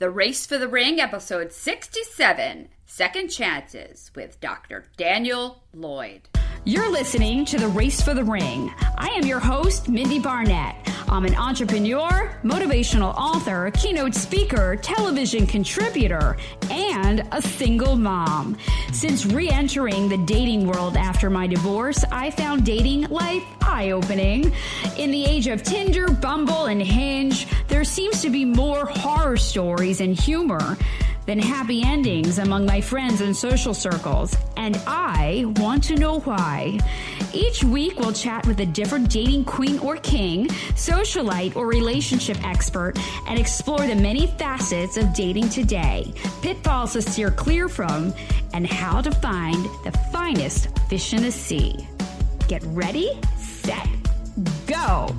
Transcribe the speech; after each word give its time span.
The 0.00 0.10
Race 0.10 0.46
for 0.46 0.56
the 0.56 0.66
Ring, 0.66 0.98
episode 0.98 1.52
67 1.52 2.68
Second 2.86 3.28
Chances 3.28 4.10
with 4.16 4.40
Dr. 4.40 4.86
Daniel 4.96 5.62
Lloyd. 5.74 6.22
You're 6.64 6.90
listening 6.90 7.44
to 7.44 7.58
The 7.58 7.68
Race 7.68 8.00
for 8.00 8.14
the 8.14 8.24
Ring. 8.24 8.72
I 8.96 9.08
am 9.08 9.26
your 9.26 9.40
host, 9.40 9.90
Mindie 9.90 10.18
Barnett. 10.18 10.89
I'm 11.10 11.24
an 11.24 11.34
entrepreneur, 11.34 12.32
motivational 12.44 13.12
author, 13.16 13.72
keynote 13.74 14.14
speaker, 14.14 14.76
television 14.76 15.44
contributor, 15.44 16.36
and 16.70 17.26
a 17.32 17.42
single 17.42 17.96
mom. 17.96 18.56
Since 18.92 19.26
re 19.26 19.48
entering 19.48 20.08
the 20.08 20.18
dating 20.18 20.68
world 20.68 20.96
after 20.96 21.28
my 21.28 21.48
divorce, 21.48 22.04
I 22.12 22.30
found 22.30 22.64
dating 22.64 23.08
life 23.08 23.42
eye 23.60 23.90
opening. 23.90 24.52
In 24.98 25.10
the 25.10 25.24
age 25.24 25.48
of 25.48 25.64
Tinder, 25.64 26.06
Bumble, 26.06 26.66
and 26.66 26.80
Hinge, 26.80 27.48
there 27.66 27.82
seems 27.82 28.22
to 28.22 28.30
be 28.30 28.44
more 28.44 28.86
horror 28.86 29.36
stories 29.36 30.00
and 30.00 30.16
humor 30.16 30.76
than 31.26 31.38
happy 31.38 31.82
endings 31.82 32.38
among 32.38 32.66
my 32.66 32.80
friends 32.80 33.20
and 33.20 33.36
social 33.36 33.74
circles, 33.74 34.36
and 34.56 34.80
I 34.86 35.44
want 35.56 35.84
to 35.84 35.94
know 35.94 36.20
why. 36.20 36.78
Each 37.32 37.62
week, 37.62 37.98
we'll 37.98 38.12
chat 38.12 38.46
with 38.46 38.60
a 38.60 38.66
different 38.66 39.10
dating 39.10 39.44
queen 39.44 39.78
or 39.78 39.96
king, 39.96 40.48
socialite 40.48 41.56
or 41.56 41.66
relationship 41.66 42.42
expert, 42.44 42.94
and 43.28 43.38
explore 43.38 43.86
the 43.86 43.94
many 43.94 44.26
facets 44.26 44.96
of 44.96 45.14
dating 45.14 45.48
today, 45.48 46.12
pitfalls 46.42 46.94
to 46.94 47.02
steer 47.02 47.30
clear 47.30 47.68
from, 47.68 48.12
and 48.52 48.66
how 48.66 49.00
to 49.00 49.10
find 49.10 49.64
the 49.84 49.92
finest 50.12 50.76
fish 50.88 51.12
in 51.12 51.22
the 51.22 51.32
sea. 51.32 51.88
Get 52.48 52.62
ready, 52.64 53.12
set, 53.36 53.88
go! 54.66 55.14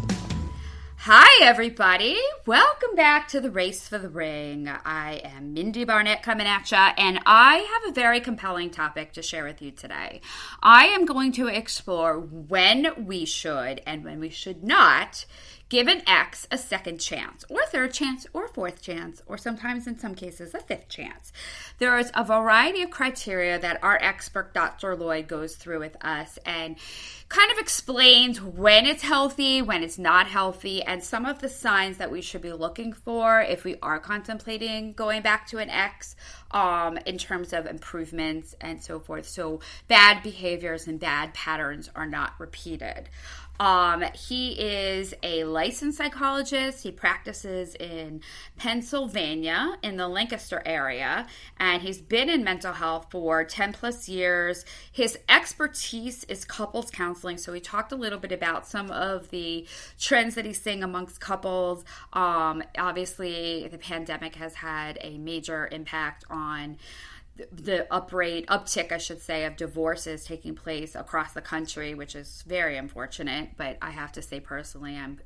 Hi, 1.05 1.43
everybody. 1.43 2.15
Welcome 2.45 2.95
back 2.95 3.27
to 3.29 3.41
the 3.41 3.49
Race 3.49 3.87
for 3.87 3.97
the 3.97 4.07
Ring. 4.07 4.67
I 4.67 5.19
am 5.23 5.51
Mindie 5.51 5.83
Barnett 5.83 6.21
coming 6.21 6.45
at 6.45 6.69
ya, 6.69 6.91
and 6.95 7.19
I 7.25 7.55
have 7.55 7.89
a 7.89 7.95
very 7.95 8.19
compelling 8.19 8.69
topic 8.69 9.13
to 9.13 9.23
share 9.23 9.43
with 9.43 9.63
you 9.63 9.71
today. 9.71 10.21
I 10.61 10.85
am 10.85 11.07
going 11.07 11.31
to 11.31 11.47
explore 11.47 12.19
when 12.19 13.07
we 13.07 13.25
should 13.25 13.81
and 13.87 14.03
when 14.03 14.19
we 14.19 14.29
should 14.29 14.63
not 14.63 15.25
give 15.69 15.87
an 15.87 16.03
ex 16.05 16.47
a 16.51 16.57
second 16.59 16.99
chance, 16.99 17.45
or 17.49 17.65
third 17.65 17.93
chance, 17.93 18.27
or 18.31 18.47
fourth 18.49 18.81
chance, 18.81 19.23
or 19.25 19.39
sometimes 19.39 19.87
in 19.87 19.97
some 19.97 20.13
cases 20.13 20.53
a 20.53 20.59
fifth 20.59 20.87
chance. 20.87 21.33
There 21.81 21.97
is 21.97 22.11
a 22.13 22.23
variety 22.23 22.83
of 22.83 22.91
criteria 22.91 23.57
that 23.57 23.83
our 23.83 23.97
expert 23.99 24.53
Dr. 24.53 24.95
Lloyd 24.95 25.27
goes 25.27 25.55
through 25.55 25.79
with 25.79 25.97
us 25.99 26.37
and 26.45 26.75
kind 27.27 27.51
of 27.51 27.57
explains 27.57 28.39
when 28.39 28.85
it's 28.85 29.01
healthy, 29.01 29.63
when 29.63 29.81
it's 29.81 29.97
not 29.97 30.27
healthy, 30.27 30.83
and 30.83 31.03
some 31.03 31.25
of 31.25 31.39
the 31.39 31.49
signs 31.49 31.97
that 31.97 32.11
we 32.11 32.21
should 32.21 32.43
be 32.43 32.53
looking 32.53 32.93
for 32.93 33.41
if 33.41 33.63
we 33.63 33.77
are 33.81 33.99
contemplating 33.99 34.93
going 34.93 35.23
back 35.23 35.47
to 35.47 35.57
an 35.57 35.71
ex 35.71 36.15
um, 36.51 36.99
in 37.07 37.17
terms 37.17 37.51
of 37.51 37.65
improvements 37.65 38.53
and 38.61 38.83
so 38.83 38.99
forth. 38.99 39.27
So 39.27 39.61
bad 39.87 40.21
behaviors 40.21 40.85
and 40.85 40.99
bad 40.99 41.33
patterns 41.33 41.89
are 41.95 42.05
not 42.05 42.33
repeated. 42.37 43.09
Um, 43.61 44.03
he 44.15 44.53
is 44.53 45.13
a 45.21 45.43
licensed 45.43 45.99
psychologist. 45.99 46.81
He 46.81 46.91
practices 46.91 47.75
in 47.75 48.21
Pennsylvania 48.57 49.77
in 49.83 49.97
the 49.97 50.07
Lancaster 50.07 50.63
area, 50.65 51.27
and 51.59 51.83
he's 51.83 52.01
been 52.01 52.27
in 52.27 52.43
mental 52.43 52.73
health 52.73 53.05
for 53.11 53.43
10 53.43 53.73
plus 53.73 54.09
years. 54.09 54.65
His 54.91 55.19
expertise 55.29 56.23
is 56.23 56.43
couples 56.43 56.89
counseling. 56.89 57.37
So, 57.37 57.51
we 57.51 57.59
talked 57.59 57.91
a 57.91 57.95
little 57.95 58.17
bit 58.17 58.31
about 58.31 58.65
some 58.65 58.89
of 58.89 59.29
the 59.29 59.67
trends 59.99 60.33
that 60.33 60.45
he's 60.45 60.59
seeing 60.59 60.81
amongst 60.81 61.21
couples. 61.21 61.85
Um, 62.13 62.63
obviously, 62.79 63.67
the 63.67 63.77
pandemic 63.77 64.37
has 64.37 64.55
had 64.55 64.97
a 65.01 65.19
major 65.19 65.69
impact 65.71 66.25
on 66.31 66.77
the 67.51 67.87
uprate 67.91 68.45
uptick, 68.47 68.91
I 68.91 68.97
should 68.97 69.21
say, 69.21 69.45
of 69.45 69.55
divorces 69.55 70.25
taking 70.25 70.55
place 70.55 70.95
across 70.95 71.33
the 71.33 71.41
country, 71.41 71.93
which 71.93 72.15
is 72.15 72.43
very 72.45 72.77
unfortunate. 72.77 73.51
But 73.57 73.77
I 73.81 73.91
have 73.91 74.11
to 74.13 74.21
say 74.21 74.39
personally, 74.39 74.97
I'm 74.97 75.19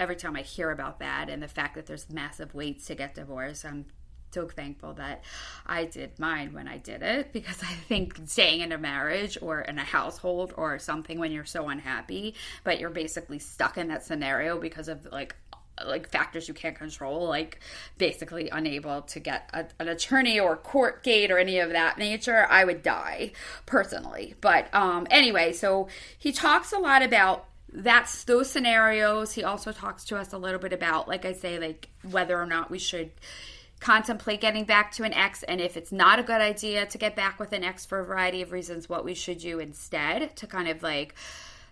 every 0.00 0.16
time 0.16 0.36
I 0.36 0.42
hear 0.42 0.70
about 0.70 1.00
that 1.00 1.28
and 1.28 1.42
the 1.42 1.48
fact 1.48 1.74
that 1.74 1.86
there's 1.86 2.08
massive 2.08 2.54
waits 2.54 2.86
to 2.86 2.94
get 2.94 3.14
divorced, 3.14 3.64
I'm 3.64 3.86
so 4.30 4.46
thankful 4.46 4.92
that 4.94 5.24
I 5.66 5.86
did 5.86 6.18
mine 6.18 6.52
when 6.52 6.68
I 6.68 6.78
did 6.78 7.02
it 7.02 7.32
because 7.32 7.62
I 7.62 7.72
think 7.72 8.18
staying 8.26 8.60
in 8.60 8.72
a 8.72 8.78
marriage 8.78 9.38
or 9.40 9.60
in 9.62 9.78
a 9.78 9.84
household 9.84 10.54
or 10.56 10.78
something 10.78 11.18
when 11.18 11.32
you're 11.32 11.44
so 11.44 11.68
unhappy, 11.68 12.34
but 12.64 12.78
you're 12.78 12.90
basically 12.90 13.38
stuck 13.38 13.78
in 13.78 13.88
that 13.88 14.04
scenario 14.04 14.58
because 14.58 14.88
of 14.88 15.06
like 15.10 15.34
like 15.86 16.08
factors 16.08 16.48
you 16.48 16.54
can't 16.54 16.76
control, 16.76 17.28
like 17.28 17.60
basically 17.96 18.48
unable 18.50 19.02
to 19.02 19.20
get 19.20 19.48
a, 19.52 19.66
an 19.78 19.88
attorney 19.88 20.38
or 20.38 20.56
court 20.56 21.02
gate 21.02 21.30
or 21.30 21.38
any 21.38 21.58
of 21.58 21.70
that 21.70 21.98
nature, 21.98 22.46
I 22.48 22.64
would 22.64 22.82
die 22.82 23.32
personally. 23.66 24.34
But 24.40 24.72
um, 24.74 25.06
anyway, 25.10 25.52
so 25.52 25.88
he 26.18 26.32
talks 26.32 26.72
a 26.72 26.78
lot 26.78 27.02
about 27.02 27.46
that's 27.72 28.24
those 28.24 28.50
scenarios. 28.50 29.34
He 29.34 29.44
also 29.44 29.72
talks 29.72 30.04
to 30.06 30.16
us 30.16 30.32
a 30.32 30.38
little 30.38 30.58
bit 30.58 30.72
about, 30.72 31.06
like 31.06 31.24
I 31.24 31.32
say, 31.32 31.58
like 31.58 31.88
whether 32.02 32.40
or 32.40 32.46
not 32.46 32.70
we 32.70 32.78
should 32.78 33.10
contemplate 33.80 34.40
getting 34.40 34.64
back 34.64 34.90
to 34.92 35.04
an 35.04 35.14
ex 35.14 35.44
and 35.44 35.60
if 35.60 35.76
it's 35.76 35.92
not 35.92 36.18
a 36.18 36.22
good 36.22 36.40
idea 36.40 36.84
to 36.84 36.98
get 36.98 37.14
back 37.14 37.38
with 37.38 37.52
an 37.52 37.62
ex 37.62 37.86
for 37.86 38.00
a 38.00 38.04
variety 38.04 38.42
of 38.42 38.50
reasons 38.50 38.88
what 38.88 39.04
we 39.04 39.14
should 39.14 39.38
do 39.38 39.60
instead 39.60 40.34
to 40.34 40.48
kind 40.48 40.66
of 40.66 40.82
like 40.82 41.14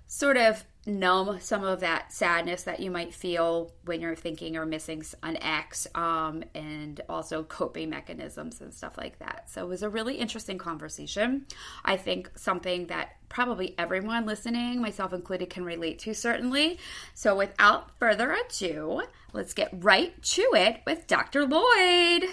sort 0.07 0.37
of 0.37 0.65
numb 0.87 1.39
some 1.41 1.65
of 1.65 1.81
that 1.81 2.13
sadness 2.13 2.63
that 2.63 2.81
you 2.81 2.91
might 2.91 3.13
feel 3.13 3.73
when 3.85 4.01
you're 4.01 4.15
thinking 4.15 4.57
or 4.57 4.65
missing 4.65 5.05
an 5.23 5.37
ex 5.43 5.87
um, 5.95 6.45
and 6.55 7.01
also 7.09 7.43
coping 7.43 7.91
mechanisms 7.91 8.61
and 8.61 8.73
stuff 8.73 8.97
like 8.97 9.19
that. 9.19 9.51
So 9.51 9.65
it 9.65 9.69
was 9.69 9.83
a 9.83 9.91
really 9.91 10.15
interesting 10.15 10.59
conversation. 10.59 11.47
I 11.85 11.97
think 11.97 12.31
something 12.37 12.87
that 12.87 13.17
probably 13.29 13.75
everyone 13.79 14.27
listening 14.27 14.81
myself 14.81 15.13
included 15.13 15.51
can 15.51 15.65
relate 15.65 15.99
to 16.01 16.15
certainly. 16.15 16.79
So 17.15 17.37
without 17.37 17.91
further 17.99 18.33
ado 18.33 19.03
let's 19.33 19.53
get 19.53 19.71
right 19.73 20.21
to 20.23 20.43
it 20.55 20.81
with 20.87 21.07
dr 21.07 21.45
lloyd. 21.45 22.25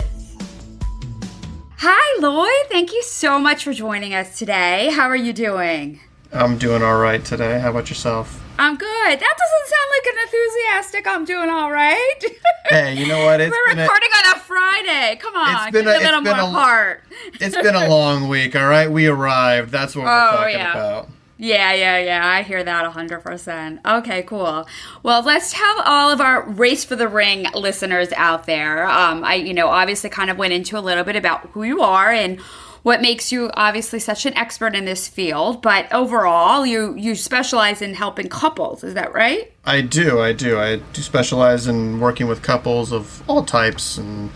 Hi 1.77 2.19
lloyd. 2.21 2.69
Thank 2.69 2.93
you 2.93 3.03
so 3.03 3.39
much 3.39 3.63
for 3.63 3.73
joining 3.73 4.13
us 4.13 4.37
today. 4.37 4.89
How 4.91 5.07
are 5.09 5.15
you 5.15 5.33
doing? 5.33 5.99
I'm 6.31 6.57
doing 6.57 6.81
all 6.81 6.97
right 6.97 7.23
today. 7.23 7.59
How 7.59 7.71
about 7.71 7.89
yourself? 7.89 8.42
I'm 8.59 8.75
good. 8.75 9.19
That 9.19 9.19
doesn't 9.19 9.67
sound 9.67 9.89
like 9.91 10.13
an 10.13 10.19
enthusiastic. 10.23 11.07
I'm 11.07 11.25
doing 11.25 11.49
all 11.49 11.71
right. 11.71 12.19
hey, 12.69 12.95
you 12.95 13.07
know 13.07 13.25
what? 13.25 13.41
It's 13.41 13.51
We're 13.51 13.81
recording 13.81 14.09
a, 14.13 14.27
on 14.27 14.35
a 14.35 14.39
Friday. 14.39 15.17
Come 15.19 15.35
on, 15.35 15.67
it's 15.67 15.71
been 15.71 15.87
a, 15.87 15.91
a, 15.91 15.99
little 15.99 16.21
more 16.21 16.33
apart. 16.33 17.03
it's 17.39 17.55
been 17.55 17.75
a 17.75 17.87
long 17.89 18.27
week. 18.27 18.55
All 18.55 18.67
right, 18.67 18.89
we 18.89 19.07
arrived. 19.07 19.71
That's 19.71 19.95
what 19.95 20.05
we're 20.05 20.11
oh, 20.11 20.31
talking 20.37 20.57
yeah. 20.57 20.71
about. 20.71 21.09
Yeah, 21.37 21.73
yeah, 21.73 21.97
yeah. 21.97 22.25
I 22.25 22.43
hear 22.43 22.63
that 22.63 22.93
100%. 22.93 23.79
Okay, 23.85 24.23
cool. 24.23 24.67
Well, 25.01 25.23
let's 25.23 25.51
tell 25.51 25.81
all 25.81 26.11
of 26.11 26.21
our 26.21 26.47
Race 26.47 26.85
for 26.85 26.95
the 26.95 27.07
Ring 27.07 27.47
listeners 27.55 28.13
out 28.15 28.45
there. 28.45 28.87
Um, 28.87 29.23
I, 29.23 29.35
you 29.35 29.53
know, 29.53 29.67
obviously 29.67 30.09
kind 30.09 30.29
of 30.29 30.37
went 30.37 30.53
into 30.53 30.77
a 30.77 30.79
little 30.79 31.03
bit 31.03 31.15
about 31.15 31.49
who 31.49 31.63
you 31.63 31.81
are 31.81 32.11
and 32.11 32.39
what 32.83 33.01
makes 33.01 33.31
you 33.31 33.49
obviously 33.55 33.99
such 33.99 34.25
an 34.25 34.35
expert 34.37 34.75
in 34.75 34.85
this 34.85 35.07
field. 35.07 35.61
But 35.61 35.91
overall, 35.91 36.65
you 36.65 36.95
you 36.95 37.15
specialize 37.15 37.81
in 37.81 37.95
helping 37.95 38.29
couples. 38.29 38.83
Is 38.83 38.93
that 38.93 39.13
right? 39.13 39.51
I 39.65 39.81
do. 39.81 40.21
I 40.21 40.33
do. 40.33 40.59
I 40.59 40.77
do 40.77 41.01
specialize 41.01 41.67
in 41.67 41.99
working 41.99 42.27
with 42.27 42.41
couples 42.41 42.91
of 42.91 43.23
all 43.27 43.43
types 43.43 43.97
and 43.97 44.29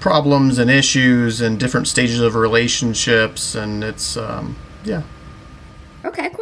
problems 0.00 0.58
and 0.58 0.70
issues 0.70 1.40
and 1.40 1.58
different 1.58 1.88
stages 1.88 2.20
of 2.20 2.34
relationships. 2.34 3.54
And 3.54 3.82
it's 3.82 4.16
um, 4.16 4.56
yeah, 4.84 5.02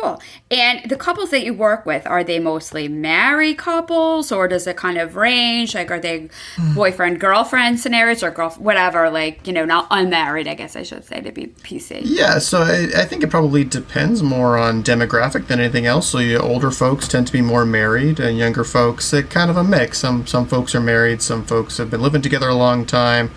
cool. 0.02 0.20
And 0.50 0.88
the 0.90 0.96
couples 0.96 1.30
that 1.30 1.44
you 1.44 1.54
work 1.54 1.86
with, 1.86 2.06
are 2.06 2.24
they 2.24 2.38
mostly 2.38 2.88
married 2.88 3.58
couples 3.58 4.32
or 4.32 4.48
does 4.48 4.66
it 4.66 4.76
kind 4.76 4.98
of 4.98 5.16
range? 5.16 5.74
Like, 5.74 5.90
are 5.90 6.00
they 6.00 6.28
mm. 6.56 6.74
boyfriend 6.74 7.20
girlfriend 7.20 7.80
scenarios 7.80 8.22
or 8.22 8.30
girl, 8.30 8.50
whatever, 8.50 9.10
like, 9.10 9.46
you 9.46 9.52
know, 9.52 9.64
not 9.64 9.86
unmarried, 9.90 10.48
I 10.48 10.54
guess 10.54 10.76
I 10.76 10.82
should 10.82 11.04
say 11.04 11.20
to 11.20 11.32
be 11.32 11.46
PC? 11.46 12.02
Yeah, 12.04 12.38
so 12.38 12.62
I, 12.62 12.88
I 12.96 13.04
think 13.04 13.22
it 13.22 13.30
probably 13.30 13.64
depends 13.64 14.22
more 14.22 14.58
on 14.58 14.82
demographic 14.82 15.46
than 15.46 15.60
anything 15.60 15.86
else. 15.86 16.08
So, 16.08 16.18
you, 16.18 16.38
older 16.38 16.70
folks 16.70 17.08
tend 17.08 17.26
to 17.28 17.32
be 17.32 17.42
more 17.42 17.64
married, 17.64 18.20
and 18.20 18.36
younger 18.36 18.64
folks, 18.64 19.12
it 19.12 19.30
kind 19.30 19.50
of 19.50 19.56
a 19.56 19.64
mix. 19.64 19.98
Some, 19.98 20.26
some 20.26 20.46
folks 20.46 20.74
are 20.74 20.80
married, 20.80 21.22
some 21.22 21.44
folks 21.44 21.78
have 21.78 21.90
been 21.90 22.02
living 22.02 22.22
together 22.22 22.48
a 22.48 22.54
long 22.54 22.84
time. 22.84 23.30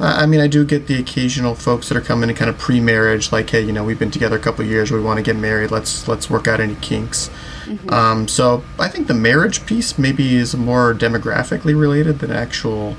I 0.00 0.26
mean, 0.26 0.40
I 0.40 0.46
do 0.46 0.64
get 0.64 0.86
the 0.86 0.98
occasional 0.98 1.54
folks 1.54 1.88
that 1.88 1.96
are 1.96 2.00
coming 2.00 2.30
in 2.30 2.36
kind 2.36 2.48
of 2.48 2.56
pre-marriage, 2.56 3.32
like, 3.32 3.50
hey, 3.50 3.60
you 3.60 3.72
know, 3.72 3.84
we've 3.84 3.98
been 3.98 4.10
together 4.10 4.36
a 4.36 4.40
couple 4.40 4.64
years, 4.64 4.90
we 4.90 5.00
want 5.00 5.18
to 5.18 5.22
get 5.22 5.36
married. 5.36 5.70
Let's 5.70 6.08
let's 6.08 6.30
work 6.30 6.48
out 6.48 6.58
any 6.60 6.74
kinks. 6.76 7.30
Mm-hmm. 7.66 7.90
Um, 7.90 8.28
so 8.28 8.64
I 8.78 8.88
think 8.88 9.08
the 9.08 9.14
marriage 9.14 9.66
piece 9.66 9.98
maybe 9.98 10.36
is 10.36 10.56
more 10.56 10.94
demographically 10.94 11.78
related 11.78 12.20
than 12.20 12.30
actual, 12.30 12.96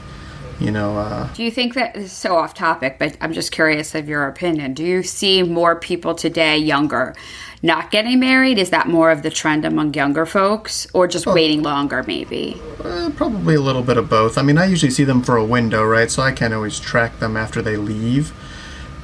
you 0.60 0.72
know. 0.72 0.98
Uh, 0.98 1.34
do 1.34 1.44
you 1.44 1.52
think 1.52 1.74
that 1.74 1.96
is 1.96 2.12
so 2.12 2.36
off 2.36 2.54
topic? 2.54 2.98
But 3.00 3.18
I'm 3.20 3.34
just 3.34 3.52
curious 3.52 3.96
of 3.96 4.08
your 4.08 4.28
opinion. 4.28 4.74
Do 4.74 4.84
you 4.84 5.02
see 5.02 5.44
more 5.44 5.76
people 5.76 6.14
today, 6.14 6.58
younger, 6.58 7.16
not 7.64 7.92
getting 7.92 8.20
married? 8.20 8.58
Is 8.58 8.70
that 8.72 8.88
more 8.88 9.12
of 9.12 9.22
the 9.22 9.30
trend 9.30 9.66
among 9.66 9.94
younger 9.94 10.26
folks 10.26 10.88
or 10.94 11.08
just 11.08 11.28
oh, 11.28 11.34
waiting 11.34 11.62
longer, 11.64 12.04
maybe? 12.08 12.60
Uh, 12.84 13.12
probably 13.16 13.56
a 13.56 13.62
little 13.62 13.84
bit 13.84 13.98
of 13.98 14.10
both. 14.10 14.38
I 14.38 14.42
mean, 14.42 14.58
I 14.58 14.66
usually 14.66 14.92
see 14.92 15.04
them 15.04 15.22
for 15.22 15.38
a 15.38 15.46
window, 15.46 15.84
right? 15.84 16.10
So 16.10 16.24
I 16.24 16.32
can't 16.32 16.54
always 16.54 16.80
track 16.80 17.20
them 17.20 17.38
after 17.38 17.62
they 17.62 17.78
leave. 17.78 18.34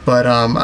But 0.05 0.25
um, 0.25 0.55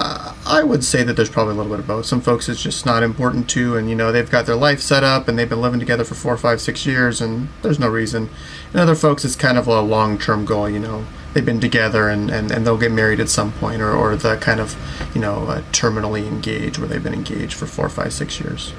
I 0.53 0.61
would 0.63 0.83
say 0.83 1.01
that 1.03 1.15
there's 1.15 1.29
probably 1.31 1.53
a 1.53 1.57
little 1.57 1.71
bit 1.71 1.79
of 1.79 1.87
both. 1.87 2.05
Some 2.05 2.21
folks 2.21 2.47
it's 2.47 2.61
just 2.61 2.85
not 2.85 3.01
important 3.01 3.49
to, 3.51 3.75
and 3.75 3.89
you 3.89 3.95
know 3.95 4.11
they've 4.11 4.29
got 4.29 4.45
their 4.45 4.55
life 4.55 4.81
set 4.81 5.03
up 5.03 5.27
and 5.27 5.37
they've 5.37 5.49
been 5.49 5.61
living 5.61 5.79
together 5.79 6.03
for 6.03 6.13
four, 6.13 6.37
five, 6.37 6.61
six 6.61 6.85
years, 6.85 7.21
and 7.21 7.49
there's 7.63 7.79
no 7.79 7.89
reason. 7.89 8.29
And 8.71 8.79
other 8.79 8.93
folks 8.93 9.25
it's 9.25 9.35
kind 9.35 9.57
of 9.57 9.67
a 9.67 9.81
long-term 9.81 10.45
goal. 10.45 10.69
You 10.69 10.79
know, 10.79 11.05
they've 11.33 11.43
been 11.43 11.59
together 11.59 12.07
and, 12.07 12.29
and, 12.29 12.51
and 12.51 12.67
they'll 12.67 12.77
get 12.77 12.91
married 12.91 13.19
at 13.19 13.29
some 13.29 13.51
point 13.53 13.81
or, 13.81 13.91
or 13.91 14.15
the 14.15 14.37
kind 14.37 14.59
of 14.59 14.75
you 15.15 15.21
know 15.21 15.47
uh, 15.47 15.61
terminally 15.71 16.27
engaged 16.27 16.77
where 16.77 16.87
they've 16.87 17.03
been 17.03 17.15
engaged 17.15 17.53
for 17.53 17.65
four 17.65 17.89
five 17.89 18.13
six 18.13 18.39
years 18.39 18.73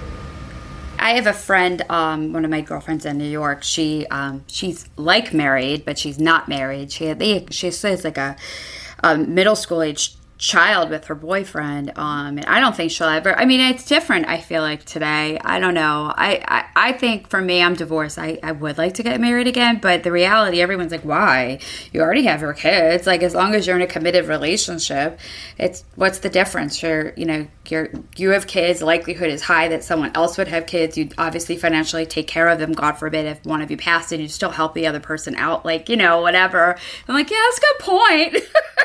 I 0.96 1.16
have 1.16 1.26
a 1.26 1.34
friend, 1.34 1.82
um, 1.90 2.32
one 2.32 2.46
of 2.46 2.50
my 2.50 2.62
girlfriends 2.62 3.04
in 3.04 3.18
New 3.18 3.28
York. 3.28 3.62
She 3.62 4.06
um, 4.06 4.42
she's 4.46 4.88
like 4.96 5.34
married, 5.34 5.84
but 5.84 5.98
she's 5.98 6.18
not 6.18 6.48
married. 6.48 6.92
She 6.92 7.12
they, 7.12 7.44
she 7.50 7.70
says 7.72 8.04
like 8.04 8.16
a, 8.16 8.36
a 9.02 9.18
middle 9.18 9.54
school 9.54 9.82
age 9.82 10.14
child 10.36 10.90
with 10.90 11.04
her 11.04 11.14
boyfriend 11.14 11.92
um 11.96 12.38
and 12.38 12.46
i 12.46 12.58
don't 12.58 12.74
think 12.74 12.90
she'll 12.90 13.06
ever 13.06 13.36
i 13.38 13.44
mean 13.44 13.60
it's 13.60 13.84
different 13.84 14.26
i 14.26 14.38
feel 14.38 14.62
like 14.62 14.84
today. 14.84 15.38
I 15.44 15.58
don't 15.58 15.74
know. 15.74 16.12
I 16.16 16.42
i, 16.48 16.88
I 16.88 16.92
think 16.92 17.28
for 17.28 17.40
me 17.40 17.62
i'm 17.62 17.74
divorced. 17.74 18.18
I, 18.18 18.38
I 18.42 18.52
would 18.52 18.78
like 18.78 18.94
to 18.94 19.02
get 19.02 19.20
married 19.20 19.46
again 19.46 19.78
but 19.80 20.02
the 20.02 20.12
reality 20.12 20.60
everyone's 20.60 20.92
like 20.92 21.04
why? 21.04 21.58
You 21.92 22.00
already 22.00 22.24
have 22.24 22.40
your 22.40 22.54
kids. 22.54 23.06
Like 23.06 23.22
as 23.22 23.34
long 23.34 23.54
as 23.54 23.66
you're 23.66 23.76
in 23.76 23.82
a 23.82 23.86
committed 23.86 24.26
relationship 24.26 25.18
it's 25.58 25.84
what's 25.94 26.18
the 26.18 26.28
difference? 26.28 26.82
You're 26.82 27.12
you 27.16 27.26
know 27.26 27.46
you're 27.68 27.90
you 28.16 28.30
have 28.30 28.46
kids 28.46 28.82
likelihood 28.82 29.30
is 29.30 29.42
high 29.42 29.68
that 29.68 29.84
someone 29.84 30.12
else 30.14 30.36
would 30.36 30.48
have 30.48 30.66
kids. 30.66 30.98
You'd 30.98 31.14
obviously 31.18 31.56
financially 31.56 32.06
take 32.06 32.26
care 32.26 32.48
of 32.48 32.58
them 32.58 32.72
god 32.72 32.92
forbid 32.92 33.26
if 33.26 33.44
one 33.44 33.62
of 33.62 33.70
you 33.70 33.76
passed 33.76 34.12
and 34.12 34.20
you 34.20 34.28
still 34.28 34.50
help 34.50 34.74
the 34.74 34.86
other 34.86 35.00
person 35.00 35.34
out 35.36 35.64
like 35.64 35.88
you 35.88 35.96
know 35.96 36.20
whatever. 36.20 36.76
I'm 37.08 37.14
like 37.14 37.30
yeah 37.30 37.38
that's 37.46 37.58
a 37.58 37.60
good 37.60 37.78
point 37.80 38.36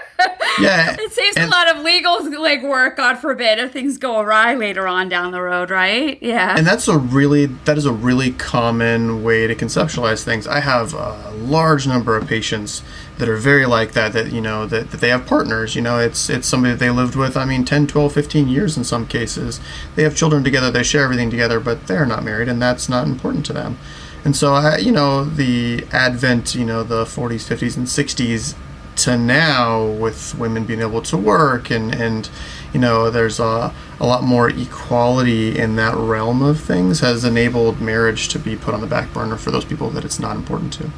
yeah 0.59 0.95
it 0.99 1.11
saves 1.11 1.37
and, 1.37 1.47
a 1.47 1.49
lot 1.49 1.73
of 1.73 1.83
legal 1.83 2.39
like 2.39 2.61
work 2.63 2.97
god 2.97 3.15
forbid 3.15 3.59
if 3.59 3.71
things 3.71 3.97
go 3.97 4.19
awry 4.19 4.53
later 4.55 4.87
on 4.87 5.09
down 5.09 5.31
the 5.31 5.41
road 5.41 5.69
right? 5.69 6.21
Yeah. 6.21 6.55
And 6.57 6.65
that's 6.65 6.87
a 6.87 6.97
really 6.97 7.47
that 7.47 7.77
is 7.77 7.85
a 7.85 7.93
really 7.93 8.31
common 8.31 9.23
way 9.23 9.47
to 9.47 9.55
conceptualize 9.55 10.23
things. 10.23 10.47
I 10.47 10.59
have 10.59 10.93
a 10.93 11.31
large 11.31 11.87
number 11.87 12.17
of 12.17 12.27
patients 12.27 12.83
that 13.17 13.27
are 13.27 13.37
very 13.37 13.65
like 13.65 13.93
that 13.93 14.13
that 14.13 14.31
you 14.31 14.41
know 14.41 14.65
that, 14.65 14.91
that 14.91 15.01
they 15.01 15.09
have 15.09 15.25
partners. 15.25 15.75
You 15.75 15.81
know 15.81 15.99
it's 15.99 16.29
it's 16.29 16.47
somebody 16.47 16.73
that 16.73 16.79
they 16.79 16.89
lived 16.89 17.15
with 17.15 17.37
i 17.37 17.45
mean 17.45 17.65
10 17.65 17.87
12 17.87 18.13
15 18.13 18.47
years 18.47 18.77
in 18.77 18.83
some 18.83 19.07
cases. 19.07 19.59
They 19.95 20.03
have 20.03 20.15
children 20.15 20.43
together 20.43 20.71
they 20.71 20.83
share 20.83 21.03
everything 21.03 21.29
together 21.29 21.59
but 21.59 21.87
they're 21.87 22.05
not 22.05 22.23
married 22.23 22.49
and 22.49 22.61
that's 22.61 22.89
not 22.89 23.07
important 23.07 23.45
to 23.47 23.53
them. 23.53 23.77
And 24.25 24.35
so 24.35 24.53
I, 24.53 24.77
you 24.77 24.91
know 24.91 25.23
the 25.23 25.85
advent 25.91 26.55
you 26.55 26.65
know 26.65 26.83
the 26.83 27.05
40s 27.05 27.47
50s 27.47 27.77
and 27.77 27.87
60s 27.87 28.55
to 29.03 29.17
now 29.17 29.85
with 29.85 30.35
women 30.35 30.65
being 30.65 30.81
able 30.81 31.01
to 31.01 31.17
work 31.17 31.71
and 31.71 31.93
and 31.95 32.29
you 32.73 32.79
know 32.79 33.09
there's 33.09 33.39
a, 33.39 33.73
a 33.99 34.05
lot 34.05 34.23
more 34.23 34.49
equality 34.49 35.57
in 35.57 35.75
that 35.75 35.95
realm 35.95 36.41
of 36.41 36.59
things 36.59 36.99
has 36.99 37.23
enabled 37.23 37.79
marriage 37.81 38.27
to 38.29 38.39
be 38.39 38.55
put 38.55 38.73
on 38.73 38.81
the 38.81 38.87
back 38.87 39.11
burner 39.13 39.37
for 39.37 39.51
those 39.51 39.65
people 39.65 39.89
that 39.89 40.05
it's 40.05 40.19
not 40.19 40.35
important 40.35 40.73
to 40.73 40.89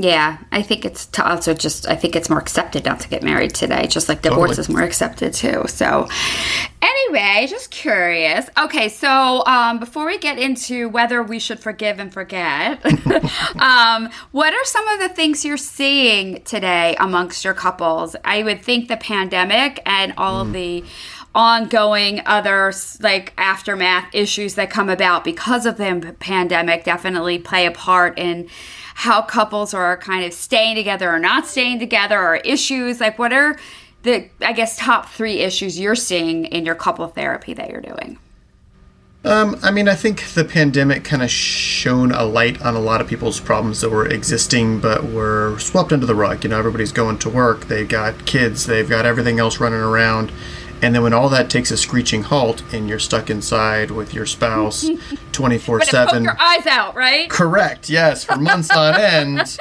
yeah, 0.00 0.38
I 0.52 0.62
think 0.62 0.84
it's 0.84 1.06
to 1.06 1.28
also 1.28 1.54
just 1.54 1.88
I 1.88 1.96
think 1.96 2.14
it's 2.14 2.30
more 2.30 2.38
accepted 2.38 2.84
not 2.84 3.00
to 3.00 3.08
get 3.08 3.24
married 3.24 3.52
today, 3.52 3.88
just 3.88 4.08
like 4.08 4.22
divorce 4.22 4.50
totally. 4.50 4.60
is 4.60 4.68
more 4.68 4.82
accepted 4.82 5.34
too. 5.34 5.64
So, 5.66 6.08
anyway, 6.80 7.48
just 7.50 7.72
curious. 7.72 8.48
Okay, 8.56 8.90
so 8.90 9.44
um, 9.44 9.80
before 9.80 10.06
we 10.06 10.16
get 10.16 10.38
into 10.38 10.88
whether 10.88 11.20
we 11.20 11.40
should 11.40 11.58
forgive 11.58 11.98
and 11.98 12.12
forget, 12.12 12.80
um, 13.58 14.08
what 14.30 14.54
are 14.54 14.64
some 14.64 14.86
of 14.86 15.00
the 15.00 15.08
things 15.08 15.44
you're 15.44 15.56
seeing 15.56 16.42
today 16.42 16.94
amongst 17.00 17.44
your 17.44 17.54
couples? 17.54 18.14
I 18.24 18.44
would 18.44 18.62
think 18.62 18.86
the 18.86 18.98
pandemic 18.98 19.82
and 19.84 20.14
all 20.16 20.44
mm. 20.44 20.46
of 20.46 20.52
the 20.52 20.84
ongoing 21.34 22.22
other 22.24 22.72
like 23.00 23.32
aftermath 23.36 24.14
issues 24.14 24.54
that 24.54 24.70
come 24.70 24.88
about 24.88 25.24
because 25.24 25.66
of 25.66 25.76
the 25.76 26.14
pandemic 26.20 26.84
definitely 26.84 27.38
play 27.38 27.66
a 27.66 27.70
part 27.72 28.16
in 28.16 28.48
how 28.98 29.22
couples 29.22 29.74
are 29.74 29.96
kind 29.96 30.24
of 30.24 30.32
staying 30.32 30.74
together 30.74 31.08
or 31.08 31.20
not 31.20 31.46
staying 31.46 31.78
together 31.78 32.18
or 32.18 32.34
issues 32.38 32.98
like 32.98 33.16
what 33.16 33.32
are 33.32 33.56
the 34.02 34.28
i 34.40 34.52
guess 34.52 34.76
top 34.76 35.08
three 35.08 35.38
issues 35.38 35.78
you're 35.78 35.94
seeing 35.94 36.46
in 36.46 36.66
your 36.66 36.74
couple 36.74 37.06
therapy 37.06 37.54
that 37.54 37.70
you're 37.70 37.80
doing 37.80 38.18
um, 39.24 39.58
I 39.64 39.72
mean, 39.72 39.88
I 39.88 39.96
think 39.96 40.24
the 40.34 40.44
pandemic 40.44 41.02
kind 41.02 41.22
of 41.22 41.30
shone 41.30 42.12
a 42.12 42.22
light 42.22 42.62
on 42.62 42.76
a 42.76 42.78
lot 42.78 43.00
of 43.00 43.08
people's 43.08 43.40
problems 43.40 43.80
that 43.80 43.90
were 43.90 44.06
existing 44.06 44.78
but 44.78 45.04
were 45.04 45.58
swept 45.58 45.92
under 45.92 46.06
the 46.06 46.14
rug. 46.14 46.44
You 46.44 46.50
know, 46.50 46.58
everybody's 46.58 46.92
going 46.92 47.18
to 47.18 47.28
work, 47.28 47.66
they've 47.66 47.88
got 47.88 48.26
kids, 48.26 48.66
they've 48.66 48.88
got 48.88 49.04
everything 49.04 49.40
else 49.40 49.58
running 49.58 49.80
around. 49.80 50.30
And 50.80 50.94
then 50.94 51.02
when 51.02 51.12
all 51.12 51.28
that 51.30 51.50
takes 51.50 51.70
a 51.70 51.76
screeching 51.76 52.22
halt 52.22 52.62
and 52.72 52.88
you're 52.88 52.98
stuck 52.98 53.30
inside 53.30 53.90
with 53.90 54.14
your 54.14 54.26
spouse 54.26 54.88
24 55.32 55.82
7. 55.82 56.24
your 56.24 56.40
eyes 56.40 56.66
out, 56.66 56.94
right? 56.94 57.28
Correct, 57.28 57.90
yes. 57.90 58.24
For 58.24 58.36
months 58.36 58.70
on 58.70 58.94
end, 58.94 59.58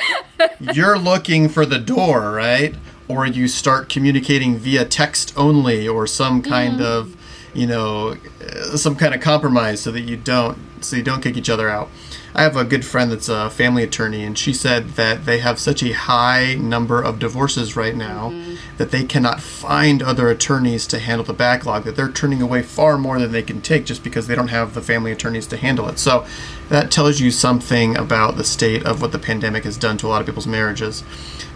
you're 0.60 0.98
looking 0.98 1.50
for 1.50 1.66
the 1.66 1.80
door, 1.80 2.32
right? 2.32 2.76
Or 3.08 3.26
you 3.26 3.48
start 3.48 3.90
communicating 3.90 4.58
via 4.58 4.86
text 4.86 5.34
only 5.36 5.88
or 5.88 6.06
some 6.08 6.42
kind 6.42 6.80
mm. 6.80 6.86
of, 6.86 7.16
you 7.54 7.66
know, 7.66 8.18
uh, 8.42 8.78
some 8.78 8.96
kind 8.96 9.16
of 9.16 9.22
compromise 9.22 9.82
so 9.82 9.92
that 9.92 10.02
you 10.02 10.18
don't, 10.18 10.58
so 10.82 10.96
you 10.96 11.04
don't 11.04 11.22
kick 11.22 11.38
each 11.38 11.50
other 11.50 11.70
out. 11.70 11.90
I 12.38 12.44
have 12.44 12.56
a 12.56 12.64
good 12.64 12.86
friend 12.86 13.12
that's 13.12 13.30
a 13.30 13.50
family 13.50 13.82
attorney, 13.82 14.24
and 14.24 14.38
she 14.38 14.54
said 14.54 14.90
that 14.90 15.26
they 15.26 15.40
have 15.40 15.58
such 15.58 15.82
a 15.82 15.92
high 15.92 16.54
number 16.54 17.02
of 17.02 17.18
divorces 17.18 17.76
right 17.76 17.96
now 17.96 18.30
mm-hmm. 18.30 18.78
that 18.78 18.92
they 18.92 19.06
cannot 19.06 19.42
find 19.42 20.04
other 20.04 20.30
attorneys 20.30 20.86
to 20.88 21.00
handle 21.00 21.26
the 21.26 21.34
backlog, 21.34 21.84
that 21.86 21.96
they're 21.96 22.12
turning 22.12 22.40
away 22.40 22.62
far 22.62 23.00
more 23.00 23.18
than 23.18 23.32
they 23.32 23.42
can 23.42 23.60
take 23.60 23.86
just 23.86 24.04
because 24.04 24.28
they 24.28 24.36
don't 24.36 24.50
have 24.50 24.76
the 24.76 24.84
family 24.84 25.12
attorneys 25.12 25.48
to 25.48 25.58
handle 25.58 25.90
it. 25.90 25.98
So 25.98 26.28
that 26.70 26.92
tells 26.92 27.20
you 27.20 27.32
something 27.32 27.98
about 27.98 28.38
the 28.38 28.44
state 28.44 28.86
of 28.86 29.02
what 29.02 29.12
the 29.12 29.20
pandemic 29.20 29.64
has 29.64 29.76
done 29.76 29.98
to 29.98 30.06
a 30.06 30.10
lot 30.10 30.22
of 30.22 30.28
people's 30.28 30.46
marriages. 30.46 31.04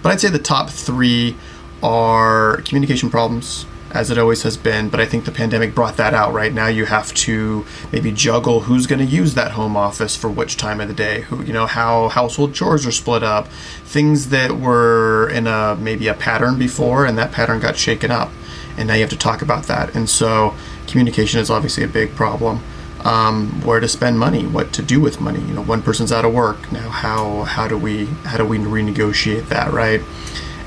But 0.02 0.12
I'd 0.14 0.20
say 0.20 0.30
the 0.30 0.40
top 0.40 0.72
three 0.72 1.36
are 1.84 2.58
communication 2.66 3.12
problems, 3.12 3.68
as 3.94 4.10
it 4.10 4.18
always 4.18 4.44
has 4.44 4.58
been. 4.58 4.90
But 4.90 5.00
I 5.00 5.06
think 5.06 5.26
the 5.26 5.32
pandemic 5.32 5.76
brought 5.76 5.98
that 5.98 6.14
out. 6.14 6.34
Right 6.34 6.54
now, 6.54 6.68
you 6.68 6.86
have 6.86 7.14
to 7.14 7.66
maybe 7.92 8.12
juggle 8.12 8.62
who's 8.62 8.88
going 8.88 9.00
to 9.00 9.06
use 9.06 9.34
that 9.36 9.52
home 9.52 9.76
office 9.78 10.16
for 10.16 10.30
which 10.30 10.58
time 10.58 10.82
of 10.82 10.88
the 10.88 10.94
day. 10.94 11.22
Who 11.22 11.44
you 11.44 11.54
know 11.54 11.68
how 11.68 12.10
household 12.10 12.54
chores 12.54 12.86
are 12.86 12.92
split 12.92 13.24
up, 13.24 13.48
things 13.48 14.30
that 14.30 14.52
were 14.52 15.30
in 15.30 15.48
a 15.48 15.76
maybe 15.76 16.08
a 16.08 16.14
pattern 16.14 16.58
before, 16.58 17.06
and 17.06 17.18
that 17.18 17.32
pattern 17.32 17.60
got 17.60 17.78
shaken 17.78 18.12
up, 18.12 18.32
and 18.78 18.88
now 18.88 18.96
you 18.96 19.02
have 19.02 19.10
to 19.10 19.18
talk 19.18 19.42
about 19.42 19.66
that. 19.66 19.96
And 19.96 20.10
so 20.10 20.56
communication 20.88 21.40
is 21.40 21.50
obviously 21.50 21.84
a 21.84 21.90
big 21.90 22.16
problem. 22.16 22.62
Um, 23.04 23.62
where 23.66 23.80
to 23.80 23.88
spend 23.88 24.20
money, 24.20 24.46
what 24.46 24.74
to 24.74 24.84
do 24.84 25.02
with 25.02 25.20
money. 25.20 25.40
You 25.40 25.56
know, 25.56 25.64
one 25.64 25.82
person's 25.82 26.12
out 26.12 26.24
of 26.24 26.36
work 26.36 26.72
now. 26.72 26.88
How 26.90 27.42
how 27.46 27.68
do 27.68 27.76
we 27.76 28.06
how 28.26 28.38
do 28.38 28.46
we 28.46 28.60
renegotiate 28.60 29.48
that, 29.48 29.74
right? 29.74 30.02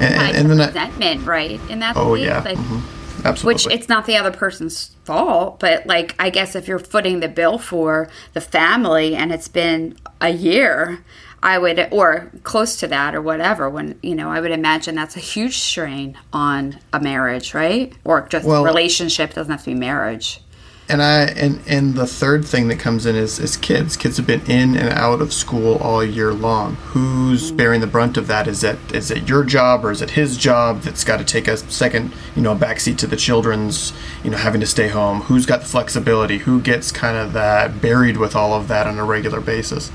And, 0.00 0.36
and 0.36 0.50
then 0.50 0.58
resentment, 0.66 1.24
right? 1.24 1.60
In 1.70 1.78
that 1.78 1.96
oh 1.96 2.14
yeah. 2.14 2.40
Like, 2.40 2.58
mm-hmm 2.58 2.93
Absolutely. 3.24 3.54
Which 3.54 3.74
it's 3.74 3.88
not 3.88 4.06
the 4.06 4.16
other 4.16 4.30
person's 4.30 4.94
fault, 5.04 5.58
but 5.60 5.86
like 5.86 6.14
I 6.18 6.30
guess 6.30 6.54
if 6.54 6.68
you're 6.68 6.78
footing 6.78 7.20
the 7.20 7.28
bill 7.28 7.58
for 7.58 8.08
the 8.32 8.40
family 8.40 9.14
and 9.14 9.32
it's 9.32 9.48
been 9.48 9.96
a 10.20 10.30
year, 10.30 11.02
I 11.42 11.58
would 11.58 11.88
or 11.90 12.30
close 12.42 12.76
to 12.76 12.86
that 12.88 13.14
or 13.14 13.20
whatever 13.20 13.68
when 13.68 13.98
you 14.02 14.14
know, 14.14 14.30
I 14.30 14.40
would 14.40 14.50
imagine 14.50 14.94
that's 14.94 15.16
a 15.16 15.20
huge 15.20 15.58
strain 15.58 16.16
on 16.32 16.78
a 16.92 17.00
marriage, 17.00 17.54
right? 17.54 17.92
Or 18.04 18.26
just 18.28 18.46
Well- 18.46 18.64
relationship 18.64 19.34
doesn't 19.34 19.50
have 19.50 19.60
to 19.64 19.70
be 19.70 19.74
marriage. 19.74 20.40
And 20.86 21.02
I 21.02 21.22
and 21.22 21.62
and 21.66 21.94
the 21.94 22.06
third 22.06 22.44
thing 22.44 22.68
that 22.68 22.78
comes 22.78 23.06
in 23.06 23.16
is 23.16 23.38
is 23.38 23.56
kids. 23.56 23.96
Kids 23.96 24.18
have 24.18 24.26
been 24.26 24.42
in 24.42 24.76
and 24.76 24.90
out 24.90 25.22
of 25.22 25.32
school 25.32 25.76
all 25.76 26.04
year 26.04 26.34
long. 26.34 26.74
Who's 26.74 27.50
bearing 27.50 27.80
the 27.80 27.86
brunt 27.86 28.18
of 28.18 28.26
that? 28.26 28.46
Is 28.46 28.62
it 28.62 28.78
is 28.92 29.10
it 29.10 29.26
your 29.26 29.44
job 29.44 29.82
or 29.82 29.90
is 29.90 30.02
it 30.02 30.10
his 30.10 30.36
job 30.36 30.82
that's 30.82 31.02
got 31.02 31.16
to 31.16 31.24
take 31.24 31.48
a 31.48 31.56
second, 31.56 32.12
you 32.36 32.42
know, 32.42 32.54
backseat 32.54 32.98
to 32.98 33.06
the 33.06 33.16
children's, 33.16 33.94
you 34.22 34.30
know, 34.30 34.36
having 34.36 34.60
to 34.60 34.66
stay 34.66 34.88
home? 34.88 35.22
Who's 35.22 35.46
got 35.46 35.62
the 35.62 35.66
flexibility? 35.66 36.38
Who 36.38 36.60
gets 36.60 36.92
kind 36.92 37.16
of 37.16 37.32
that 37.32 37.80
buried 37.80 38.18
with 38.18 38.36
all 38.36 38.52
of 38.52 38.68
that 38.68 38.86
on 38.86 38.98
a 38.98 39.04
regular 39.04 39.40
basis? 39.40 39.90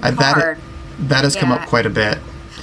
That 0.00 0.58
that 1.00 1.24
has 1.24 1.36
come 1.36 1.52
up 1.52 1.68
quite 1.68 1.84
a 1.84 1.90
bit. 1.90 2.18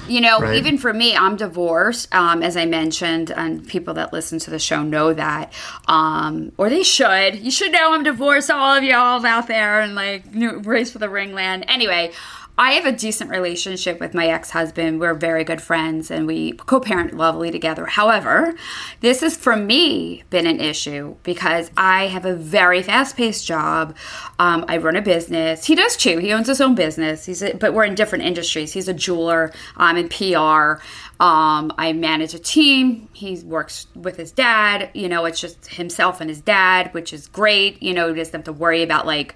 You 0.07 0.21
know, 0.21 0.39
Right. 0.39 0.55
even 0.55 0.77
for 0.77 0.93
me, 0.93 1.15
I'm 1.15 1.35
divorced, 1.35 2.13
um, 2.13 2.41
as 2.41 2.55
I 2.57 2.65
mentioned, 2.65 3.31
and 3.31 3.67
people 3.67 3.93
that 3.95 4.13
listen 4.13 4.39
to 4.39 4.49
the 4.49 4.59
show 4.59 4.81
know 4.83 5.13
that, 5.13 5.51
um, 5.87 6.51
or 6.57 6.69
they 6.69 6.83
should. 6.83 7.35
You 7.39 7.51
should 7.51 7.71
know 7.71 7.93
I'm 7.93 8.03
divorced, 8.03 8.49
all 8.49 8.75
of 8.75 8.83
y'all 8.83 9.25
out 9.25 9.47
there, 9.47 9.81
and 9.81 9.95
like 9.95 10.23
race 10.33 10.91
for 10.91 10.99
the 10.99 11.07
ringland. 11.07 11.65
Anyway, 11.67 12.11
I 12.59 12.71
have 12.71 12.87
a 12.87 12.91
decent 12.91 13.29
relationship 13.29 13.99
with 13.99 14.15
my 14.15 14.27
ex 14.27 14.49
husband. 14.49 14.99
We're 14.99 15.13
very 15.13 15.43
good 15.43 15.61
friends 15.61 16.09
and 16.09 16.25
we 16.25 16.53
co 16.53 16.79
parent 16.79 17.15
lovely 17.15 17.51
together. 17.51 17.85
However, 17.85 18.55
this 19.01 19.21
has 19.21 19.37
for 19.37 19.55
me 19.55 20.23
been 20.31 20.47
an 20.47 20.59
issue 20.59 21.17
because 21.21 21.69
I 21.77 22.07
have 22.07 22.25
a 22.25 22.33
very 22.33 22.81
fast 22.81 23.15
paced 23.15 23.45
job. 23.45 23.95
Um, 24.39 24.65
I 24.67 24.77
run 24.77 24.95
a 24.95 25.03
business. 25.03 25.65
He 25.65 25.75
does 25.75 25.95
too. 25.95 26.17
He 26.17 26.33
owns 26.33 26.47
his 26.47 26.59
own 26.59 26.73
business. 26.73 27.27
He's 27.27 27.43
a, 27.43 27.53
but 27.53 27.75
we're 27.75 27.85
in 27.85 27.93
different 27.93 28.23
industries. 28.23 28.73
He's 28.73 28.87
a 28.87 28.93
jeweler. 28.93 29.51
I'm 29.75 29.97
in 29.97 30.09
PR. 30.09 30.81
Um, 31.19 31.73
I 31.77 31.93
manage 31.93 32.33
a 32.33 32.39
team. 32.39 33.07
He 33.13 33.37
works 33.39 33.87
with 33.95 34.17
his 34.17 34.31
dad. 34.31 34.89
You 34.95 35.09
know, 35.09 35.25
it's 35.25 35.39
just 35.39 35.67
himself 35.67 36.21
and 36.21 36.29
his 36.29 36.41
dad, 36.41 36.93
which 36.93 37.13
is 37.13 37.27
great. 37.27 37.81
You 37.83 37.93
know, 37.93 38.09
he 38.09 38.15
doesn't 38.15 38.33
have 38.33 38.43
to 38.45 38.53
worry 38.53 38.81
about 38.81 39.05
like 39.05 39.35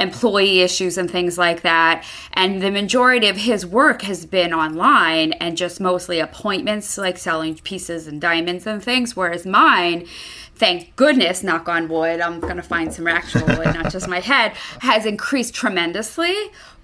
employee 0.00 0.60
issues 0.60 0.98
and 0.98 1.10
things 1.10 1.38
like 1.38 1.60
that. 1.62 2.04
And 2.32 2.62
the 2.62 2.70
majority 2.70 3.28
of 3.28 3.36
his 3.36 3.64
work 3.64 4.02
has 4.02 4.26
been 4.26 4.52
online 4.52 5.32
and 5.34 5.56
just 5.56 5.80
mostly 5.80 6.18
appointments, 6.18 6.98
like 6.98 7.18
selling 7.18 7.56
pieces 7.58 8.06
and 8.06 8.20
diamonds 8.20 8.66
and 8.66 8.82
things. 8.82 9.14
Whereas 9.14 9.46
mine, 9.46 10.06
thank 10.54 10.96
goodness, 10.96 11.42
knock 11.42 11.68
on 11.68 11.88
wood, 11.88 12.20
I'm 12.20 12.40
going 12.40 12.56
to 12.56 12.62
find 12.62 12.92
some 12.92 13.06
actual 13.06 13.46
wood, 13.46 13.74
not 13.74 13.92
just 13.92 14.08
my 14.08 14.20
head, 14.32 14.52
has 14.80 15.06
increased 15.06 15.54
tremendously. 15.54 16.34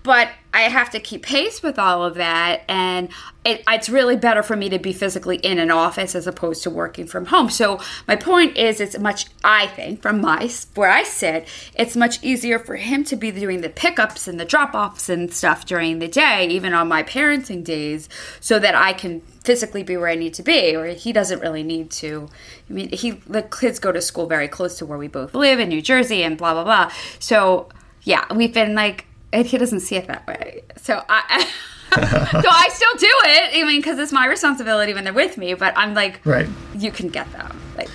But 0.06 0.28
I 0.54 0.60
have 0.60 0.90
to 0.90 1.00
keep 1.00 1.25
pace 1.25 1.64
with 1.64 1.80
all 1.80 2.04
of 2.04 2.14
that. 2.14 2.62
And 2.68 3.08
it, 3.44 3.64
it's 3.68 3.88
really 3.88 4.16
better 4.16 4.42
for 4.44 4.54
me 4.54 4.68
to 4.68 4.78
be 4.78 4.92
physically 4.92 5.36
in 5.38 5.58
an 5.58 5.72
office 5.72 6.14
as 6.14 6.28
opposed 6.28 6.62
to 6.62 6.70
working 6.70 7.08
from 7.08 7.26
home. 7.26 7.50
So 7.50 7.80
my 8.06 8.14
point 8.14 8.56
is, 8.56 8.80
it's 8.80 8.96
much, 8.98 9.26
I 9.42 9.66
think, 9.66 10.02
from 10.02 10.20
my 10.20 10.48
where 10.76 10.90
I 10.90 11.02
sit, 11.02 11.48
it's 11.75 11.96
much 11.96 12.22
easier 12.22 12.60
for 12.60 12.76
him 12.76 13.02
to 13.04 13.16
be 13.16 13.32
doing 13.32 13.62
the 13.62 13.68
pickups 13.68 14.28
and 14.28 14.38
the 14.38 14.44
drop 14.44 14.75
offs 14.75 15.08
and 15.08 15.34
stuff 15.34 15.66
during 15.66 15.98
the 15.98 16.08
day, 16.08 16.46
even 16.46 16.72
on 16.72 16.86
my 16.86 17.02
parenting 17.02 17.64
days, 17.64 18.08
so 18.40 18.60
that 18.60 18.76
I 18.76 18.92
can 18.92 19.22
physically 19.42 19.82
be 19.82 19.96
where 19.96 20.08
I 20.08 20.14
need 20.14 20.34
to 20.34 20.42
be, 20.44 20.76
or 20.76 20.86
he 20.86 21.12
doesn't 21.12 21.40
really 21.40 21.64
need 21.64 21.90
to. 22.02 22.28
I 22.70 22.72
mean, 22.72 22.90
he 22.92 23.10
the 23.10 23.42
kids 23.42 23.80
go 23.80 23.90
to 23.90 24.00
school 24.00 24.26
very 24.26 24.48
close 24.48 24.78
to 24.78 24.86
where 24.86 24.98
we 24.98 25.08
both 25.08 25.34
live 25.34 25.58
in 25.58 25.68
New 25.68 25.82
Jersey, 25.82 26.22
and 26.22 26.38
blah 26.38 26.54
blah 26.54 26.64
blah. 26.64 26.92
So 27.18 27.68
yeah, 28.04 28.32
we've 28.32 28.54
been 28.54 28.76
like, 28.76 29.04
and 29.33 29.47
he 29.47 29.59
doesn't 29.59 29.80
see 29.80 29.97
it 29.97 30.06
that 30.09 30.26
way. 30.26 30.62
So 30.76 31.02
I. 31.09 31.50
so 31.95 32.00
I 32.02 32.68
still 32.73 32.92
do 32.99 33.06
it, 33.09 33.62
I 33.62 33.64
mean, 33.66 33.78
because 33.80 33.99
it's 33.99 34.12
my 34.12 34.26
responsibility 34.26 34.92
when 34.92 35.04
they're 35.04 35.12
with 35.14 35.38
me. 35.38 35.54
But 35.54 35.73
I'm 35.76 35.95
like, 35.95 36.21
Right. 36.26 36.47
you 36.76 36.90
can 36.90 37.09
get 37.09 37.30
them. 37.33 37.59
Like, 37.76 37.88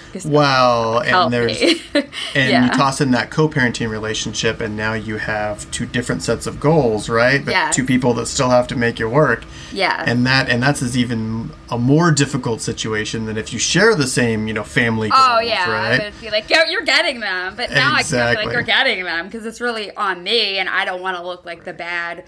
help 1.04 1.26
and 1.26 1.34
there's 1.34 1.62
and 1.94 2.06
Yeah. 2.36 2.66
you 2.66 2.72
toss 2.72 3.02
in 3.02 3.12
that 3.12 3.30
co-parenting 3.32 3.90
relationship 3.90 4.62
and 4.62 4.76
now 4.78 4.94
you 4.94 5.18
have 5.18 5.70
two 5.72 5.86
different 5.86 6.24
sets 6.24 6.48
of 6.48 6.60
goals 6.60 7.10
right? 7.10 7.44
But 7.44 7.52
Yes. 7.52 7.76
two 7.76 7.86
people 7.86 8.14
that 8.16 8.28
still 8.28 8.50
have 8.50 8.68
to 8.68 8.76
make 8.76 9.00
it 9.00 9.08
work. 9.08 9.44
Yeah, 9.72 10.04
and 10.06 10.26
that 10.26 10.50
and 10.50 10.62
that's 10.62 10.82
is 10.82 10.98
even 10.98 11.52
a 11.70 11.78
more 11.78 12.12
difficult 12.12 12.62
situation 12.62 13.26
than 13.26 13.38
if 13.38 13.54
you 13.54 13.60
share 13.60 13.96
the 13.96 14.08
same 14.08 14.48
you 14.48 14.54
know 14.54 14.64
family 14.64 15.10
oh, 15.12 15.16
goals 15.18 15.30
Oh 15.32 15.40
yeah, 15.40 15.66
I 15.68 15.72
right? 15.72 16.04
Would 16.06 16.22
be 16.22 16.30
like, 16.30 16.50
"Yo, 16.50 16.58
you're 16.70 16.82
getting 16.82 17.20
them," 17.20 17.56
but 17.56 17.72
now 17.72 17.96
I 17.96 18.04
feel 18.04 18.20
like 18.20 18.52
you're 18.52 18.62
getting 18.62 19.04
them 19.04 19.26
because 19.28 19.46
it's 19.46 19.62
really 19.62 19.96
on 19.96 20.24
me, 20.24 20.58
and 20.60 20.68
I 20.70 20.86
don't 20.86 21.02
want 21.02 21.18
to 21.18 21.24
look 21.24 21.46
like 21.46 21.64
the 21.64 21.74
bad, 21.74 22.24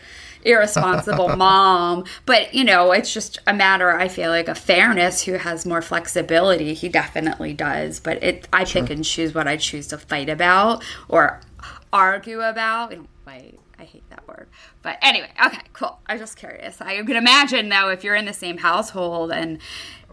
irresponsible 0.46 1.30
mom. 1.38 2.06
But 2.26 2.54
you 2.54 2.64
know, 2.64 2.92
it's 2.92 3.14
just 3.14 3.40
a 3.48 3.54
matter. 3.54 3.92
I 3.92 4.08
feel 4.08 4.30
like 4.30 4.48
of 4.48 4.58
fairness. 4.58 5.24
Who 5.24 5.34
has 5.34 5.66
more 5.66 5.82
flexibility? 5.82 6.74
He 6.74 6.90
definitely 6.90 7.54
does, 7.54 8.00
but 8.00 8.22
it. 8.24 8.48
I 8.54 8.66
pick 8.66 8.90
and 8.90 9.04
choose 9.04 9.34
what 9.34 9.48
I 9.48 9.58
choose 9.58 9.88
to 9.88 9.98
fight 9.98 10.30
about 10.30 10.84
or 11.08 11.42
argue 11.92 12.42
about. 12.42 12.90
We 12.90 12.96
don't 12.96 13.10
fight. 13.26 13.60
I 13.80 13.84
hate 13.86 14.10
that 14.10 14.28
word. 14.28 14.48
But 14.82 14.98
anyway, 15.02 15.30
okay, 15.46 15.60
cool. 15.74 16.00
I'm 16.08 16.18
just 16.18 16.38
curious. 16.38 16.80
I 16.82 17.02
can 17.04 17.16
imagine 17.16 17.70
though 17.70 17.90
if 17.90 18.04
you're 18.04 18.16
in 18.16 18.26
the 18.26 18.34
same 18.34 18.58
household 18.58 19.32
and 19.32 19.60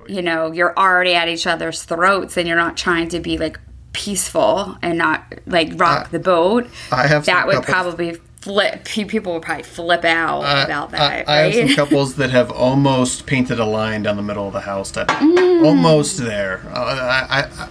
you 0.09 0.23
know 0.23 0.51
you're 0.51 0.77
already 0.79 1.15
at 1.15 1.29
each 1.29 1.47
other's 1.47 1.83
throats 1.85 2.37
and 2.37 2.49
you're 2.49 2.57
not 2.57 2.77
trying 2.77 3.09
to 3.11 3.21
be 3.21 3.37
like 3.39 3.61
peaceful 3.93 4.77
and 4.83 4.97
not 4.99 5.25
like 5.47 5.73
rock 5.77 6.11
the 6.11 6.19
boat. 6.19 6.69
I 6.91 7.07
have 7.07 7.27
that 7.27 7.47
would 7.47 7.57
couples- 7.57 7.73
probably 7.73 8.19
flip. 8.41 8.85
People 8.85 9.33
will 9.35 9.41
probably 9.41 9.63
flip 9.65 10.05
out 10.05 10.41
about 10.65 10.91
that. 10.93 11.29
I, 11.29 11.33
I 11.33 11.37
have 11.51 11.55
some 11.69 11.77
couples 11.77 12.15
that 12.17 12.31
have 12.31 12.51
almost 12.51 13.27
painted 13.27 13.59
a 13.61 13.65
line 13.67 14.03
down 14.03 14.17
the 14.17 14.23
middle 14.23 14.47
of 14.47 14.53
the 14.53 14.61
house 14.63 14.91
that 14.93 15.09
Mm. 15.09 15.65
almost 15.67 16.17
there 16.19 16.63
uh, 16.73 17.27
I, 17.29 17.41
I, 17.41 17.69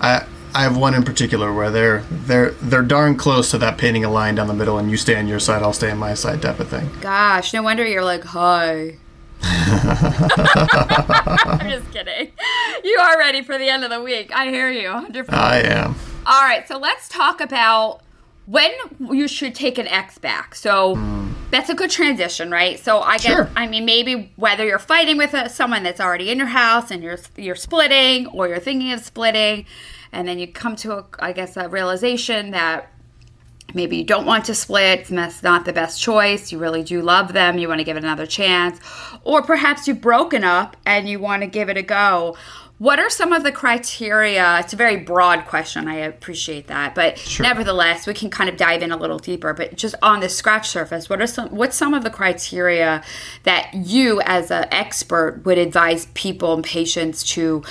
I, 0.00 0.26
I 0.54 0.62
have 0.62 0.76
one 0.76 0.94
in 0.94 1.02
particular 1.04 1.52
where 1.54 1.70
they're 1.70 2.02
they're 2.10 2.50
they're 2.50 2.82
darn 2.82 3.16
close 3.16 3.50
to 3.52 3.58
that 3.58 3.78
painting 3.78 4.04
a 4.04 4.10
line 4.10 4.34
down 4.34 4.46
the 4.48 4.54
middle 4.54 4.76
and 4.78 4.90
you 4.90 4.96
stay 4.98 5.16
on 5.16 5.26
your 5.26 5.38
side 5.40 5.62
I'll 5.62 5.72
stay 5.72 5.90
on 5.90 5.96
my 5.98 6.12
side 6.14 6.42
type 6.42 6.60
of 6.60 6.68
thing 6.68 6.90
Gosh, 7.00 7.52
no 7.54 7.62
wonder 7.62 7.86
you're 7.86 8.04
like, 8.04 8.24
hi. 8.24 8.96
I'm 9.42 11.70
just 11.70 11.90
kidding. 11.92 12.32
You 12.84 12.98
are 13.00 13.18
ready 13.18 13.42
for 13.42 13.58
the 13.58 13.68
end 13.68 13.84
of 13.84 13.90
the 13.90 14.02
week. 14.02 14.30
I 14.34 14.46
hear 14.48 14.70
you 14.70 14.88
100%. 14.88 15.32
I 15.32 15.60
am 15.60 15.94
All 16.26 16.42
right, 16.42 16.66
so 16.68 16.78
let's 16.78 17.08
talk 17.08 17.40
about 17.40 18.00
when 18.46 18.70
you 19.00 19.28
should 19.28 19.54
take 19.54 19.78
an 19.78 19.86
X 19.86 20.18
back. 20.18 20.54
So 20.54 20.98
that's 21.50 21.68
a 21.68 21.74
good 21.74 21.90
transition, 21.90 22.50
right? 22.50 22.78
So 22.78 23.00
I 23.00 23.18
guess 23.18 23.32
Sure. 23.32 23.50
I 23.56 23.66
mean 23.66 23.84
maybe 23.84 24.32
whether 24.36 24.64
you're 24.64 24.78
fighting 24.78 25.16
with 25.16 25.34
a, 25.34 25.48
someone 25.48 25.82
that's 25.82 26.00
already 26.00 26.30
in 26.30 26.38
your 26.38 26.46
house 26.46 26.90
and 26.90 27.02
you're 27.02 27.18
you're 27.36 27.56
splitting 27.56 28.26
or 28.28 28.48
you're 28.48 28.58
thinking 28.58 28.92
of 28.92 29.00
splitting 29.00 29.66
and 30.12 30.26
then 30.26 30.38
you 30.38 30.48
come 30.48 30.76
to 30.76 30.98
a, 30.98 31.04
I 31.18 31.32
guess 31.32 31.56
a 31.56 31.68
realization 31.68 32.52
that 32.52 32.90
maybe 33.74 33.96
you 33.96 34.04
don't 34.04 34.26
want 34.26 34.44
to 34.46 34.54
split 34.54 35.08
and 35.10 35.18
that's 35.18 35.42
not 35.42 35.64
the 35.64 35.72
best 35.72 36.00
choice 36.00 36.50
you 36.50 36.58
really 36.58 36.82
do 36.82 37.00
love 37.00 37.32
them 37.32 37.56
you 37.56 37.68
want 37.68 37.78
to 37.78 37.84
give 37.84 37.96
it 37.96 38.02
another 38.02 38.26
chance 38.26 38.80
or 39.22 39.42
perhaps 39.42 39.86
you've 39.86 40.00
broken 40.00 40.42
up 40.42 40.76
and 40.86 41.08
you 41.08 41.20
want 41.20 41.42
to 41.42 41.46
give 41.46 41.68
it 41.68 41.76
a 41.76 41.82
go 41.82 42.36
what 42.80 42.98
are 42.98 43.10
some 43.10 43.34
of 43.34 43.42
the 43.42 43.52
criteria? 43.52 44.58
It's 44.60 44.72
a 44.72 44.76
very 44.76 44.96
broad 44.96 45.44
question. 45.44 45.86
I 45.86 45.96
appreciate 45.96 46.68
that. 46.68 46.94
But 46.94 47.22
nevertheless 47.38 48.06
we 48.06 48.14
can 48.14 48.30
kind 48.30 48.48
of 48.48 48.56
dive 48.56 48.82
in 48.82 48.90
a 48.90 48.96
little 48.96 49.18
deeper. 49.18 49.52
But 49.52 49.76
just 49.76 49.94
on 50.00 50.20
the 50.20 50.30
scratch 50.30 50.70
surface 50.70 51.10
what 51.10 51.20
are 51.20 51.26
some 51.26 51.50
what's 51.50 51.76
some 51.76 51.92
of 51.92 52.04
the 52.04 52.10
criteria 52.10 53.04
that 53.42 53.74
you 53.74 54.22
as 54.22 54.50
an 54.50 54.66
expert 54.72 55.42
would 55.44 55.58
advise 55.58 56.06
people 56.14 56.54
and 56.54 56.64
patients 56.64 57.22
to 57.34 57.62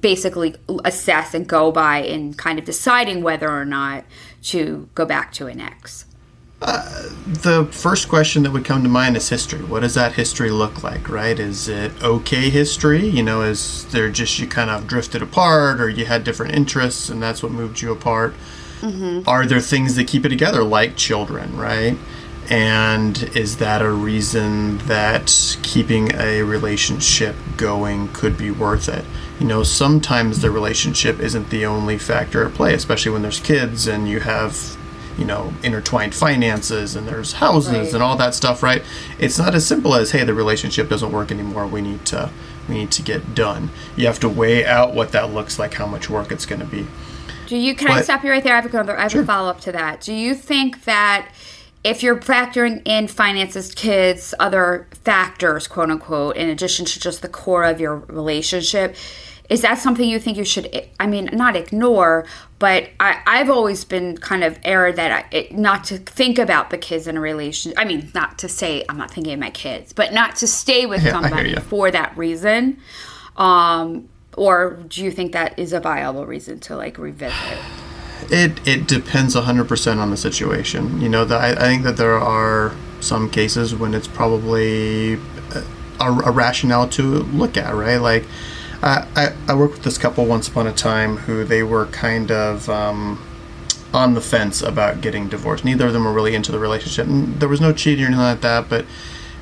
basically 0.00 0.54
assess 0.84 1.32
and 1.32 1.46
go 1.46 1.72
by 1.72 2.02
in 2.02 2.34
kind 2.34 2.58
of 2.58 2.66
deciding 2.66 3.22
whether 3.22 3.50
or 3.50 3.64
not 3.64 4.04
to 4.42 4.88
go 4.94 5.06
back 5.06 5.32
to 5.32 5.46
an 5.46 5.60
ex. 5.60 6.05
Uh, 6.62 7.10
the 7.26 7.68
first 7.70 8.08
question 8.08 8.42
that 8.42 8.50
would 8.50 8.64
come 8.64 8.82
to 8.82 8.88
mind 8.88 9.16
is 9.16 9.28
history. 9.28 9.62
What 9.62 9.80
does 9.80 9.94
that 9.94 10.14
history 10.14 10.50
look 10.50 10.82
like, 10.82 11.08
right? 11.08 11.38
Is 11.38 11.68
it 11.68 11.92
okay 12.02 12.48
history? 12.48 13.06
You 13.06 13.22
know, 13.22 13.42
is 13.42 13.84
there 13.86 14.08
just 14.10 14.38
you 14.38 14.46
kind 14.46 14.70
of 14.70 14.86
drifted 14.86 15.22
apart 15.22 15.80
or 15.80 15.88
you 15.88 16.06
had 16.06 16.24
different 16.24 16.54
interests 16.54 17.10
and 17.10 17.22
that's 17.22 17.42
what 17.42 17.52
moved 17.52 17.82
you 17.82 17.92
apart? 17.92 18.34
Mm-hmm. 18.80 19.28
Are 19.28 19.44
there 19.44 19.60
things 19.60 19.96
that 19.96 20.06
keep 20.06 20.24
it 20.24 20.30
together, 20.30 20.62
like 20.62 20.96
children, 20.96 21.56
right? 21.56 21.98
And 22.48 23.22
is 23.36 23.56
that 23.56 23.82
a 23.82 23.90
reason 23.90 24.78
that 24.86 25.56
keeping 25.62 26.14
a 26.14 26.42
relationship 26.42 27.34
going 27.56 28.08
could 28.08 28.38
be 28.38 28.50
worth 28.50 28.88
it? 28.88 29.04
You 29.40 29.46
know, 29.46 29.62
sometimes 29.62 30.40
the 30.40 30.50
relationship 30.50 31.18
isn't 31.18 31.50
the 31.50 31.66
only 31.66 31.98
factor 31.98 32.46
at 32.46 32.54
play, 32.54 32.72
especially 32.72 33.12
when 33.12 33.22
there's 33.22 33.40
kids 33.40 33.86
and 33.86 34.08
you 34.08 34.20
have 34.20 34.76
you 35.18 35.24
know 35.24 35.52
intertwined 35.62 36.14
finances 36.14 36.94
and 36.96 37.06
there's 37.08 37.34
houses 37.34 37.72
Right. 37.72 37.94
and 37.94 38.02
all 38.02 38.16
that 38.16 38.34
stuff 38.34 38.62
right 38.62 38.82
it's 39.18 39.38
not 39.38 39.54
as 39.54 39.66
simple 39.66 39.94
as 39.94 40.10
hey 40.10 40.24
the 40.24 40.34
relationship 40.34 40.88
doesn't 40.88 41.12
work 41.12 41.30
anymore 41.30 41.66
we 41.66 41.80
need 41.80 42.04
to 42.06 42.30
we 42.68 42.74
need 42.74 42.90
to 42.92 43.02
get 43.02 43.34
done 43.34 43.70
you 43.96 44.06
have 44.06 44.20
to 44.20 44.28
weigh 44.28 44.66
out 44.66 44.94
what 44.94 45.12
that 45.12 45.32
looks 45.32 45.58
like 45.58 45.74
how 45.74 45.86
much 45.86 46.10
work 46.10 46.30
it's 46.32 46.44
going 46.46 46.60
to 46.60 46.66
be 46.66 46.86
Do 47.46 47.56
you? 47.56 47.74
Can 47.76 47.88
I 47.90 48.02
stop 48.02 48.24
you 48.24 48.30
right 48.30 48.42
there? 48.42 48.56
I 48.56 48.60
have 48.60 48.74
a, 48.74 48.98
I 48.98 49.02
have 49.02 49.14
a 49.14 49.24
follow 49.24 49.48
up 49.48 49.60
to 49.60 49.72
that. 49.72 50.00
Do 50.00 50.12
you 50.12 50.34
think 50.34 50.82
that 50.84 51.30
if 51.84 52.02
you're 52.02 52.16
factoring 52.16 52.82
in 52.84 53.06
finances, 53.06 53.72
kids, 53.72 54.34
other 54.40 54.88
factors, 55.04 55.68
quote 55.68 55.88
unquote, 55.90 56.36
in 56.36 56.48
addition 56.48 56.84
to 56.86 56.98
just 56.98 57.22
the 57.22 57.28
core 57.28 57.62
of 57.62 57.80
your 57.80 57.98
relationship, 58.08 58.96
is 59.48 59.62
that 59.62 59.78
something 59.78 60.08
you 60.08 60.18
think 60.18 60.36
you 60.36 60.44
should? 60.44 60.88
I 60.98 61.06
mean, 61.06 61.30
not 61.32 61.56
ignore, 61.56 62.26
but 62.58 62.88
I, 62.98 63.20
I've 63.26 63.50
always 63.50 63.84
been 63.84 64.16
kind 64.18 64.42
of 64.42 64.58
error 64.64 64.92
that 64.92 65.12
I, 65.12 65.36
it, 65.36 65.52
not 65.52 65.84
to 65.84 65.98
think 65.98 66.38
about 66.38 66.70
the 66.70 66.78
kids 66.78 67.06
in 67.06 67.16
a 67.16 67.20
relationship. 67.20 67.78
I 67.78 67.84
mean, 67.84 68.10
not 68.14 68.38
to 68.38 68.48
say 68.48 68.84
I'm 68.88 68.96
not 68.96 69.10
thinking 69.10 69.32
of 69.34 69.40
my 69.40 69.50
kids, 69.50 69.92
but 69.92 70.12
not 70.12 70.36
to 70.36 70.46
stay 70.46 70.86
with 70.86 71.02
Yeah, 71.02 71.12
somebody 71.12 71.54
for 71.56 71.90
that 71.90 72.16
reason. 72.16 72.78
Um, 73.36 74.08
or 74.36 74.74
do 74.88 75.04
you 75.04 75.10
think 75.10 75.32
that 75.32 75.58
is 75.58 75.72
a 75.72 75.80
viable 75.80 76.26
reason 76.26 76.60
to 76.60 76.76
like 76.76 76.98
revisit? 76.98 77.58
It 78.30 78.66
it 78.66 78.88
depends 78.88 79.34
hundred 79.34 79.68
percent 79.68 80.00
on 80.00 80.10
the 80.10 80.16
situation. 80.16 81.00
You 81.00 81.08
know, 81.08 81.24
the, 81.24 81.36
I, 81.36 81.50
I 81.50 81.68
think 81.68 81.84
that 81.84 81.96
there 81.96 82.18
are 82.18 82.74
some 83.00 83.30
cases 83.30 83.74
when 83.74 83.94
it's 83.94 84.08
probably 84.08 85.14
a, 86.00 86.06
a 86.06 86.30
rationale 86.30 86.88
to 86.88 87.02
look 87.02 87.56
at, 87.56 87.74
right? 87.74 87.98
Like, 87.98 88.24
I, 88.82 89.34
I 89.48 89.54
worked 89.54 89.74
with 89.74 89.82
this 89.82 89.98
couple 89.98 90.24
once 90.26 90.48
upon 90.48 90.66
a 90.66 90.72
time 90.72 91.18
who 91.18 91.44
they 91.44 91.62
were 91.62 91.86
kind 91.86 92.30
of 92.30 92.68
um, 92.68 93.24
on 93.92 94.14
the 94.14 94.20
fence 94.20 94.62
about 94.62 95.00
getting 95.00 95.28
divorced. 95.28 95.64
Neither 95.64 95.86
of 95.86 95.92
them 95.92 96.04
were 96.04 96.12
really 96.12 96.34
into 96.34 96.52
the 96.52 96.58
relationship. 96.58 97.06
And 97.06 97.40
there 97.40 97.48
was 97.48 97.60
no 97.60 97.72
cheating 97.72 98.04
or 98.04 98.08
anything 98.08 98.22
like 98.22 98.40
that, 98.42 98.68
but 98.68 98.86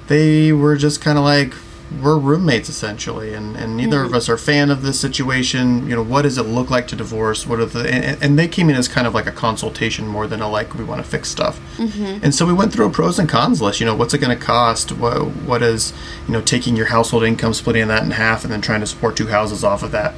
they 0.07 0.53
were 0.53 0.77
just 0.77 1.01
kind 1.01 1.19
of 1.19 1.25
like 1.25 1.55
we're 2.03 2.19
roommates 2.19 2.69
essentially 2.69 3.35
and, 3.35 3.57
and 3.57 3.77
neither 3.77 4.03
of 4.03 4.09
mm-hmm. 4.09 4.17
us 4.17 4.29
are 4.29 4.37
fan 4.37 4.71
of 4.71 4.83
this 4.83 4.99
situation. 4.99 5.89
You 5.89 5.97
know 5.97 6.03
what 6.03 6.23
does 6.23 6.39
it 6.39 6.45
look 6.45 6.71
like 6.71 6.87
to 6.89 6.97
divorce? 6.97 7.47
What 7.47 7.61
are 7.61 7.67
the 7.67 7.89
and, 7.89 8.23
and 8.23 8.39
they 8.39 8.49
came 8.49 8.71
in 8.71 8.77
as 8.77 8.89
kind 8.89 9.07
of 9.07 9.15
like 9.15 9.27
a 9.27 9.33
consultation 9.33 10.07
more 10.07 10.27
than 10.27 10.41
a 10.41 10.49
like 10.49 10.75
we 10.75 10.85
want 10.85 11.03
to 11.03 11.09
fix 11.09 11.29
stuff. 11.29 11.61
Mm-hmm. 11.77 12.25
And 12.25 12.35
so 12.35 12.47
we 12.47 12.53
went 12.53 12.73
through 12.73 12.87
a 12.87 12.91
pros 12.91 13.19
and 13.19 13.29
cons 13.29 13.61
list. 13.61 13.81
You 13.81 13.87
know 13.87 13.95
what's 13.95 14.15
it 14.15 14.19
going 14.19 14.37
to 14.37 14.45
cost? 14.45 14.93
What 14.93 15.27
what 15.47 15.63
is 15.63 15.93
you 16.27 16.33
know 16.33 16.41
taking 16.41 16.77
your 16.77 16.87
household 16.87 17.25
income 17.25 17.55
splitting 17.55 17.89
that 17.89 18.03
in 18.03 18.13
half 18.13 18.45
and 18.45 18.53
then 18.53 18.61
trying 18.61 18.81
to 18.81 18.87
support 18.87 19.17
two 19.17 19.29
houses 19.29 19.65
off 19.65 19.83
of 19.83 19.91
that. 19.93 20.15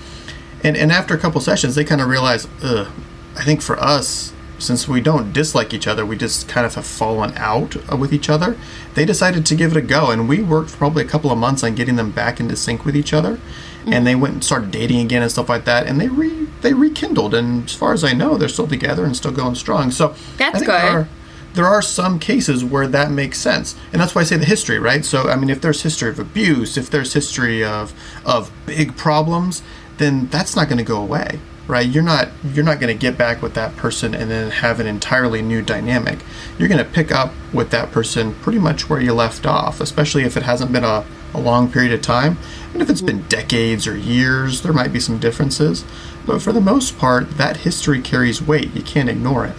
And 0.63 0.77
and 0.77 0.91
after 0.93 1.15
a 1.15 1.19
couple 1.19 1.41
sessions 1.41 1.75
they 1.75 1.85
kind 1.85 2.01
of 2.01 2.09
realized 2.09 2.49
i 2.65 3.45
think 3.45 3.61
for 3.63 3.79
us 3.79 4.33
since 4.59 4.89
we 4.89 5.01
don't 5.01 5.33
dislike 5.33 5.75
each 5.75 5.87
other, 5.87 6.07
we 6.07 6.17
just 6.17 6.49
kind 6.49 6.67
of 6.67 6.75
have 6.75 6.87
fallen 6.87 7.33
out 7.37 7.77
uh, 7.91 7.97
with 7.97 8.13
each 8.13 8.29
other. 8.29 8.57
They 8.95 9.05
decided 9.05 9.45
to 9.47 9.55
give 9.55 9.73
it 9.73 9.77
a 9.77 9.83
go, 9.83 10.11
and 10.11 10.29
we 10.29 10.43
worked 10.43 10.71
for 10.71 10.79
probably 10.79 11.05
a 11.05 11.09
couple 11.09 11.31
of 11.31 11.39
months 11.39 11.63
on 11.63 11.75
getting 11.75 11.97
them 11.97 12.11
back 12.11 12.41
into 12.41 12.57
sync 12.57 12.85
with 12.85 12.97
each 12.97 13.13
other. 13.13 13.39
And 13.87 14.05
they 14.05 14.17
went 14.17 14.35
and 14.35 14.45
started 14.45 14.73
dating 14.73 15.01
again 15.01 15.23
and 15.23 15.31
stuff 15.31 15.49
like 15.49 15.65
that. 15.67 15.87
And 15.87 16.01
they 16.01 16.09
re 16.09 16.49
they 16.63 16.75
rekindled, 16.75 17.35
and 17.35 17.65
as 17.65 17.75
far 17.75 17.93
as 17.93 18.03
I 18.03 18.13
know, 18.15 18.37
they're 18.37 18.49
still 18.49 18.67
together 18.67 19.05
and 19.05 19.17
still 19.17 19.31
going 19.31 19.55
strong. 19.55 19.91
So 19.91 20.15
That's 20.39 20.57
I 20.57 20.59
think 20.59 20.71
good. 20.71 20.83
There 20.83 20.99
are, 20.99 21.09
there 21.55 21.67
are 21.67 21.83
some 21.83 22.19
cases 22.19 22.65
where 22.65 22.89
that 22.89 23.11
makes 23.11 23.39
sense, 23.39 23.77
and 23.93 24.01
that's 24.01 24.15
why 24.15 24.23
I 24.23 24.25
say 24.25 24.37
the 24.37 24.45
history, 24.45 24.79
right? 24.79 25.05
So 25.05 25.29
I 25.29 25.37
mean, 25.37 25.51
if 25.51 25.61
there's 25.61 25.83
history 25.83 26.11
of 26.11 26.19
abuse, 26.19 26.77
if 26.77 26.91
there's 26.91 27.13
history 27.13 27.63
of 27.65 27.95
of 28.25 28.51
big 28.67 28.97
problems, 28.97 29.63
then 29.99 30.27
that's 30.29 30.57
not 30.57 30.69
going 30.69 30.79
to 30.79 30.85
go 30.85 31.01
away 31.01 31.39
right 31.67 31.89
you're 31.89 32.03
not 32.03 32.29
you're 32.53 32.65
not 32.65 32.79
going 32.81 32.93
to 32.93 32.99
get 32.99 33.19
back 33.19 33.43
with 33.43 33.55
that 33.55 33.75
person 33.77 34.15
and 34.15 34.31
then 34.31 34.51
have 34.51 34.79
an 34.81 34.87
entirely 34.87 35.43
new 35.43 35.63
dynamic 35.63 36.19
you're 36.59 36.69
going 36.69 36.83
to 36.83 36.91
pick 36.91 37.11
up 37.11 37.33
with 37.53 37.71
that 37.71 37.91
person 37.91 38.35
pretty 38.37 38.59
much 38.59 38.89
where 38.89 39.01
you 39.01 39.13
left 39.13 39.47
off 39.47 39.81
especially 39.81 40.23
if 40.23 40.37
it 40.37 40.43
hasn't 40.43 40.73
been 40.73 40.85
a, 40.85 41.05
a 41.35 41.41
long 41.41 41.71
period 41.71 41.93
of 41.93 42.01
time 42.01 42.39
and 42.73 42.83
if 42.83 42.89
it's 42.89 43.03
been 43.03 43.23
decades 43.23 43.87
or 43.87 43.97
years 43.97 44.63
there 44.63 44.73
might 44.73 44.93
be 44.93 45.01
some 45.01 45.19
differences 45.19 45.85
but 46.25 46.41
for 46.41 46.53
the 46.53 46.61
most 46.61 46.99
part 46.99 47.31
that 47.33 47.59
history 47.59 48.01
carries 48.01 48.41
weight 48.41 48.75
you 48.75 48.83
can't 48.83 49.09
ignore 49.09 49.45
it 49.45 49.57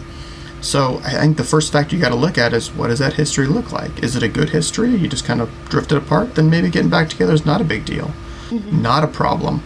so 0.61 0.99
I 1.03 1.11
think 1.11 1.37
the 1.37 1.43
first 1.43 1.71
factor 1.71 1.95
you 1.95 2.01
got 2.01 2.09
to 2.09 2.15
look 2.15 2.37
at 2.37 2.53
is 2.53 2.73
what 2.73 2.87
does 2.87 2.99
that 2.99 3.13
history 3.13 3.45
look 3.45 3.71
like? 3.71 4.03
Is 4.03 4.15
it 4.15 4.23
a 4.23 4.27
good 4.27 4.49
history? 4.49 4.95
You 4.95 5.07
just 5.07 5.23
kind 5.23 5.39
of 5.39 5.51
drifted 5.69 5.97
apart. 5.97 6.35
Then 6.35 6.49
maybe 6.49 6.69
getting 6.69 6.89
back 6.89 7.09
together 7.09 7.33
is 7.33 7.45
not 7.45 7.61
a 7.61 7.63
big 7.63 7.85
deal, 7.85 8.11
mm-hmm. 8.49 8.81
not 8.81 9.03
a 9.03 9.07
problem. 9.07 9.63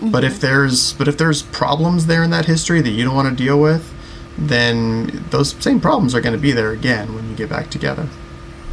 But 0.00 0.24
if 0.24 0.40
there's 0.40 0.92
but 0.92 1.08
if 1.08 1.18
there's 1.18 1.42
problems 1.42 2.06
there 2.06 2.22
in 2.22 2.30
that 2.30 2.46
history 2.46 2.80
that 2.80 2.90
you 2.90 3.04
don't 3.04 3.14
want 3.14 3.28
to 3.28 3.44
deal 3.44 3.60
with, 3.60 3.94
then 4.36 5.24
those 5.30 5.52
same 5.62 5.80
problems 5.80 6.14
are 6.14 6.20
going 6.20 6.34
to 6.34 6.40
be 6.40 6.52
there 6.52 6.70
again 6.70 7.14
when 7.14 7.28
you 7.28 7.36
get 7.36 7.50
back 7.50 7.70
together. 7.70 8.08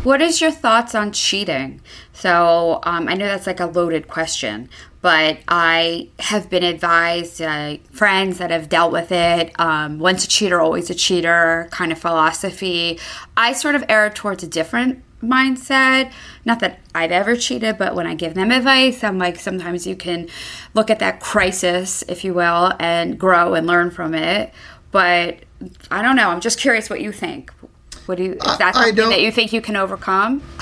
What 0.03 0.21
is 0.21 0.39
your 0.39 0.51
thoughts 0.51 0.93
on 0.93 1.11
cheating? 1.11 1.81
So 2.13 2.79
um, 2.83 3.09
I 3.09 3.15
know 3.15 3.25
that's 3.25 3.47
like 3.47 3.59
a 3.59 3.65
loaded 3.65 4.07
question, 4.07 4.69
but 5.01 5.39
I 5.47 6.09
have 6.19 6.47
been 6.47 6.63
advised 6.63 7.41
uh, 7.41 7.77
friends 7.91 8.37
that 8.37 8.51
have 8.51 8.69
dealt 8.69 8.91
with 8.91 9.11
it. 9.11 9.51
Um, 9.59 9.97
once 9.97 10.23
a 10.23 10.27
cheater, 10.27 10.61
always 10.61 10.91
a 10.91 10.95
cheater 10.95 11.67
kind 11.71 11.91
of 11.91 11.97
philosophy. 11.97 12.99
I 13.35 13.53
sort 13.53 13.73
of 13.73 13.83
err 13.89 14.11
towards 14.11 14.43
a 14.43 14.47
different 14.47 15.03
mindset. 15.21 16.11
Not 16.43 16.59
that 16.59 16.79
I've 16.93 17.11
ever 17.11 17.35
cheated, 17.35 17.77
but 17.77 17.95
when 17.95 18.07
I 18.07 18.15
give 18.15 18.33
them 18.33 18.51
advice, 18.51 19.03
I'm 19.03 19.17
like, 19.17 19.39
sometimes 19.39 19.87
you 19.87 19.95
can 19.95 20.27
look 20.73 20.89
at 20.89 20.99
that 20.99 21.19
crisis, 21.19 22.03
if 22.07 22.23
you 22.23 22.33
will, 22.33 22.73
and 22.79 23.19
grow 23.19 23.53
and 23.53 23.65
learn 23.65 23.91
from 23.91 24.13
it. 24.13 24.53
But 24.91 25.39
I 25.91 26.01
don't 26.01 26.15
know. 26.15 26.29
I'm 26.29 26.41
just 26.41 26.59
curious 26.59 26.89
what 26.89 27.01
you 27.01 27.11
think. 27.11 27.51
What 28.05 28.17
do 28.19 28.23
you? 28.23 28.33
Is 28.33 28.57
that 28.59 28.75
something 28.75 29.09
that 29.09 29.21
you 29.21 29.31
think 29.31 29.51
you 29.51 29.61
can 29.61 29.75
overcome? 29.75 30.43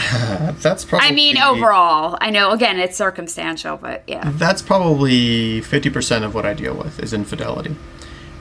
That's 0.61 0.85
probably 0.85 1.09
I 1.09 1.11
mean, 1.11 1.37
overall, 1.37 2.17
I 2.21 2.29
know 2.29 2.51
again 2.51 2.79
it's 2.79 2.95
circumstantial, 2.95 3.75
but 3.75 4.03
yeah. 4.07 4.31
that's 4.37 4.61
probably 4.61 5.59
50% 5.61 6.23
of 6.23 6.33
what 6.33 6.45
I 6.45 6.53
deal 6.53 6.73
with 6.73 7.01
is 7.01 7.11
infidelity. 7.11 7.75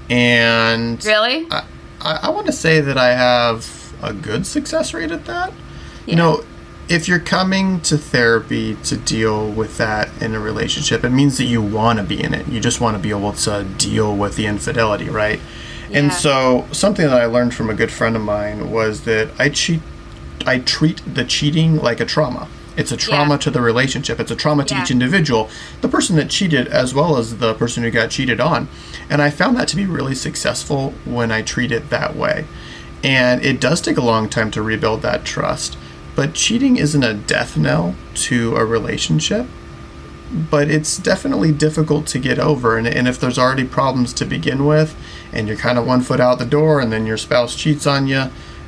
And 0.09 1.05
Really? 1.05 1.49
I, 1.51 1.65
I, 2.01 2.21
I 2.23 2.31
want 2.31 2.47
to 2.47 2.53
say 2.53 2.81
that 2.81 2.97
I 2.97 3.15
have 3.15 3.93
a 4.03 4.13
good 4.13 4.47
success 4.47 4.95
rate 4.95 5.11
at 5.11 5.25
that. 5.25 5.53
You 6.07 6.17
know, 6.17 6.45
if 6.89 7.07
you're 7.09 7.21
coming 7.21 7.81
to 7.83 7.97
therapy 7.97 8.77
to 8.85 8.97
deal 8.97 9.49
with 9.51 9.79
that 9.79 10.11
in 10.21 10.35
a 10.35 10.41
relationship, 10.41 11.05
it 11.05 11.11
means 11.11 11.39
that 11.39 11.45
you 11.45 11.63
want 11.63 11.99
to 11.99 12.05
be 12.05 12.23
in 12.23 12.35
it. 12.35 12.49
You 12.49 12.61
just 12.61 12.81
want 12.81 12.97
to 12.97 13.03
be 13.03 13.11
able 13.11 13.33
to 13.33 13.65
deal 13.79 14.15
with 14.17 14.37
the 14.37 14.47
infidelity, 14.47 15.09
right? 15.09 15.41
Yeah. 15.89 15.99
And 16.01 16.13
so, 16.13 16.67
something 16.73 17.07
that 17.07 17.21
I 17.21 17.27
learned 17.27 17.55
from 17.55 17.71
a 17.71 17.75
good 17.75 17.91
friend 17.93 18.17
of 18.17 18.23
mine 18.23 18.71
was 18.71 19.03
that 19.03 19.31
I 19.39 19.49
cheat, 19.49 19.81
I 20.45 20.59
treat 20.59 21.01
the 21.07 21.25
cheating 21.25 21.77
like 21.77 22.01
a 22.01 22.05
trauma. 22.05 22.49
It's 22.77 22.91
a 22.91 22.97
trauma 22.97 23.35
Yeah. 23.35 23.39
to 23.39 23.51
the 23.51 23.61
relationship. 23.61 24.19
It's 24.19 24.31
a 24.31 24.37
trauma 24.37 24.65
to 24.65 24.75
Yeah. 24.75 24.83
each 24.83 24.91
individual, 24.91 25.51
the 25.83 25.89
person 25.89 26.17
that 26.17 26.31
cheated 26.31 26.67
as 26.69 26.95
well 26.95 27.17
as 27.19 27.37
the 27.37 27.55
person 27.55 27.85
who 27.85 27.91
got 27.91 28.11
cheated 28.11 28.41
on. 28.41 28.69
And 29.11 29.21
I 29.23 29.31
found 29.31 29.57
that 29.59 29.69
to 29.69 29.77
be 29.77 29.85
really 29.87 30.15
successful 30.15 30.95
when 31.05 31.31
I 31.31 31.43
treat 31.43 31.71
it 31.71 31.91
that 31.91 32.17
way. 32.17 32.47
And 33.05 33.45
it 33.45 33.61
does 33.61 33.81
take 33.81 33.99
a 33.99 34.03
long 34.03 34.29
time 34.29 34.51
to 34.53 34.63
rebuild 34.63 35.03
that 35.03 35.25
trust. 35.25 35.77
But 36.15 36.35
cheating 36.35 36.77
isn't 36.77 37.03
a 37.03 37.15
death 37.15 37.57
knell 37.57 37.95
to 38.15 38.57
a 38.57 38.65
relationship, 38.65 39.47
but 40.51 40.71
it's 40.71 40.99
definitely 40.99 41.53
difficult 41.53 42.07
to 42.09 42.19
get 42.19 42.39
over. 42.39 42.77
And, 42.77 42.87
and 42.87 43.09
if 43.09 43.19
there's 43.19 43.39
already 43.39 43.65
problems 43.65 44.13
to 44.15 44.25
begin 44.25 44.67
with, 44.67 44.97
and 45.33 45.49
you're 45.49 45.57
kind 45.57 45.79
of 45.79 45.87
one 45.87 46.03
foot 46.03 46.21
out 46.21 46.39
the 46.39 46.45
door, 46.45 46.81
and 46.81 46.93
then 46.93 47.07
your 47.07 47.17
spouse 47.17 47.55
cheats 47.57 47.87
on 47.87 48.07
you, 48.07 48.25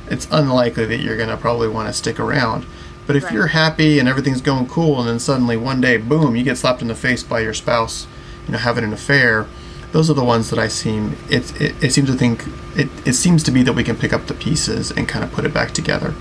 it's 0.09 0.27
unlikely 0.31 0.85
that 0.85 1.01
you're 1.01 1.17
going 1.17 1.29
to 1.29 1.37
probably 1.37 1.67
want 1.67 1.87
to 1.87 1.93
stick 1.93 2.19
around. 2.19 2.65
But 3.07 3.15
if 3.15 3.25
Right. 3.25 3.33
you're 3.33 3.47
happy 3.47 3.99
and 3.99 4.09
everything's 4.09 4.41
going 4.41 4.67
cool, 4.67 4.99
and 4.99 5.07
then 5.07 5.19
suddenly 5.19 5.57
one 5.57 5.81
day, 5.81 5.97
boom, 5.97 6.35
you 6.35 6.43
get 6.43 6.57
slapped 6.57 6.81
in 6.81 6.87
the 6.87 6.95
face 6.95 7.21
by 7.23 7.39
your 7.41 7.53
spouse, 7.53 8.07
you 8.47 8.51
know, 8.53 8.57
having 8.57 8.83
an 8.83 8.93
affair, 8.93 9.45
those 9.91 10.09
are 10.09 10.13
the 10.13 10.23
ones 10.23 10.49
that 10.49 10.59
I 10.59 10.67
seem 10.67 11.15
it, 11.29 11.59
it, 11.61 11.75
it 11.81 11.93
seems 11.93 12.09
to 12.09 12.17
think 12.17 12.43
it, 12.75 12.89
it 13.05 13.13
seems 13.13 13.43
to 13.43 13.51
be 13.51 13.63
that 13.63 13.73
we 13.73 13.83
can 13.83 13.95
pick 13.95 14.11
up 14.11 14.27
the 14.27 14.33
pieces 14.33 14.91
and 14.91 15.07
kind 15.07 15.23
of 15.23 15.31
put 15.31 15.45
it 15.45 15.53
back 15.53 15.71
together. 15.71 16.13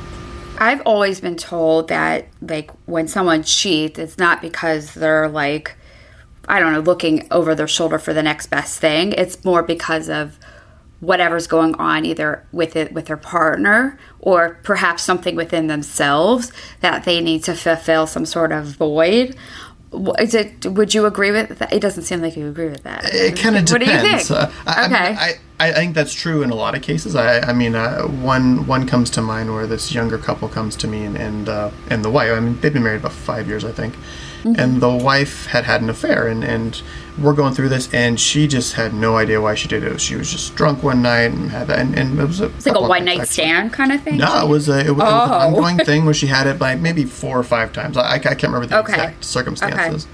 I've 0.58 0.80
always 0.82 1.20
been 1.20 1.36
told 1.36 1.88
that 1.88 2.26
like 2.40 2.70
when 2.86 3.08
someone 3.08 3.42
cheats, 3.42 3.98
it's 3.98 4.18
not 4.18 4.40
because 4.40 4.94
they're 4.94 5.28
like 5.28 5.76
I 6.46 6.60
don't 6.60 6.72
know, 6.74 6.80
looking 6.80 7.26
over 7.30 7.54
their 7.54 7.66
shoulder 7.68 7.98
for 7.98 8.12
the 8.12 8.22
next 8.22 8.48
best 8.48 8.78
thing. 8.78 9.12
It's 9.12 9.42
more 9.44 9.62
because 9.62 10.08
of 10.10 10.38
whatever's 11.00 11.46
going 11.46 11.74
on 11.76 12.04
either 12.04 12.46
with 12.52 12.76
it 12.76 12.92
with 12.92 13.06
their 13.06 13.16
partner 13.16 13.98
or 14.20 14.58
perhaps 14.62 15.02
something 15.02 15.36
within 15.36 15.66
themselves 15.66 16.52
that 16.80 17.04
they 17.04 17.20
need 17.20 17.44
to 17.44 17.54
fulfill 17.54 18.06
some 18.06 18.26
sort 18.26 18.52
of 18.52 18.66
void. 18.66 19.36
Is 20.18 20.34
it? 20.34 20.66
Would 20.66 20.92
you 20.92 21.06
agree 21.06 21.30
with 21.30 21.58
that? 21.58 21.72
It 21.72 21.80
doesn't 21.80 22.02
seem 22.04 22.20
like 22.20 22.36
you 22.36 22.48
agree 22.48 22.68
with 22.68 22.82
that. 22.82 23.04
It 23.14 23.38
kind 23.38 23.56
of 23.56 23.68
What 23.70 23.78
do 23.80 23.86
you 23.86 23.92
depends. 23.92 24.28
think? 24.28 24.40
Uh, 24.40 24.50
I 24.66 24.86
Okay. 24.86 25.14
I, 25.18 25.34
I 25.60 25.72
think 25.72 25.94
that's 25.94 26.12
true 26.12 26.42
in 26.42 26.50
a 26.50 26.54
lot 26.54 26.74
of 26.74 26.82
cases. 26.82 27.14
I, 27.14 27.38
I 27.40 27.52
mean, 27.52 27.74
uh, 27.76 28.02
one 28.02 28.66
one 28.66 28.86
comes 28.86 29.08
to 29.10 29.22
mind 29.22 29.54
where 29.54 29.66
this 29.66 29.92
younger 29.94 30.18
couple 30.18 30.48
comes 30.48 30.74
to 30.76 30.88
me 30.88 31.04
and 31.04 31.16
and, 31.16 31.48
uh, 31.48 31.70
and 31.88 32.04
the 32.04 32.10
wife. 32.10 32.32
I 32.32 32.40
mean, 32.40 32.60
they've 32.60 32.72
been 32.72 32.82
married 32.82 33.00
about 33.00 33.12
five 33.12 33.46
years, 33.46 33.64
I 33.64 33.70
think. 33.72 33.94
and 34.44 34.82
the 34.82 34.90
wife 34.90 35.46
had 35.46 35.64
had 35.64 35.80
an 35.80 35.88
affair, 35.88 36.26
and 36.28 36.44
and 36.44 36.82
we're 37.18 37.32
going 37.32 37.54
through 37.54 37.68
this, 37.70 37.88
and 37.94 38.18
she 38.20 38.46
just 38.48 38.74
had 38.74 38.92
no 38.92 39.16
idea 39.16 39.40
why 39.40 39.54
she 39.54 39.68
did 39.68 39.84
it. 39.84 40.00
She 40.00 40.16
was 40.16 40.30
just 40.30 40.54
drunk 40.56 40.82
one 40.82 41.00
night 41.00 41.30
and 41.32 41.50
had 41.50 41.68
that, 41.68 41.78
and, 41.78 41.96
and 41.98 42.18
it 42.18 42.26
was 42.26 42.40
a 42.40 42.46
It's 42.46 42.66
like 42.66 42.76
a 42.76 42.80
one 42.82 43.04
night 43.06 43.26
stand 43.28 43.72
kind 43.72 43.90
of 43.92 44.02
thing. 44.02 44.18
No, 44.18 44.44
it 44.44 44.48
was 44.50 44.68
a, 44.68 44.80
it 44.80 44.90
was, 44.90 44.90
it 44.90 44.92
was 44.96 45.30
an 45.30 45.30
Oh. 45.30 45.46
ongoing 45.56 45.78
thing 45.78 46.04
where 46.04 46.12
she 46.12 46.26
had 46.26 46.46
it 46.46 46.60
like 46.60 46.78
maybe 46.80 47.04
four 47.04 47.38
or 47.38 47.42
five 47.44 47.72
times. 47.72 47.96
I, 47.96 48.14
I 48.16 48.18
can't 48.18 48.42
remember 48.52 48.66
the 48.66 48.78
Okay. 48.80 48.92
exact 48.92 49.24
circumstances. 49.24 50.06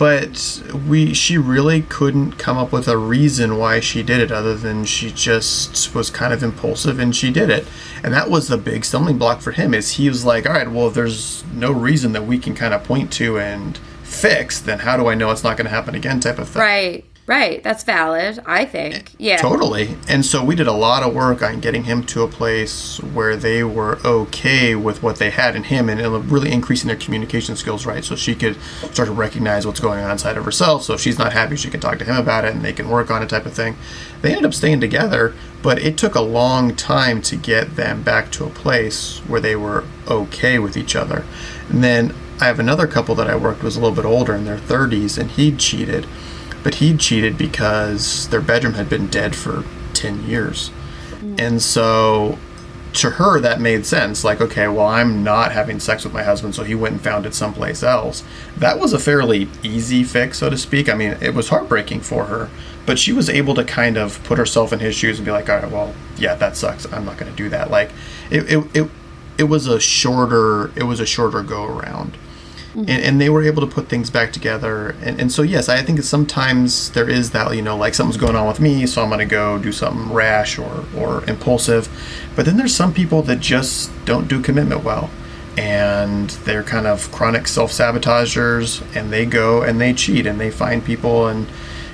But 0.00 0.62
we, 0.88 1.12
she 1.12 1.36
really 1.36 1.82
couldn't 1.82 2.38
come 2.38 2.56
up 2.56 2.72
with 2.72 2.88
a 2.88 2.96
reason 2.96 3.58
why 3.58 3.80
she 3.80 4.02
did 4.02 4.18
it, 4.18 4.32
other 4.32 4.54
than 4.54 4.86
she 4.86 5.10
just 5.10 5.94
was 5.94 6.08
kind 6.08 6.32
of 6.32 6.42
impulsive 6.42 6.98
and 6.98 7.14
she 7.14 7.30
did 7.30 7.50
it. 7.50 7.68
And 8.02 8.14
that 8.14 8.30
was 8.30 8.48
the 8.48 8.56
big 8.56 8.86
stumbling 8.86 9.18
block 9.18 9.42
for 9.42 9.50
him. 9.50 9.74
Is 9.74 9.92
he 9.96 10.08
was 10.08 10.24
like, 10.24 10.46
all 10.46 10.54
right, 10.54 10.70
well, 10.70 10.88
if 10.88 10.94
there's 10.94 11.44
no 11.52 11.70
reason 11.70 12.12
that 12.12 12.24
we 12.24 12.38
can 12.38 12.54
kind 12.54 12.72
of 12.72 12.82
point 12.82 13.12
to 13.12 13.38
and 13.38 13.76
fix, 14.02 14.58
then 14.58 14.78
how 14.78 14.96
do 14.96 15.06
I 15.06 15.14
know 15.14 15.30
it's 15.32 15.44
not 15.44 15.58
going 15.58 15.66
to 15.66 15.70
happen 15.70 15.94
again? 15.94 16.18
Type 16.18 16.38
of 16.38 16.48
thing. 16.48 16.62
Right. 16.62 17.04
Right. 17.30 17.62
That's 17.62 17.84
valid. 17.84 18.40
I 18.44 18.64
think. 18.64 18.94
Eh, 18.94 19.02
yeah. 19.18 19.36
Totally. 19.36 19.94
And 20.08 20.26
so 20.26 20.44
we 20.44 20.56
did 20.56 20.66
a 20.66 20.72
lot 20.72 21.04
of 21.04 21.14
work 21.14 21.44
on 21.44 21.60
getting 21.60 21.84
him 21.84 22.02
to 22.06 22.24
a 22.24 22.28
place 22.28 22.98
where 23.14 23.36
they 23.36 23.62
were 23.62 24.00
okay 24.04 24.74
with 24.74 25.04
what 25.04 25.20
they 25.20 25.30
had 25.30 25.54
in 25.54 25.62
him 25.62 25.88
and 25.88 26.00
and 26.00 26.28
really 26.28 26.50
increasing 26.50 26.88
their 26.88 26.96
communication 26.96 27.54
skills, 27.54 27.86
right? 27.86 28.04
So 28.04 28.16
she 28.16 28.34
could 28.34 28.60
start 28.90 29.06
to 29.06 29.12
recognize 29.12 29.64
what's 29.64 29.78
going 29.78 30.02
on 30.02 30.10
inside 30.10 30.38
of 30.38 30.44
herself. 30.44 30.82
So 30.82 30.94
if 30.94 31.00
she's 31.00 31.20
not 31.20 31.32
happy, 31.32 31.54
she 31.54 31.70
can 31.70 31.78
talk 31.78 32.00
to 32.00 32.04
him 32.04 32.16
about 32.16 32.44
it 32.44 32.52
and 32.52 32.64
they 32.64 32.72
can 32.72 32.88
work 32.88 33.12
on 33.12 33.22
it, 33.22 33.28
type 33.28 33.46
of 33.46 33.52
thing. 33.52 33.76
They 34.22 34.30
ended 34.30 34.46
up 34.46 34.54
staying 34.54 34.80
together, 34.80 35.32
but 35.62 35.78
it 35.78 35.96
took 35.96 36.16
a 36.16 36.20
long 36.20 36.74
time 36.74 37.22
to 37.22 37.36
get 37.36 37.76
them 37.76 38.02
back 38.02 38.32
to 38.32 38.44
a 38.44 38.50
place 38.50 39.18
where 39.28 39.40
they 39.40 39.54
were 39.54 39.84
okay 40.08 40.58
with 40.58 40.76
each 40.76 40.96
other. 40.96 41.24
And 41.68 41.84
then 41.84 42.12
I 42.40 42.46
have 42.46 42.58
another 42.58 42.88
couple 42.88 43.14
that 43.14 43.30
I 43.30 43.36
worked 43.36 43.58
with 43.58 43.66
was 43.66 43.76
a 43.76 43.80
little 43.80 43.94
bit 43.94 44.04
older 44.04 44.34
in 44.34 44.46
their 44.46 44.58
30s, 44.58 45.16
and 45.16 45.30
he 45.30 45.54
cheated 45.54 46.08
but 46.62 46.76
he 46.76 46.96
cheated 46.96 47.38
because 47.38 48.28
their 48.28 48.40
bedroom 48.40 48.74
had 48.74 48.88
been 48.88 49.06
dead 49.08 49.34
for 49.34 49.64
10 49.94 50.26
years. 50.26 50.68
Hmm. 50.68 51.36
And 51.38 51.62
so 51.62 52.38
to 52.94 53.10
her, 53.10 53.40
that 53.40 53.60
made 53.60 53.86
sense. 53.86 54.24
Like, 54.24 54.40
okay, 54.40 54.66
well, 54.68 54.86
I'm 54.86 55.22
not 55.22 55.52
having 55.52 55.78
sex 55.78 56.04
with 56.04 56.12
my 56.12 56.22
husband, 56.22 56.54
so 56.54 56.64
he 56.64 56.74
went 56.74 56.94
and 56.94 57.00
found 57.00 57.26
it 57.26 57.34
someplace 57.34 57.82
else. 57.82 58.24
That 58.56 58.78
was 58.78 58.92
a 58.92 58.98
fairly 58.98 59.48
easy 59.62 60.02
fix, 60.04 60.38
so 60.38 60.50
to 60.50 60.58
speak. 60.58 60.88
I 60.88 60.94
mean, 60.94 61.16
it 61.20 61.34
was 61.34 61.48
heartbreaking 61.48 62.00
for 62.00 62.24
her, 62.24 62.50
but 62.86 62.98
she 62.98 63.12
was 63.12 63.28
able 63.28 63.54
to 63.54 63.64
kind 63.64 63.96
of 63.96 64.22
put 64.24 64.38
herself 64.38 64.72
in 64.72 64.80
his 64.80 64.94
shoes 64.94 65.18
and 65.18 65.24
be 65.24 65.30
like, 65.30 65.48
all 65.48 65.60
right, 65.60 65.70
well, 65.70 65.94
yeah, 66.16 66.34
that 66.34 66.56
sucks. 66.56 66.90
I'm 66.92 67.04
not 67.04 67.16
going 67.16 67.30
to 67.30 67.36
do 67.36 67.48
that. 67.50 67.70
Like, 67.70 67.92
it, 68.30 68.50
it, 68.50 68.76
it, 68.76 68.90
it 69.38 69.44
was 69.44 69.66
a 69.66 69.78
shorter, 69.78 70.72
it 70.76 70.84
was 70.84 71.00
a 71.00 71.06
shorter 71.06 71.42
go 71.42 71.64
around 71.64 72.16
and, 72.74 72.90
and 72.90 73.20
they 73.20 73.28
were 73.28 73.42
able 73.42 73.66
to 73.66 73.72
put 73.72 73.88
things 73.88 74.10
back 74.10 74.32
together. 74.32 74.94
And, 75.02 75.20
and 75.20 75.32
so 75.32 75.42
yes 75.42 75.68
i 75.68 75.82
think 75.82 76.02
sometimes 76.02 76.90
there 76.92 77.08
is 77.08 77.30
that 77.30 77.54
you 77.54 77.62
know 77.62 77.76
like 77.76 77.94
something's 77.94 78.16
going 78.16 78.36
on 78.36 78.46
with 78.46 78.60
me 78.60 78.86
so 78.86 79.02
i'm 79.02 79.08
going 79.08 79.18
to 79.18 79.24
go 79.24 79.58
do 79.58 79.72
something 79.72 80.12
rash 80.12 80.58
or, 80.58 80.84
or 80.96 81.24
impulsive. 81.28 81.88
But 82.36 82.46
then 82.46 82.56
there's 82.56 82.74
some 82.74 82.92
people 82.92 83.22
that 83.22 83.40
just 83.40 83.90
don't 84.04 84.28
do 84.28 84.40
commitment 84.40 84.84
well. 84.84 85.10
And 85.56 86.30
they're 86.30 86.62
kind 86.62 86.86
of 86.86 87.10
chronic 87.12 87.48
self-sabotagers 87.48 88.82
and 88.94 89.12
they 89.12 89.26
go 89.26 89.62
and 89.62 89.80
they 89.80 89.92
cheat 89.92 90.26
and 90.26 90.40
they 90.40 90.50
find 90.50 90.84
people 90.84 91.26
and 91.26 91.48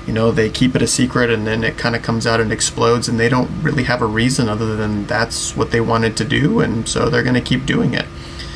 you 0.07 0.13
know 0.13 0.31
they 0.31 0.51
keep 0.51 0.77
it 0.77 0.83
a 0.83 0.87
secret 0.87 1.31
and 1.31 1.47
then 1.47 1.65
it 1.65 1.77
kind 1.77 1.97
of 1.97 2.03
comes 2.03 2.27
out 2.27 2.41
and 2.41 2.53
explodes 2.53 3.09
and 3.09 3.19
they 3.19 3.29
don't 3.29 3.51
really 3.63 3.85
have 3.85 4.03
a 4.03 4.07
reason 4.07 4.49
other 4.49 4.77
than 4.77 5.07
that's 5.07 5.57
what 5.57 5.73
they 5.73 5.81
wanted 5.81 6.17
to 6.19 6.25
do 6.25 6.61
and 6.61 6.89
so 6.89 7.11
they're 7.11 7.25
going 7.25 7.35
to 7.35 7.41
keep 7.41 7.67
doing 7.67 7.93
it 7.93 8.07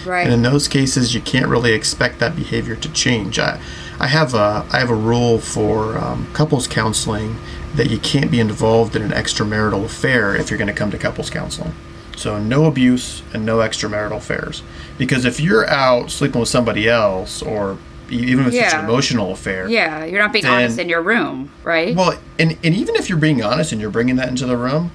Right. 0.07 0.25
and 0.25 0.33
in 0.33 0.43
those 0.43 0.69
cases, 0.69 1.15
you 1.15 1.21
can't 1.21 1.47
really 1.49 1.73
expect 1.73 2.19
that 2.21 2.35
behavior 2.37 2.77
to 2.77 2.93
change. 2.93 3.39
I, 3.39 3.61
I 3.99 4.07
have 4.07 4.35
a 4.35 4.65
I 4.71 4.79
have 4.79 4.91
a 4.91 4.95
rule 4.95 5.39
for 5.39 5.99
um, 5.99 6.27
couples 6.33 6.67
counseling 6.67 7.37
that 7.75 7.91
you 7.91 7.99
can't 7.99 8.31
be 8.31 8.41
involved 8.41 8.97
in 8.97 9.03
an 9.03 9.11
extramarital 9.11 9.85
affair 9.85 10.35
if 10.35 10.51
you're 10.51 10.59
going 10.59 10.69
to 10.69 10.75
come 10.75 10.91
to 10.91 10.99
couples 10.99 11.31
counseling. 11.31 11.73
So 12.17 12.39
no 12.39 12.65
abuse 12.67 13.23
and 13.33 13.47
no 13.47 13.59
extramarital 13.59 14.17
affairs. 14.17 14.63
Because 14.99 15.25
if 15.25 15.39
you're 15.41 15.67
out 15.69 16.11
sleeping 16.11 16.41
with 16.41 16.49
somebody 16.51 16.89
else, 16.89 17.41
or 17.43 17.79
even 18.11 18.47
if 18.47 18.55
it's 18.55 18.75
an 18.75 18.85
emotional 18.85 19.33
affair, 19.33 19.69
yeah. 19.69 20.05
You're 20.05 20.21
not 20.21 20.33
being 20.33 20.45
Then- 20.45 20.53
honest 20.65 20.79
in 20.79 20.89
your 20.89 21.01
room, 21.03 21.51
right? 21.63 21.95
well, 21.95 22.19
and, 22.39 22.59
and 22.65 22.75
even 22.75 22.97
if 22.97 23.09
you're 23.09 23.19
being 23.19 23.43
honest 23.43 23.71
and 23.73 23.81
you're 23.81 23.91
bringing 23.91 24.17
that 24.17 24.29
into 24.29 24.47
the 24.47 24.57
room, 24.57 24.91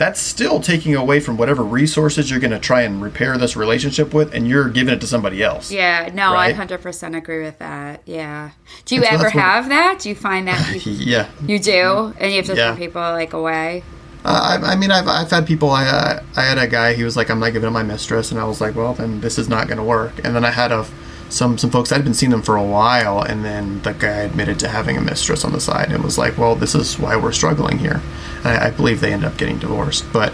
that's 0.00 0.18
still 0.18 0.60
taking 0.60 0.94
away 0.96 1.20
from 1.20 1.36
whatever 1.36 1.62
resources 1.62 2.30
you're 2.30 2.40
going 2.40 2.50
to 2.52 2.58
try 2.58 2.80
and 2.80 3.02
repair 3.02 3.36
this 3.36 3.54
relationship 3.54 4.14
with, 4.14 4.32
and 4.34 4.48
you're 4.48 4.70
giving 4.70 4.94
it 4.94 5.00
to 5.02 5.06
somebody 5.06 5.42
else. 5.42 5.70
yeah. 5.70 6.08
No, 6.14 6.32
Right. 6.32 6.58
I 6.58 6.66
100% 6.66 7.14
agree 7.16 7.42
with 7.44 7.58
that. 7.58 8.00
Yeah. 8.06 8.50
Do 8.86 8.94
you 8.94 9.02
so 9.04 9.08
ever 9.10 9.28
have 9.28 9.68
that? 9.68 9.98
Do 10.00 10.08
you 10.08 10.14
find 10.14 10.48
that 10.48 10.86
you, 10.86 10.92
Yeah. 11.14 11.28
you 11.46 11.58
do, 11.58 12.14
and 12.18 12.30
you 12.32 12.38
have 12.38 12.46
to 12.46 12.56
Yeah. 12.56 12.68
turn 12.70 12.78
people 12.78 13.02
like 13.02 13.34
away? 13.34 13.82
Uh, 14.24 14.58
I, 14.62 14.72
I 14.72 14.76
mean, 14.76 14.90
I've, 14.90 15.06
I've 15.06 15.30
had 15.30 15.46
people. 15.46 15.68
I 15.70 15.84
uh, 15.86 16.22
I 16.36 16.42
had 16.42 16.56
a 16.58 16.66
guy. 16.66 16.92
He 16.94 17.04
was 17.04 17.16
like, 17.16 17.30
"I'm 17.30 17.38
not 17.40 17.52
giving 17.54 17.66
up 17.66 17.72
my 17.72 17.82
mistress," 17.82 18.30
and 18.30 18.38
I 18.40 18.44
was 18.44 18.60
like, 18.60 18.74
"Well, 18.76 18.92
then 18.92 19.20
this 19.22 19.38
is 19.38 19.48
not 19.48 19.66
going 19.66 19.78
to 19.78 19.82
work." 19.84 20.12
And 20.24 20.34
then 20.36 20.44
I 20.44 20.50
had 20.50 20.72
a 20.72 20.84
some 21.30 21.56
some 21.58 21.70
folks 21.70 21.92
I'd 21.92 22.04
been 22.04 22.14
seeing 22.14 22.30
them 22.30 22.42
for 22.42 22.56
a 22.56 22.62
while, 22.62 23.22
and 23.22 23.44
then 23.44 23.80
the 23.82 23.92
guy 23.92 24.18
admitted 24.22 24.58
to 24.60 24.68
having 24.68 24.96
a 24.96 25.00
mistress 25.00 25.44
on 25.44 25.52
the 25.52 25.60
side, 25.60 25.90
and 25.90 26.04
was 26.04 26.18
like, 26.18 26.36
"Well, 26.36 26.54
this 26.54 26.74
is 26.74 26.98
why 26.98 27.16
we're 27.16 27.32
struggling 27.32 27.78
here." 27.78 28.00
I, 28.44 28.66
I 28.66 28.70
believe 28.70 29.00
they 29.00 29.12
ended 29.12 29.30
up 29.30 29.38
getting 29.38 29.58
divorced, 29.58 30.04
but 30.12 30.32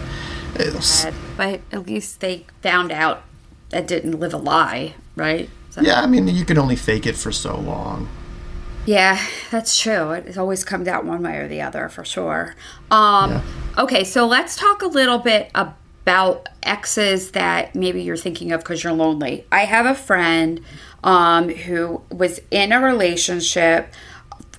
it's, 0.55 1.05
But 1.35 1.61
at 1.71 1.85
least 1.87 2.19
they 2.19 2.45
found 2.61 2.91
out 2.91 3.23
that 3.69 3.87
didn't 3.87 4.19
live 4.19 4.33
a 4.33 4.37
lie, 4.37 4.95
right? 5.15 5.49
So- 5.69 5.81
yeah, 5.81 6.01
I 6.01 6.07
mean, 6.07 6.27
you 6.27 6.45
can 6.45 6.57
only 6.57 6.75
fake 6.75 7.05
it 7.05 7.15
for 7.15 7.31
so 7.31 7.57
long. 7.57 8.09
Yeah, 8.85 9.21
that's 9.51 9.77
true. 9.77 10.11
It 10.11 10.37
always 10.37 10.63
comes 10.63 10.87
out 10.87 11.03
one 11.05 11.21
way 11.21 11.37
or 11.37 11.47
the 11.49 11.61
other 11.61 11.89
for 11.89 12.05
sure. 12.05 12.55
Um, 12.89 13.41
Okay, 13.77 14.03
so 14.05 14.25
let's 14.25 14.55
talk 14.55 14.81
a 14.81 14.87
little 14.87 15.19
bit 15.19 15.51
about 15.53 16.47
exes 16.63 17.31
that 17.31 17.75
maybe 17.75 18.01
you're 18.01 18.17
thinking 18.17 18.51
of 18.53 18.61
because 18.61 18.83
you're 18.83 18.93
lonely. 18.93 19.45
I 19.51 19.65
have 19.65 19.85
a 19.85 19.93
friend 19.93 20.61
um, 21.03 21.49
who 21.49 22.01
was 22.11 22.39
in 22.51 22.71
a 22.71 22.81
relationship 22.81 23.93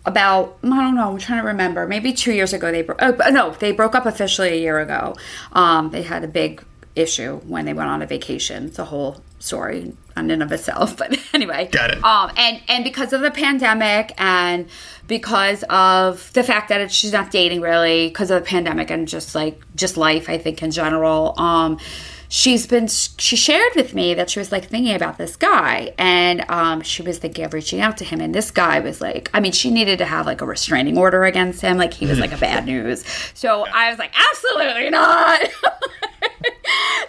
about 0.05 0.59
I 0.63 0.69
don't 0.69 0.95
know. 0.95 1.11
I'm 1.11 1.19
trying 1.19 1.43
to 1.43 1.49
remember. 1.49 1.87
Maybe 1.87 2.13
two 2.13 2.33
years 2.33 2.53
ago 2.53 2.73
they 2.73 2.83
broke. 2.83 2.99
Oh, 3.01 3.15
no, 3.31 3.51
they 3.51 3.73
broke 3.73 3.95
up 3.95 4.07
officially 4.07 4.51
a 4.51 4.57
year 4.57 4.79
ago. 4.81 5.15
Um, 5.53 5.91
they 5.91 6.03
had 6.03 6.25
a 6.25 6.29
big 6.29 6.65
issue 6.97 7.37
when 7.47 7.65
they 7.65 7.75
went 7.75 7.91
on 7.91 8.03
a 8.03 8.07
vacation. 8.07 8.67
It's 8.67 8.79
a 8.79 8.85
whole 8.85 9.23
story 9.39 9.93
on 10.17 10.31
and 10.31 10.43
of 10.43 10.51
itself. 10.51 10.97
But 10.99 11.19
anyway, 11.33 11.69
Got 11.71 11.93
it. 11.93 12.05
Um, 12.05 12.33
and 12.37 12.61
and 12.69 12.85
because 12.85 13.13
of 13.13 13.21
the 13.21 13.31
pandemic 13.31 14.13
and 14.19 14.69
because 15.07 15.63
of 15.65 16.33
the 16.33 16.43
fact 16.43 16.69
that 16.71 16.81
it, 16.81 16.93
she's 16.93 17.13
not 17.13 17.31
dating 17.31 17.61
really 17.61 18.09
because 18.09 18.31
of 18.31 18.43
the 18.43 18.49
pandemic 18.49 18.91
and 18.91 19.07
just 19.07 19.35
like 19.35 19.61
just 19.75 19.97
life, 19.97 20.29
I 20.29 20.39
think 20.39 20.63
in 20.63 20.71
general. 20.71 21.39
Um, 21.39 21.79
she's 22.29 22.67
been 22.67 22.87
she 22.87 23.37
shared 23.37 23.73
with 23.75 23.95
me 23.95 24.13
that 24.15 24.29
she 24.31 24.39
was 24.39 24.53
like 24.53 24.67
thinking 24.67 24.95
about 24.95 25.17
this 25.19 25.35
guy 25.37 25.93
and 25.99 26.45
um, 26.51 26.83
she 26.83 27.01
was 27.03 27.19
thinking 27.19 27.45
of 27.45 27.55
reaching 27.55 27.81
out 27.81 27.97
to 27.97 28.05
him 28.05 28.21
and 28.21 28.35
this 28.35 28.51
guy 28.51 28.79
was 28.81 29.01
like 29.01 29.31
i 29.33 29.41
mean 29.41 29.53
she 29.53 29.71
needed 29.71 29.97
to 29.99 30.05
have 30.05 30.27
like 30.27 30.41
a 30.43 30.47
restraining 30.47 30.99
order 30.99 31.25
against 31.25 31.63
him 31.63 31.79
like 31.79 31.95
he 31.95 32.07
was 32.07 32.19
like 32.19 32.33
a 32.33 32.37
bad 32.37 32.67
news. 32.73 33.03
So 33.35 33.65
i 33.73 33.89
was 33.91 33.99
like 33.99 34.13
absolutely 34.19 34.91
not. 34.91 35.41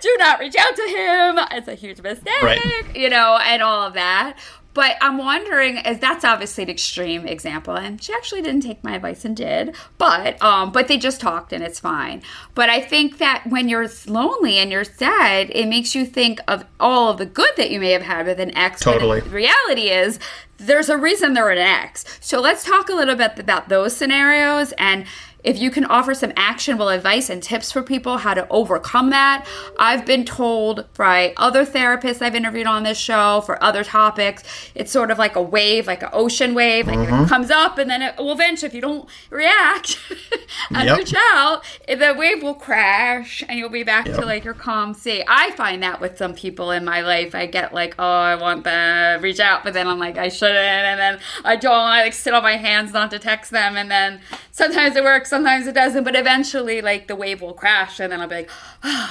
Do 0.01 0.15
not 0.19 0.39
reach 0.39 0.55
out 0.57 0.73
to 0.75 0.81
him. 0.83 1.39
It's 1.51 1.67
a 1.67 1.75
huge 1.75 2.01
mistake 2.01 2.41
Right. 2.41 2.95
you 2.95 3.09
know 3.09 3.37
and 3.43 3.61
all 3.61 3.85
of 3.85 3.93
that 3.95 4.37
but 4.73 4.95
I'm 5.01 5.17
wondering, 5.17 5.77
as 5.79 5.99
that's 5.99 6.23
obviously 6.23 6.63
an 6.63 6.69
extreme 6.69 7.25
example, 7.27 7.75
and 7.75 8.01
she 8.01 8.13
actually 8.13 8.41
didn't 8.41 8.61
take 8.61 8.83
my 8.83 8.95
advice 8.95 9.25
and 9.25 9.35
did, 9.35 9.75
but 9.97 10.41
um, 10.41 10.71
but 10.71 10.87
they 10.87 10.97
just 10.97 11.19
talked 11.19 11.51
and 11.51 11.63
it's 11.63 11.79
fine. 11.79 12.21
But 12.53 12.69
I 12.69 12.81
think 12.81 13.17
that 13.17 13.43
when 13.47 13.67
you're 13.67 13.87
lonely 14.05 14.57
and 14.57 14.71
you're 14.71 14.83
sad, 14.83 15.49
it 15.51 15.67
makes 15.67 15.95
you 15.95 16.05
think 16.05 16.39
of 16.47 16.65
all 16.79 17.09
of 17.09 17.17
the 17.17 17.25
good 17.25 17.51
that 17.57 17.71
you 17.71 17.79
may 17.79 17.91
have 17.91 18.03
had 18.03 18.27
with 18.27 18.39
an 18.39 18.55
ex. 18.55 18.81
Totally. 18.81 19.21
the 19.21 19.29
reality 19.29 19.89
is, 19.89 20.19
there's 20.57 20.89
a 20.89 20.97
reason 20.97 21.33
they're 21.33 21.49
an 21.49 21.57
ex. 21.57 22.05
So 22.21 22.39
let's 22.39 22.63
talk 22.63 22.89
a 22.89 22.93
little 22.93 23.15
bit 23.15 23.39
about 23.39 23.69
those 23.69 23.95
scenarios 23.95 24.73
and 24.73 25.05
if 25.43 25.57
you 25.57 25.71
can 25.71 25.85
offer 25.85 26.13
some 26.13 26.33
actionable 26.35 26.89
advice 26.89 27.29
and 27.29 27.41
tips 27.41 27.71
for 27.71 27.81
people 27.81 28.17
how 28.17 28.33
to 28.33 28.45
overcome 28.49 29.09
that. 29.11 29.45
I've 29.77 30.05
been 30.05 30.25
told 30.25 30.85
by 30.97 31.33
other 31.37 31.65
therapists 31.65 32.21
I've 32.21 32.35
interviewed 32.35 32.67
on 32.67 32.83
this 32.83 32.97
show 32.97 33.41
for 33.45 33.61
other 33.63 33.83
topics, 33.83 34.43
it's 34.75 34.91
sort 34.91 35.11
of 35.11 35.17
like 35.17 35.35
a 35.35 35.41
wave, 35.41 35.87
like 35.87 36.03
an 36.03 36.09
ocean 36.13 36.53
wave, 36.53 36.87
like 36.87 36.99
Mm-hmm. 36.99 37.23
it 37.23 37.29
comes 37.29 37.49
up 37.51 37.77
and 37.77 37.89
then 37.89 38.01
it 38.01 38.17
will 38.17 38.31
eventually, 38.33 38.67
if 38.67 38.73
you 38.73 38.81
don't 38.81 39.07
react 39.29 39.97
and 40.71 40.87
Yep. 40.87 40.97
reach 40.97 41.13
out, 41.33 41.63
the 41.87 42.13
wave 42.17 42.43
will 42.43 42.53
crash 42.55 43.43
and 43.47 43.57
you'll 43.57 43.69
be 43.69 43.83
back 43.83 44.05
to 44.05 44.25
like 44.25 44.43
your 44.43 44.53
calm 44.53 44.93
sea. 44.93 45.23
I 45.27 45.51
find 45.51 45.81
that 45.83 46.01
with 46.01 46.17
some 46.17 46.33
people 46.33 46.71
in 46.71 46.83
my 46.83 47.01
life, 47.01 47.33
I 47.33 47.45
get 47.45 47.73
like, 47.73 47.95
oh, 47.97 48.03
I 48.03 48.35
want 48.35 48.65
to 48.65 49.19
reach 49.21 49.39
out, 49.39 49.63
but 49.63 49.73
then 49.73 49.87
I'm 49.87 49.99
like, 49.99 50.17
I 50.17 50.27
shouldn't, 50.29 50.57
and 50.57 50.99
then 50.99 51.19
I 51.45 51.55
don't. 51.55 51.73
I 51.73 52.01
like 52.03 52.13
sit 52.13 52.33
on 52.33 52.43
my 52.43 52.57
hands 52.57 52.91
not 52.91 53.11
to 53.11 53.19
text 53.19 53.51
them, 53.51 53.77
and 53.77 53.89
then 53.89 54.19
sometimes 54.51 54.95
it 54.95 55.03
works, 55.03 55.28
sometimes 55.29 55.67
it 55.67 55.75
doesn't, 55.75 56.03
but 56.03 56.15
eventually, 56.15 56.81
like 56.81 57.07
the 57.07 57.15
wave 57.15 57.41
will 57.41 57.53
crash, 57.53 57.99
and 57.99 58.11
then 58.11 58.19
I'll 58.21 58.27
be 58.27 58.35
like, 58.35 58.49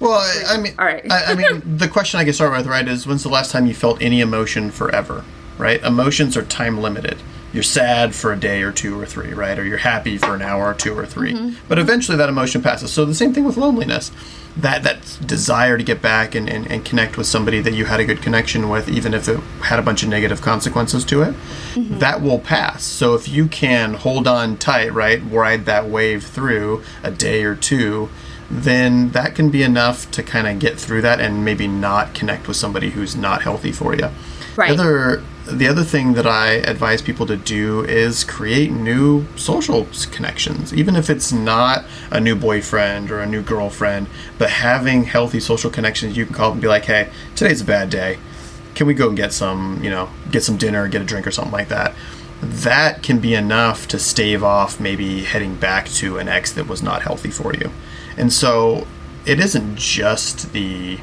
Well, 0.00 0.12
I, 0.12 0.54
I 0.54 0.58
mean, 0.58 0.74
All 0.78 0.84
right. 0.84 1.04
I, 1.10 1.32
I 1.32 1.34
mean, 1.34 1.60
the 1.76 1.88
question 1.88 2.20
I 2.20 2.24
can 2.24 2.32
start 2.32 2.52
with, 2.52 2.66
right, 2.66 2.86
is 2.86 3.06
when's 3.06 3.24
the 3.24 3.28
last 3.28 3.50
time 3.50 3.66
you 3.66 3.74
felt 3.74 4.00
any 4.00 4.20
emotion 4.20 4.70
forever? 4.70 5.24
right? 5.58 5.82
Emotions 5.82 6.36
are 6.36 6.44
time 6.44 6.80
limited. 6.80 7.18
You're 7.52 7.62
sad 7.62 8.14
for 8.14 8.32
a 8.32 8.36
day 8.38 8.62
or 8.62 8.72
two 8.72 8.98
or 8.98 9.06
three, 9.06 9.32
right? 9.34 9.58
Or 9.58 9.64
you're 9.64 9.78
happy 9.78 10.16
for 10.18 10.34
an 10.34 10.42
hour 10.42 10.66
or 10.66 10.74
two 10.74 10.96
or 10.96 11.06
3 11.06 11.32
mm-hmm. 11.32 11.56
But 11.66 11.78
eventually 11.78 12.16
that 12.18 12.28
emotion 12.28 12.62
passes. 12.62 12.92
So 12.92 13.04
the 13.04 13.14
same 13.14 13.32
thing 13.32 13.44
with 13.44 13.56
loneliness. 13.56 14.12
That 14.58 14.82
that 14.82 15.18
desire 15.24 15.78
to 15.78 15.84
get 15.84 16.02
back 16.02 16.34
and, 16.34 16.48
and, 16.48 16.70
and 16.70 16.84
connect 16.84 17.16
with 17.16 17.26
somebody 17.26 17.60
that 17.60 17.74
you 17.74 17.84
had 17.84 18.00
a 18.00 18.04
good 18.04 18.22
connection 18.22 18.68
with, 18.68 18.88
even 18.88 19.14
if 19.14 19.28
it 19.28 19.38
had 19.62 19.78
a 19.78 19.82
bunch 19.82 20.02
of 20.02 20.08
negative 20.08 20.40
consequences 20.40 21.04
to 21.06 21.22
it, 21.22 21.34
mm-hmm. 21.74 21.98
that 21.98 22.20
will 22.20 22.40
pass. 22.40 22.82
So 22.82 23.14
if 23.14 23.28
you 23.28 23.46
can 23.46 23.94
hold 23.94 24.26
on 24.26 24.56
tight, 24.56 24.92
right, 24.92 25.22
ride 25.30 25.66
that 25.66 25.86
wave 25.86 26.24
through 26.24 26.82
a 27.02 27.10
day 27.10 27.44
or 27.44 27.54
two, 27.54 28.08
then 28.50 29.10
that 29.10 29.34
can 29.34 29.50
be 29.50 29.62
enough 29.62 30.10
to 30.12 30.22
kind 30.22 30.46
of 30.46 30.58
get 30.58 30.78
through 30.78 31.02
that 31.02 31.20
and 31.20 31.44
maybe 31.44 31.68
not 31.68 32.14
connect 32.14 32.48
with 32.48 32.56
somebody 32.56 32.90
who's 32.90 33.14
not 33.14 33.42
healthy 33.42 33.72
for 33.72 33.94
you. 33.94 34.08
Right. 34.58 34.76
The 34.76 34.82
other, 34.82 35.24
the 35.46 35.68
other 35.68 35.84
thing 35.84 36.14
that 36.14 36.26
I 36.26 36.54
advise 36.54 37.00
people 37.00 37.26
to 37.26 37.36
do 37.36 37.84
is 37.84 38.24
create 38.24 38.72
new 38.72 39.24
social 39.36 39.86
connections, 40.10 40.74
even 40.74 40.96
if 40.96 41.08
it's 41.08 41.30
not 41.30 41.84
a 42.10 42.18
new 42.18 42.34
boyfriend 42.34 43.12
or 43.12 43.20
a 43.20 43.26
new 43.26 43.40
girlfriend, 43.40 44.08
but 44.36 44.50
having 44.50 45.04
healthy 45.04 45.38
social 45.38 45.70
connections 45.70 46.16
you 46.16 46.26
can 46.26 46.34
call 46.34 46.50
and 46.50 46.60
be 46.60 46.66
like, 46.66 46.86
hey, 46.86 47.08
today's 47.36 47.60
a 47.60 47.64
bad 47.64 47.88
day. 47.88 48.18
Can 48.74 48.88
we 48.88 48.94
go 48.94 49.06
and 49.06 49.16
get 49.16 49.32
some, 49.32 49.78
you 49.80 49.90
know, 49.90 50.08
get 50.32 50.42
some 50.42 50.56
dinner, 50.56 50.88
get 50.88 51.02
a 51.02 51.04
drink 51.04 51.24
or 51.24 51.30
something 51.30 51.52
like 51.52 51.68
that? 51.68 51.94
That 52.42 53.04
can 53.04 53.20
be 53.20 53.34
enough 53.34 53.86
to 53.88 53.98
stave 54.00 54.42
off 54.42 54.80
maybe 54.80 55.22
heading 55.22 55.54
back 55.54 55.86
to 56.00 56.18
an 56.18 56.26
ex 56.26 56.50
that 56.54 56.66
was 56.66 56.82
not 56.82 57.02
healthy 57.02 57.30
for 57.30 57.54
you. 57.54 57.70
And 58.16 58.32
so 58.32 58.88
it 59.24 59.38
isn't 59.38 59.76
just 59.76 60.52
the 60.52 60.98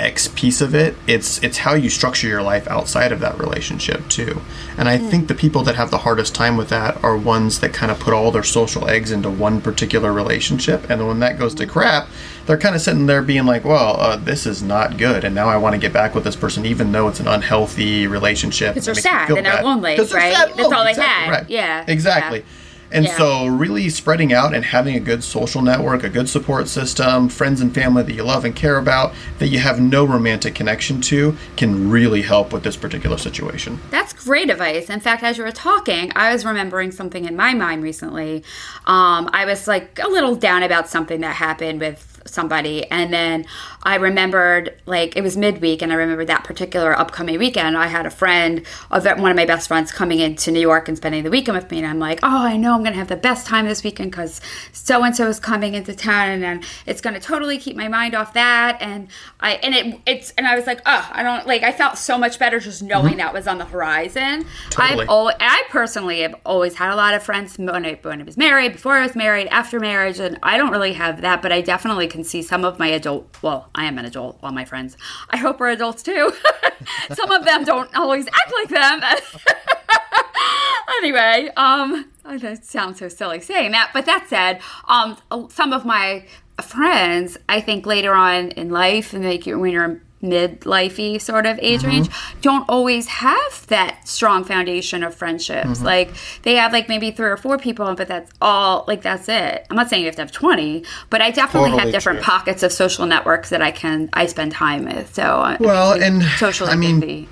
X 0.00 0.28
piece 0.28 0.60
of 0.60 0.74
it. 0.74 0.96
It's 1.06 1.42
it's 1.42 1.58
how 1.58 1.74
you 1.74 1.90
structure 1.90 2.26
your 2.26 2.42
life 2.42 2.66
outside 2.68 3.12
of 3.12 3.20
that 3.20 3.38
relationship 3.38 4.08
too. 4.08 4.40
And 4.76 4.88
I 4.88 4.96
think 4.98 5.28
the 5.28 5.34
people 5.34 5.62
that 5.64 5.74
have 5.74 5.90
the 5.90 5.98
hardest 5.98 6.34
time 6.34 6.56
with 6.56 6.70
that 6.70 7.02
are 7.04 7.16
ones 7.16 7.60
that 7.60 7.74
kind 7.74 7.92
of 7.92 8.00
put 8.00 8.14
all 8.14 8.30
their 8.30 8.42
social 8.42 8.88
eggs 8.88 9.12
into 9.12 9.30
one 9.30 9.60
particular 9.60 10.12
relationship, 10.12 10.88
and 10.88 11.00
then 11.00 11.06
when 11.06 11.20
that 11.20 11.38
goes 11.38 11.54
to 11.56 11.66
crap, 11.66 12.08
they're 12.46 12.58
kind 12.58 12.74
of 12.74 12.80
sitting 12.80 13.06
there 13.06 13.22
being 13.22 13.44
like, 13.44 13.64
"Well, 13.64 14.00
uh, 14.00 14.16
this 14.16 14.46
is 14.46 14.62
not 14.62 14.96
good," 14.96 15.24
and 15.24 15.34
now 15.34 15.48
I 15.48 15.56
want 15.58 15.74
to 15.74 15.78
get 15.78 15.92
back 15.92 16.14
with 16.14 16.24
this 16.24 16.36
person, 16.36 16.64
even 16.64 16.92
though 16.92 17.08
it's 17.08 17.20
an 17.20 17.28
unhealthy 17.28 18.06
relationship. 18.06 18.74
Because 18.74 18.86
they're 18.86 18.94
sad 18.94 19.30
and 19.30 19.44
they're 19.46 19.62
lonely, 19.62 19.96
right? 19.98 20.34
That's 20.34 20.56
lonely, 20.56 20.76
all 20.76 20.84
they 20.84 20.90
exactly, 20.90 21.24
had. 21.24 21.30
right. 21.30 21.50
Yeah, 21.50 21.84
exactly. 21.86 22.38
yeah. 22.40 22.44
And 22.92 23.04
Yeah. 23.04 23.16
so, 23.16 23.46
really 23.46 23.88
spreading 23.88 24.32
out 24.32 24.54
and 24.54 24.64
having 24.64 24.96
a 24.96 25.00
good 25.00 25.22
social 25.22 25.62
network, 25.62 26.02
a 26.02 26.08
good 26.08 26.28
support 26.28 26.68
system, 26.68 27.28
friends 27.28 27.60
and 27.60 27.72
family 27.74 28.02
that 28.02 28.12
you 28.12 28.24
love 28.24 28.44
and 28.44 28.54
care 28.54 28.78
about, 28.78 29.12
that 29.38 29.48
you 29.48 29.58
have 29.60 29.80
no 29.80 30.04
romantic 30.04 30.54
connection 30.54 31.00
to, 31.02 31.36
can 31.56 31.90
really 31.90 32.22
help 32.22 32.52
with 32.52 32.62
this 32.62 32.76
particular 32.76 33.16
situation. 33.18 33.78
That's 33.90 34.12
great 34.12 34.50
advice. 34.50 34.90
In 34.90 35.00
fact, 35.00 35.22
as 35.22 35.38
you 35.38 35.44
were 35.44 35.52
talking, 35.52 36.12
I 36.16 36.32
was 36.32 36.44
remembering 36.44 36.90
something 36.90 37.24
in 37.24 37.36
my 37.36 37.54
mind 37.54 37.82
recently. 37.82 38.42
Um, 38.86 39.30
I 39.32 39.44
was 39.44 39.68
like 39.68 39.98
a 40.02 40.08
little 40.08 40.34
down 40.34 40.62
about 40.62 40.88
something 40.88 41.20
that 41.20 41.36
happened 41.36 41.80
with 41.80 42.09
somebody, 42.26 42.88
and 42.90 43.12
then 43.12 43.46
I 43.82 43.96
remembered 43.96 44.80
like 44.86 45.16
it 45.16 45.22
was 45.22 45.36
midweek, 45.36 45.82
and 45.82 45.92
I 45.92 45.96
remembered 45.96 46.26
that 46.28 46.44
particular 46.44 46.98
upcoming 46.98 47.38
weekend. 47.38 47.76
I 47.76 47.86
had 47.86 48.06
a 48.06 48.10
friend, 48.10 48.64
of 48.90 49.04
one 49.04 49.30
of 49.30 49.36
my 49.36 49.46
best 49.46 49.68
friends, 49.68 49.92
coming 49.92 50.20
into 50.20 50.50
New 50.50 50.60
York 50.60 50.88
and 50.88 50.96
spending 50.96 51.24
the 51.24 51.30
weekend 51.30 51.56
with 51.56 51.70
me, 51.70 51.78
and 51.78 51.86
I'm 51.86 51.98
like, 51.98 52.20
oh, 52.22 52.44
I 52.44 52.56
know 52.56 52.74
I'm 52.74 52.82
gonna 52.82 52.96
have 52.96 53.08
the 53.08 53.16
best 53.16 53.46
time 53.46 53.66
this 53.66 53.82
weekend 53.82 54.10
because 54.10 54.40
so 54.72 55.02
and 55.04 55.14
so 55.14 55.28
is 55.28 55.40
coming 55.40 55.74
into 55.74 55.94
town, 55.94 56.28
and 56.28 56.42
then 56.42 56.62
it's 56.86 57.00
gonna 57.00 57.20
totally 57.20 57.58
keep 57.58 57.76
my 57.76 57.88
mind 57.88 58.14
off 58.14 58.34
that, 58.34 58.78
and 58.80 59.08
I 59.40 59.52
and 59.54 59.74
it 59.74 60.00
it's 60.06 60.30
and 60.32 60.46
I 60.46 60.56
was 60.56 60.66
like, 60.66 60.80
oh, 60.86 61.08
I 61.12 61.22
don't 61.22 61.46
like 61.46 61.62
I 61.62 61.72
felt 61.72 61.98
so 61.98 62.18
much 62.18 62.38
better 62.38 62.60
just 62.60 62.82
knowing 62.82 63.12
mm-hmm. 63.12 63.18
that 63.18 63.32
was 63.32 63.46
on 63.46 63.58
the 63.58 63.64
horizon. 63.64 64.46
Totally. 64.70 65.02
I've 65.02 65.08
al- 65.08 65.32
I 65.40 65.64
personally 65.70 66.20
have 66.20 66.34
always 66.44 66.74
had 66.74 66.92
a 66.92 66.96
lot 66.96 67.14
of 67.14 67.22
friends 67.22 67.56
when 67.58 67.86
I, 67.86 67.98
when 68.02 68.20
I 68.20 68.24
was 68.24 68.36
married, 68.36 68.72
before 68.72 68.96
I 68.96 69.02
was 69.02 69.16
married, 69.16 69.48
after 69.48 69.80
marriage, 69.80 70.18
and 70.18 70.38
I 70.42 70.56
don't 70.56 70.70
really 70.70 70.92
have 70.94 71.20
that, 71.22 71.42
but 71.42 71.52
I 71.52 71.60
definitely 71.60 72.08
can 72.10 72.24
see 72.24 72.42
some 72.42 72.64
of 72.64 72.78
my 72.78 72.88
adult. 72.88 73.36
Well, 73.42 73.70
I 73.74 73.86
am 73.86 73.98
an 73.98 74.04
adult. 74.04 74.38
All 74.42 74.52
my 74.52 74.64
friends, 74.64 74.96
I 75.30 75.38
hope 75.38 75.60
are 75.60 75.68
adults 75.68 76.02
too. 76.02 76.32
some 77.14 77.30
of 77.30 77.44
them 77.44 77.64
don't 77.64 77.94
always 77.96 78.26
act 78.26 78.52
like 78.54 78.68
them. 78.68 79.00
anyway, 80.98 81.50
um, 81.56 82.10
oh, 82.24 82.38
that 82.38 82.64
sounds 82.64 82.98
so 82.98 83.08
silly 83.08 83.40
saying 83.40 83.72
that, 83.72 83.90
but 83.94 84.06
that 84.06 84.26
said, 84.28 84.60
um, 84.88 85.16
some 85.48 85.72
of 85.72 85.84
my 85.84 86.26
friends, 86.60 87.38
I 87.48 87.60
think 87.60 87.86
later 87.86 88.12
on 88.12 88.50
in 88.50 88.70
life, 88.70 89.12
and 89.12 89.24
like 89.24 89.44
when 89.46 89.72
you're 89.72 90.02
midlifey 90.22 91.20
sort 91.20 91.46
of 91.46 91.58
age 91.62 91.82
range 91.82 92.08
mm-hmm. 92.08 92.40
don't 92.40 92.68
always 92.68 93.06
have 93.06 93.66
that 93.68 94.06
strong 94.06 94.44
foundation 94.44 95.02
of 95.02 95.14
friendships. 95.14 95.66
Mm-hmm. 95.66 95.84
Like 95.84 96.10
they 96.42 96.56
have 96.56 96.72
like 96.72 96.88
maybe 96.88 97.10
three 97.10 97.28
or 97.28 97.36
four 97.36 97.58
people 97.58 97.94
but 97.94 98.08
that's 98.08 98.30
all 98.40 98.84
like 98.86 99.02
that's 99.02 99.28
it. 99.28 99.66
I'm 99.70 99.76
not 99.76 99.88
saying 99.88 100.02
you 100.02 100.06
have 100.06 100.16
to 100.16 100.22
have 100.22 100.32
20 100.32 100.84
but 101.08 101.20
i 101.20 101.30
definitely 101.30 101.70
Totally 101.70 101.82
have 101.84 101.92
different 101.92 102.18
true. 102.18 102.24
pockets 102.24 102.62
of 102.62 102.72
social 102.72 103.06
networks 103.06 103.50
that 103.50 103.62
i 103.62 103.70
can 103.70 104.08
i 104.12 104.26
spend 104.26 104.52
time 104.52 104.84
with. 104.84 105.14
So 105.14 105.22
I 105.22 105.56
Well, 105.60 106.00
and, 106.00 106.22
social 106.38 106.68
I 106.68 106.76
mean, 106.76 107.00
can 107.00 107.08
be- 107.08 107.28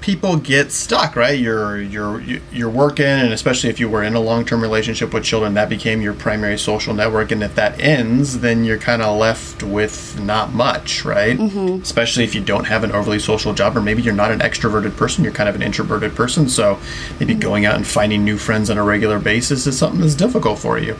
people 0.00 0.36
get 0.36 0.72
stuck, 0.72 1.16
right? 1.16 1.38
You're 1.38 1.80
you're 1.80 2.20
you're 2.52 2.70
working, 2.70 3.04
and 3.04 3.32
especially 3.32 3.70
if 3.70 3.78
you 3.78 3.88
were 3.88 4.02
in 4.02 4.14
a 4.14 4.20
long-term 4.20 4.60
relationship 4.60 5.12
with 5.12 5.24
children, 5.24 5.54
that 5.54 5.68
became 5.68 6.00
your 6.00 6.14
primary 6.14 6.58
social 6.58 6.94
network. 6.94 7.30
And 7.30 7.42
if 7.42 7.54
that 7.54 7.80
ends, 7.80 8.40
then 8.40 8.64
you're 8.64 8.78
kind 8.78 9.02
of 9.02 9.18
left 9.18 9.62
with 9.62 10.18
not 10.20 10.52
much, 10.52 11.04
right? 11.04 11.38
Mm-hmm. 11.38 11.82
Especially 11.82 12.24
if 12.24 12.34
you 12.34 12.40
don't 12.40 12.64
have 12.64 12.84
an 12.84 12.92
overly 12.92 13.18
social 13.18 13.52
job, 13.54 13.76
or 13.76 13.80
maybe 13.80 14.02
you're 14.02 14.14
not 14.14 14.30
an 14.30 14.40
extroverted 14.40 14.96
person, 14.96 15.24
you're 15.24 15.32
kind 15.32 15.48
of 15.48 15.54
an 15.54 15.62
introverted 15.62 16.14
person. 16.14 16.48
So 16.48 16.78
maybe 17.18 17.30
Mm-hmm. 17.30 17.40
going 17.40 17.64
out 17.64 17.76
and 17.76 17.86
finding 17.86 18.24
new 18.24 18.36
friends 18.36 18.70
on 18.70 18.76
a 18.78 18.82
regular 18.82 19.18
basis 19.18 19.66
is 19.66 19.78
something 19.78 20.00
that's 20.00 20.14
difficult 20.14 20.58
for 20.58 20.78
you. 20.78 20.96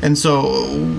And 0.00 0.16
so, 0.16 0.42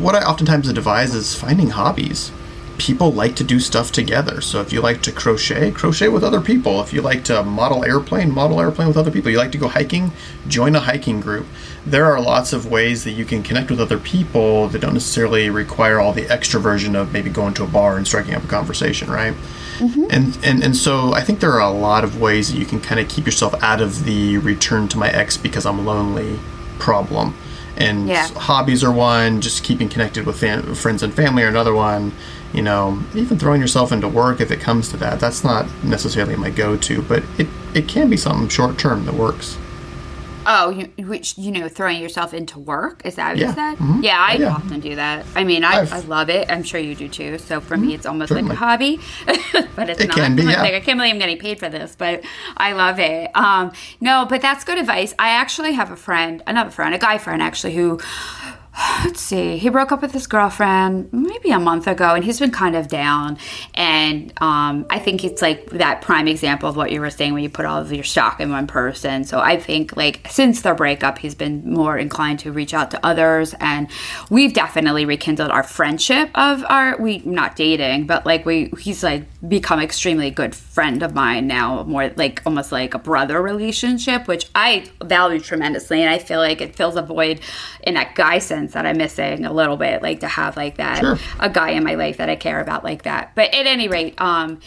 what 0.02 0.16
I 0.16 0.24
oftentimes 0.24 0.68
advise 0.68 1.14
is 1.16 1.36
finding 1.36 1.70
hobbies 1.70 2.32
people 2.78 3.12
like 3.12 3.36
to 3.36 3.44
do 3.44 3.60
stuff 3.60 3.92
together. 3.92 4.42
So 4.42 4.62
if 4.62 4.74
you 4.74 4.82
like 4.82 5.02
to 5.04 5.12
crochet, 5.12 5.72
crochet 5.72 6.08
with 6.08 6.24
other 6.24 6.42
people. 6.42 6.82
If 6.82 6.92
you 6.94 7.02
like 7.02 7.24
to 7.26 7.44
model 7.44 7.84
airplane, 7.86 8.32
model 8.32 8.60
airplane 8.60 8.88
with 8.88 8.98
other 8.98 9.12
people. 9.12 9.32
You 9.32 9.38
like 9.38 9.52
to 9.52 9.58
go 9.58 9.68
hiking, 9.68 10.12
join 10.48 10.76
a 10.76 10.80
hiking 10.80 11.20
group. 11.20 11.46
There 11.86 12.06
are 12.06 12.20
lots 12.22 12.54
of 12.54 12.70
ways 12.70 13.04
that 13.04 13.12
you 13.12 13.26
can 13.26 13.44
connect 13.44 13.70
with 13.70 13.80
other 13.80 13.98
people 14.00 14.68
that 14.70 14.80
don't 14.80 14.94
necessarily 14.94 15.50
require 15.50 16.00
all 16.00 16.14
the 16.14 16.26
extroversion 16.26 16.96
of 16.96 17.14
maybe 17.14 17.30
going 17.30 17.54
to 17.56 17.64
a 17.64 17.68
bar 17.68 17.98
and 17.98 18.08
striking 18.08 18.34
up 18.34 18.44
a 18.44 18.48
conversation, 18.48 19.10
right? 19.12 19.34
Mm-hmm. 19.80 20.06
And, 20.10 20.38
and 20.44 20.64
and 20.64 20.78
so 20.78 21.14
I 21.14 21.22
think 21.22 21.40
there 21.40 21.52
are 21.54 21.60
a 21.60 21.72
lot 21.72 22.04
of 22.04 22.22
ways 22.22 22.52
that 22.52 22.60
you 22.60 22.66
can 22.66 22.80
kind 22.80 23.00
of 23.00 23.08
keep 23.10 23.26
yourself 23.26 23.56
out 23.64 23.82
of 23.82 24.06
the 24.06 24.38
return 24.38 24.88
to 24.90 24.98
my 24.98 25.10
ex 25.10 25.36
because 25.36 25.66
I'm 25.66 25.84
lonely 25.86 26.40
problem. 26.80 27.36
And 27.76 28.08
Yeah. 28.08 28.28
hobbies 28.28 28.84
are 28.84 28.92
one, 28.92 29.42
just 29.42 29.64
keeping 29.64 29.90
connected 29.90 30.26
with 30.28 30.40
fam- 30.40 30.76
friends 30.76 31.02
and 31.02 31.12
family 31.14 31.44
are 31.44 31.48
another 31.48 31.74
one. 31.74 32.12
You 32.54 32.62
know, 32.62 33.02
even 33.16 33.40
throwing 33.40 33.60
yourself 33.62 33.92
into 33.92 34.08
work 34.08 34.40
if 34.40 34.52
it 34.52 34.60
comes 34.60 34.90
to 34.90 34.98
that. 34.98 35.20
That's 35.20 35.44
not 35.44 35.66
necessarily 35.84 36.36
my 36.36 36.52
go-to, 36.52 37.02
but 37.02 37.24
it, 37.40 37.48
it 37.74 37.88
can 37.88 38.10
be 38.10 38.18
something 38.18 38.48
short 38.48 38.78
term 38.78 39.06
that 39.06 39.16
works. 39.16 39.58
Oh, 40.46 40.70
you, 40.72 40.88
which 41.08 41.38
you 41.38 41.52
know, 41.54 41.70
throwing 41.70 42.02
yourself 42.02 42.34
into 42.34 42.60
work 42.60 43.02
is 43.06 43.16
that 43.16 43.30
what 43.30 43.38
Yeah. 43.40 43.48
you 43.48 43.54
said? 43.54 43.78
Mhm. 43.78 44.04
Yeah, 44.04 44.20
I 44.20 44.34
Yeah. 44.36 44.50
often 44.50 44.82
do 44.82 44.94
that. 44.98 45.26
I 45.36 45.46
mean, 45.46 45.64
I, 45.64 45.86
Mm-hmm. 45.86 45.94
I 45.96 46.00
love 46.02 46.30
it. 46.30 46.52
I'm 46.52 46.64
sure 46.64 46.82
you 46.82 46.96
do 46.96 47.08
too. 47.08 47.38
So 47.38 47.62
for 47.62 47.78
me, 47.78 47.94
it's 47.96 48.06
almost 48.06 48.28
certainly. 48.28 48.50
like 48.50 48.58
a 48.58 48.66
hobby, 48.66 49.00
but 49.78 49.90
it's 49.90 50.02
It 50.02 50.08
not. 50.10 50.18
can 50.18 50.36
be, 50.36 50.44
yeah. 50.44 50.62
Like 50.62 50.74
I 50.74 50.82
can't 50.82 51.00
believe 51.00 51.14
I'm 51.14 51.20
getting 51.20 51.38
paid 51.40 51.60
for 51.60 51.70
this, 51.70 51.96
but 51.98 52.24
I 52.58 52.74
love 52.74 53.00
it. 53.00 53.32
Um, 53.36 53.72
no, 54.02 54.26
but 54.30 54.42
that's 54.42 54.66
good 54.66 54.78
advice. 54.78 55.14
I 55.18 55.30
actually 55.30 55.72
have 55.74 55.92
a 55.92 55.96
friend, 55.96 56.44
another 56.46 56.72
friend, 56.72 56.94
a 56.94 56.98
guy 57.00 57.18
friend 57.20 57.42
actually, 57.42 57.74
who 57.76 58.02
let's 59.06 59.22
see. 59.22 59.58
He 59.58 59.70
broke 59.70 59.92
up 59.92 60.02
with 60.02 60.14
his 60.14 60.26
girlfriend 60.26 61.12
maybe 61.14 61.52
a 61.52 61.60
month 61.60 61.88
ago 61.88 62.16
and 62.16 62.24
he's 62.24 62.40
been 62.40 62.52
kind 62.52 62.76
of 62.76 62.88
down. 62.88 63.38
And 63.76 64.34
um, 64.42 64.86
i 64.90 65.00
think 65.00 65.24
it's 65.24 65.42
like 65.42 65.70
that 65.72 66.02
prime 66.02 66.28
example 66.28 66.70
of 66.70 66.76
what 66.76 66.92
you 66.92 67.00
were 67.00 67.10
saying 67.10 67.34
when 67.34 67.44
you 67.44 67.50
put 67.50 67.66
all 67.66 67.80
of 67.80 67.92
your 67.92 68.04
stock 68.04 68.40
in 68.40 68.50
one 68.52 68.68
person. 68.68 69.24
So 69.26 69.40
i 69.40 69.60
think 69.60 69.96
like 69.96 70.28
since 70.30 70.62
their 70.62 70.74
breakup 70.74 71.20
he's 71.20 71.36
been 71.36 71.72
more 71.72 71.98
inclined 71.98 72.40
to 72.40 72.52
reach 72.52 72.74
out 72.74 72.92
to 72.92 73.06
others. 73.06 73.54
And 73.60 73.90
we've 74.30 74.54
definitely 74.54 75.06
rekindled 75.06 75.52
our 75.52 75.64
friendship 75.64 76.30
of 76.34 76.64
our 76.68 76.98
we 76.98 77.20
not 77.20 77.56
dating 77.56 78.08
but 78.08 78.26
like 78.26 78.46
we 78.46 78.72
he's 78.80 79.04
like 79.04 79.24
become 79.48 79.80
extremely 79.80 80.32
good 80.32 80.56
friend 80.56 81.04
of 81.04 81.14
mine 81.14 81.46
now 81.46 81.84
more 81.84 82.12
like 82.16 82.42
almost 82.46 82.72
like 82.72 82.94
a 82.94 83.00
brother 83.00 83.42
relationship 83.42 84.28
which 84.28 84.50
i 84.56 84.86
value 85.04 85.40
tremendously. 85.40 86.02
And 86.02 86.10
i 86.10 86.18
feel 86.18 86.40
like 86.40 86.60
it 86.60 86.76
fills 86.76 86.96
a 86.96 87.04
void 87.04 87.40
in 87.84 87.94
that 87.94 88.16
guy 88.16 88.40
sense 88.40 88.63
that 88.72 88.86
i'm 88.86 88.98
missing 88.98 89.44
a 89.46 89.52
little 89.52 89.76
bit 89.76 90.02
like 90.02 90.22
to 90.22 90.28
have 90.28 90.56
like 90.56 90.78
that 90.78 91.00
Sure. 91.00 91.18
a 91.40 91.50
guy 91.50 91.72
in 91.72 91.84
my 91.84 91.96
life 91.96 92.18
that 92.18 92.30
i 92.30 92.36
care 92.38 92.62
about 92.62 92.84
like 92.86 93.04
that 93.04 93.34
but 93.36 93.54
at 93.54 93.66
any 93.66 93.90
rate 93.90 94.20
um 94.22 94.60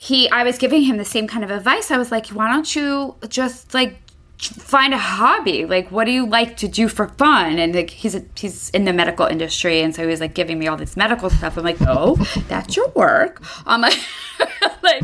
he 0.00 0.28
i 0.30 0.42
was 0.42 0.56
giving 0.58 0.82
him 0.82 0.96
the 0.96 1.04
same 1.04 1.26
kind 1.28 1.44
of 1.44 1.50
advice 1.50 1.90
i 1.90 1.98
was 1.98 2.10
like 2.10 2.26
why 2.28 2.50
don't 2.50 2.74
you 2.74 3.14
just 3.28 3.74
like 3.74 3.98
find 4.38 4.92
a 4.92 4.98
hobby. 4.98 5.64
Like 5.64 5.90
what 5.90 6.04
do 6.04 6.10
you 6.12 6.26
like 6.26 6.56
to 6.58 6.68
do 6.68 6.88
for 6.88 7.08
fun? 7.08 7.58
And 7.58 7.74
like 7.74 7.90
he's 7.90 8.14
a, 8.14 8.22
he's 8.36 8.70
in 8.70 8.84
the 8.84 8.92
medical 8.92 9.26
industry 9.26 9.80
and 9.80 9.94
so 9.94 10.02
he 10.02 10.08
was 10.08 10.20
like 10.20 10.34
giving 10.34 10.58
me 10.58 10.66
all 10.68 10.76
this 10.76 10.96
medical 10.96 11.30
stuff. 11.30 11.56
I'm 11.56 11.64
like 11.64 11.80
no 11.80 12.16
that's 12.48 12.76
your 12.76 12.88
work. 12.90 13.42
I'm 13.66 13.80
like 13.80 13.98
like 14.82 15.02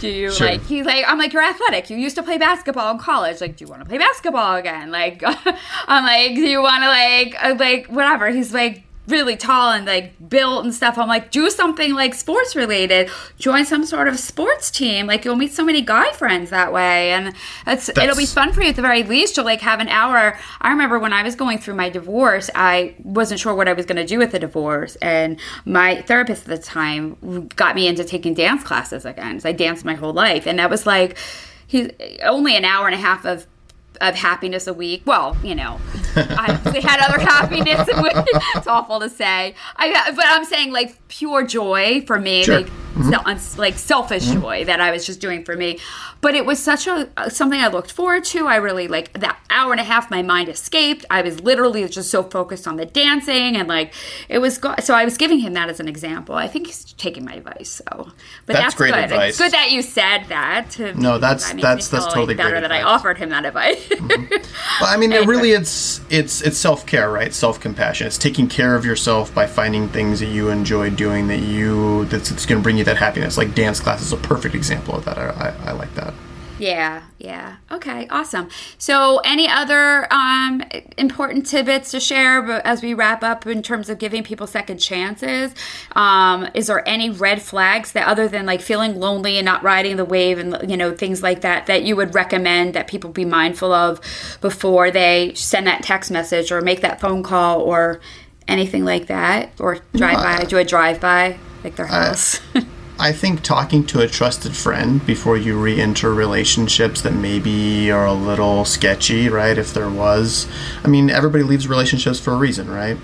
do 0.00 0.08
you 0.08 0.32
Sure. 0.32 0.46
like 0.46 0.64
he's 0.64 0.86
like 0.86 1.04
i'm 1.06 1.18
like 1.18 1.32
you're 1.32 1.42
athletic. 1.42 1.90
You 1.90 1.96
used 1.96 2.16
to 2.16 2.22
play 2.22 2.38
basketball 2.38 2.90
in 2.92 2.98
college. 2.98 3.40
Like 3.40 3.56
do 3.56 3.64
you 3.64 3.70
want 3.70 3.82
to 3.82 3.88
play 3.88 3.98
basketball 3.98 4.56
again? 4.56 4.90
Like 4.90 5.22
i'm 5.86 6.04
like 6.04 6.34
do 6.34 6.40
you 6.48 6.62
want 6.62 6.82
to 6.82 6.88
like 6.88 7.36
uh, 7.44 7.54
like 7.58 7.86
whatever. 7.88 8.30
He's 8.30 8.54
like 8.54 8.84
really 9.08 9.36
tall 9.36 9.72
and 9.72 9.84
like 9.84 10.14
built 10.28 10.64
and 10.64 10.72
stuff. 10.72 10.96
I'm 10.96 11.08
like, 11.08 11.30
do 11.30 11.50
something 11.50 11.94
like 11.94 12.14
sports 12.14 12.54
related. 12.54 13.10
Join 13.38 13.64
some 13.64 13.84
sort 13.84 14.08
of 14.08 14.18
sports 14.18 14.70
team. 14.70 15.06
Like 15.06 15.24
you'll 15.24 15.36
meet 15.36 15.52
so 15.52 15.64
many 15.64 15.82
guy 15.82 16.12
friends 16.12 16.50
that 16.50 16.72
way, 16.72 17.12
and 17.12 17.34
it's 17.66 17.88
it'll 17.88 18.16
be 18.16 18.26
fun 18.26 18.52
for 18.52 18.62
you 18.62 18.68
at 18.68 18.76
the 18.76 18.82
very 18.82 19.02
least 19.02 19.34
to 19.34 19.42
like 19.42 19.60
have 19.60 19.80
an 19.80 19.88
hour. 19.88 20.38
I 20.60 20.70
remember 20.70 20.98
when 20.98 21.12
I 21.12 21.22
was 21.22 21.34
going 21.34 21.58
through 21.58 21.74
my 21.74 21.88
divorce, 21.88 22.48
I 22.54 22.94
wasn't 23.02 23.40
sure 23.40 23.54
what 23.54 23.68
I 23.68 23.72
was 23.72 23.86
going 23.86 23.96
to 23.96 24.06
do 24.06 24.18
with 24.18 24.32
the 24.32 24.38
divorce, 24.38 24.96
and 24.96 25.40
my 25.64 26.02
therapist 26.02 26.48
at 26.48 26.48
the 26.48 26.62
time 26.62 27.48
got 27.56 27.74
me 27.74 27.88
into 27.88 28.04
taking 28.04 28.34
dance 28.34 28.62
classes 28.62 29.04
again. 29.04 29.40
So 29.40 29.48
I 29.48 29.52
danced 29.52 29.84
my 29.84 29.94
whole 29.94 30.12
life, 30.12 30.46
and 30.46 30.58
that 30.58 30.70
was 30.70 30.86
like. 30.86 31.18
He's 31.64 31.88
only 32.22 32.54
an 32.54 32.66
hour 32.66 32.84
and 32.84 32.94
a 32.94 32.98
half 32.98 33.24
of 33.24 33.46
of 34.00 34.14
happiness 34.14 34.66
a 34.66 34.74
week. 34.74 35.02
Well, 35.06 35.36
you 35.42 35.54
know, 35.54 35.78
I 36.16 36.58
we 36.72 36.80
had 36.80 37.00
other 37.00 37.20
happiness. 37.32 37.88
It's 38.54 38.66
awful 38.66 39.00
to 39.00 39.08
say. 39.08 39.54
I, 39.76 40.12
but 40.14 40.24
I'm 40.26 40.44
saying 40.44 40.72
like 40.72 40.96
pure 41.08 41.44
joy 41.46 42.02
for 42.06 42.18
me, 42.20 42.44
Sure. 42.44 42.58
like 42.58 42.66
mm-hmm. 42.66 43.26
uns- 43.26 43.58
like 43.58 43.74
selfish 43.74 44.24
mm-hmm. 44.26 44.40
joy 44.40 44.64
that 44.64 44.80
I 44.80 44.90
was 44.90 45.06
just 45.06 45.20
doing 45.20 45.44
for 45.44 45.56
me. 45.56 45.78
But 46.20 46.34
it 46.34 46.46
was 46.46 46.62
such 46.62 46.86
a 46.86 47.08
something 47.30 47.60
I 47.60 47.68
looked 47.68 47.92
forward 47.92 48.24
to. 48.26 48.46
I 48.46 48.56
really 48.56 48.88
like 48.88 49.12
that 49.20 49.38
hour 49.50 49.72
and 49.72 49.80
a 49.80 49.84
half. 49.84 50.10
My 50.10 50.22
mind 50.22 50.48
escaped. 50.48 51.04
I 51.10 51.22
was 51.22 51.40
literally 51.40 51.86
just 51.88 52.10
so 52.10 52.22
focused 52.22 52.68
on 52.68 52.76
the 52.76 52.86
dancing 52.86 53.56
and 53.56 53.68
like 53.68 53.92
it 54.28 54.38
was. 54.38 54.58
Go- 54.58 54.74
so 54.80 54.94
I 54.94 55.04
was 55.04 55.16
giving 55.16 55.40
him 55.40 55.54
that 55.54 55.68
as 55.68 55.80
an 55.80 55.88
example. 55.88 56.34
I 56.34 56.48
think 56.48 56.66
he's 56.66 56.92
taking 56.94 57.24
my 57.24 57.34
advice. 57.34 57.70
So, 57.70 57.84
but 58.46 58.54
That's 58.54 58.60
that's, 58.60 58.74
great 58.74 58.94
good. 58.94 59.04
advice. 59.04 59.30
It's 59.30 59.38
good 59.38 59.52
that 59.52 59.70
you 59.70 59.82
said 59.82 60.24
that. 60.28 60.70
To 60.72 60.94
No, 60.94 61.18
that's- 61.18 61.52
that's- 61.52 61.88
that's 61.88 62.06
totally 62.06 62.34
better 62.34 62.50
great 62.50 62.60
that 62.62 62.72
I 62.72 62.82
offered 62.82 63.18
him 63.18 63.30
that 63.30 63.44
advice. 63.44 63.81
Well, 64.80 64.90
I 64.90 64.96
mean, 64.96 65.12
it 65.12 65.26
really 65.26 65.52
it's 65.52 66.00
it's 66.10 66.40
it's 66.40 66.58
self 66.58 66.86
care, 66.86 67.10
right? 67.10 67.32
Self 67.32 67.60
compassion. 67.60 68.06
It's 68.06 68.18
taking 68.18 68.48
care 68.48 68.74
of 68.74 68.84
yourself 68.84 69.34
by 69.34 69.46
finding 69.46 69.88
things 69.88 70.20
that 70.20 70.26
you 70.26 70.48
enjoy 70.50 70.90
doing 70.90 71.28
that 71.28 71.38
you 71.40 72.06
that's, 72.06 72.30
that's 72.30 72.46
going 72.46 72.60
to 72.60 72.62
bring 72.62 72.78
you 72.78 72.84
that 72.84 72.96
happiness. 72.96 73.36
Like 73.36 73.54
dance 73.54 73.80
class 73.80 74.02
is 74.02 74.12
a 74.12 74.16
perfect 74.16 74.54
example 74.54 74.96
of 74.96 75.04
that. 75.04 75.18
I, 75.18 75.28
I, 75.30 75.70
I 75.70 75.72
like 75.72 75.94
that. 75.94 76.14
Yeah, 76.62 77.02
yeah. 77.18 77.56
Okay, 77.72 78.06
awesome. 78.06 78.48
So, 78.78 79.18
any 79.24 79.48
other 79.48 80.06
um, 80.12 80.62
important 80.96 81.44
tidbits 81.44 81.90
to 81.90 81.98
share 81.98 82.48
as 82.64 82.84
we 82.84 82.94
wrap 82.94 83.24
up 83.24 83.48
in 83.48 83.64
terms 83.64 83.90
of 83.90 83.98
giving 83.98 84.22
people 84.22 84.46
second 84.46 84.78
chances? 84.78 85.56
Um, 85.96 86.48
is 86.54 86.68
there 86.68 86.88
any 86.88 87.10
red 87.10 87.42
flags 87.42 87.90
that, 87.92 88.06
other 88.06 88.28
than 88.28 88.46
like 88.46 88.60
feeling 88.60 89.00
lonely 89.00 89.38
and 89.38 89.44
not 89.44 89.64
riding 89.64 89.96
the 89.96 90.04
wave 90.04 90.38
and 90.38 90.70
you 90.70 90.76
know 90.76 90.94
things 90.94 91.20
like 91.20 91.40
that, 91.40 91.66
that 91.66 91.82
you 91.82 91.96
would 91.96 92.14
recommend 92.14 92.74
that 92.74 92.86
people 92.86 93.10
be 93.10 93.24
mindful 93.24 93.72
of 93.72 94.00
before 94.40 94.92
they 94.92 95.34
send 95.34 95.66
that 95.66 95.82
text 95.82 96.12
message 96.12 96.52
or 96.52 96.60
make 96.60 96.80
that 96.82 97.00
phone 97.00 97.24
call 97.24 97.60
or 97.60 98.00
anything 98.46 98.84
like 98.84 99.08
that, 99.08 99.50
or 99.58 99.80
drive 99.96 100.18
by, 100.18 100.44
do 100.44 100.58
a 100.58 100.64
drive 100.64 101.00
by, 101.00 101.40
like 101.64 101.74
their 101.74 101.86
house? 101.86 102.38
I 102.54 102.64
think 103.10 103.42
talking 103.42 103.84
to 103.86 104.00
a 104.00 104.06
trusted 104.06 104.54
friend 104.54 105.04
before 105.04 105.36
you 105.36 105.58
re 105.58 105.80
enter 105.80 106.14
relationships 106.14 107.02
that 107.02 107.12
maybe 107.12 107.90
are 107.90 108.06
a 108.06 108.12
little 108.12 108.64
sketchy, 108.64 109.28
right? 109.28 109.58
If 109.58 109.74
there 109.74 109.90
was. 109.90 110.46
I 110.84 110.88
mean, 110.88 111.10
everybody 111.10 111.42
leaves 111.42 111.66
relationships 111.66 112.20
for 112.20 112.32
a 112.32 112.36
reason, 112.36 112.70
right? 112.70 112.96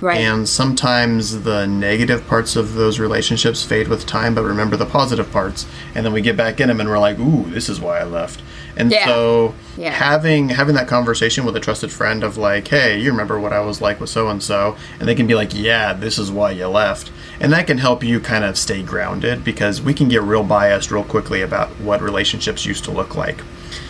Right. 0.00 0.20
And 0.20 0.48
sometimes 0.48 1.44
the 1.44 1.66
negative 1.66 2.26
parts 2.26 2.56
of 2.56 2.74
those 2.74 2.98
relationships 2.98 3.64
fade 3.64 3.88
with 3.88 4.06
time, 4.06 4.34
but 4.34 4.42
remember 4.42 4.76
the 4.76 4.86
positive 4.86 5.30
parts. 5.30 5.66
And 5.94 6.04
then 6.04 6.12
we 6.12 6.20
get 6.20 6.36
back 6.36 6.60
in 6.60 6.68
them 6.68 6.80
and 6.80 6.88
we're 6.88 6.98
like, 6.98 7.18
ooh, 7.18 7.48
this 7.50 7.68
is 7.68 7.80
why 7.80 8.00
I 8.00 8.04
left. 8.04 8.42
And 8.76 8.90
Yeah. 8.90 9.06
so 9.06 9.54
Yeah. 9.76 9.90
having 9.92 10.50
having 10.50 10.74
that 10.74 10.88
conversation 10.88 11.44
with 11.44 11.56
a 11.56 11.60
trusted 11.60 11.92
friend 11.92 12.22
of 12.24 12.36
like, 12.36 12.68
hey, 12.68 12.98
you 12.98 13.10
remember 13.10 13.38
what 13.38 13.52
I 13.52 13.60
was 13.60 13.80
like 13.80 14.00
with 14.00 14.10
so 14.10 14.28
and 14.28 14.42
so, 14.42 14.76
and 14.98 15.08
they 15.08 15.14
can 15.14 15.26
be 15.26 15.34
like, 15.34 15.54
yeah, 15.54 15.92
this 15.92 16.18
is 16.18 16.30
why 16.30 16.50
you 16.52 16.66
left, 16.66 17.10
and 17.40 17.52
that 17.52 17.66
can 17.66 17.78
help 17.78 18.02
you 18.02 18.20
kind 18.20 18.44
of 18.44 18.58
stay 18.58 18.82
grounded 18.82 19.44
because 19.44 19.80
we 19.80 19.94
can 19.94 20.08
get 20.08 20.22
real 20.22 20.42
biased 20.42 20.90
real 20.90 21.04
quickly 21.04 21.40
about 21.42 21.68
what 21.80 22.02
relationships 22.02 22.66
used 22.66 22.84
to 22.84 22.90
look 22.90 23.14
like. 23.16 23.38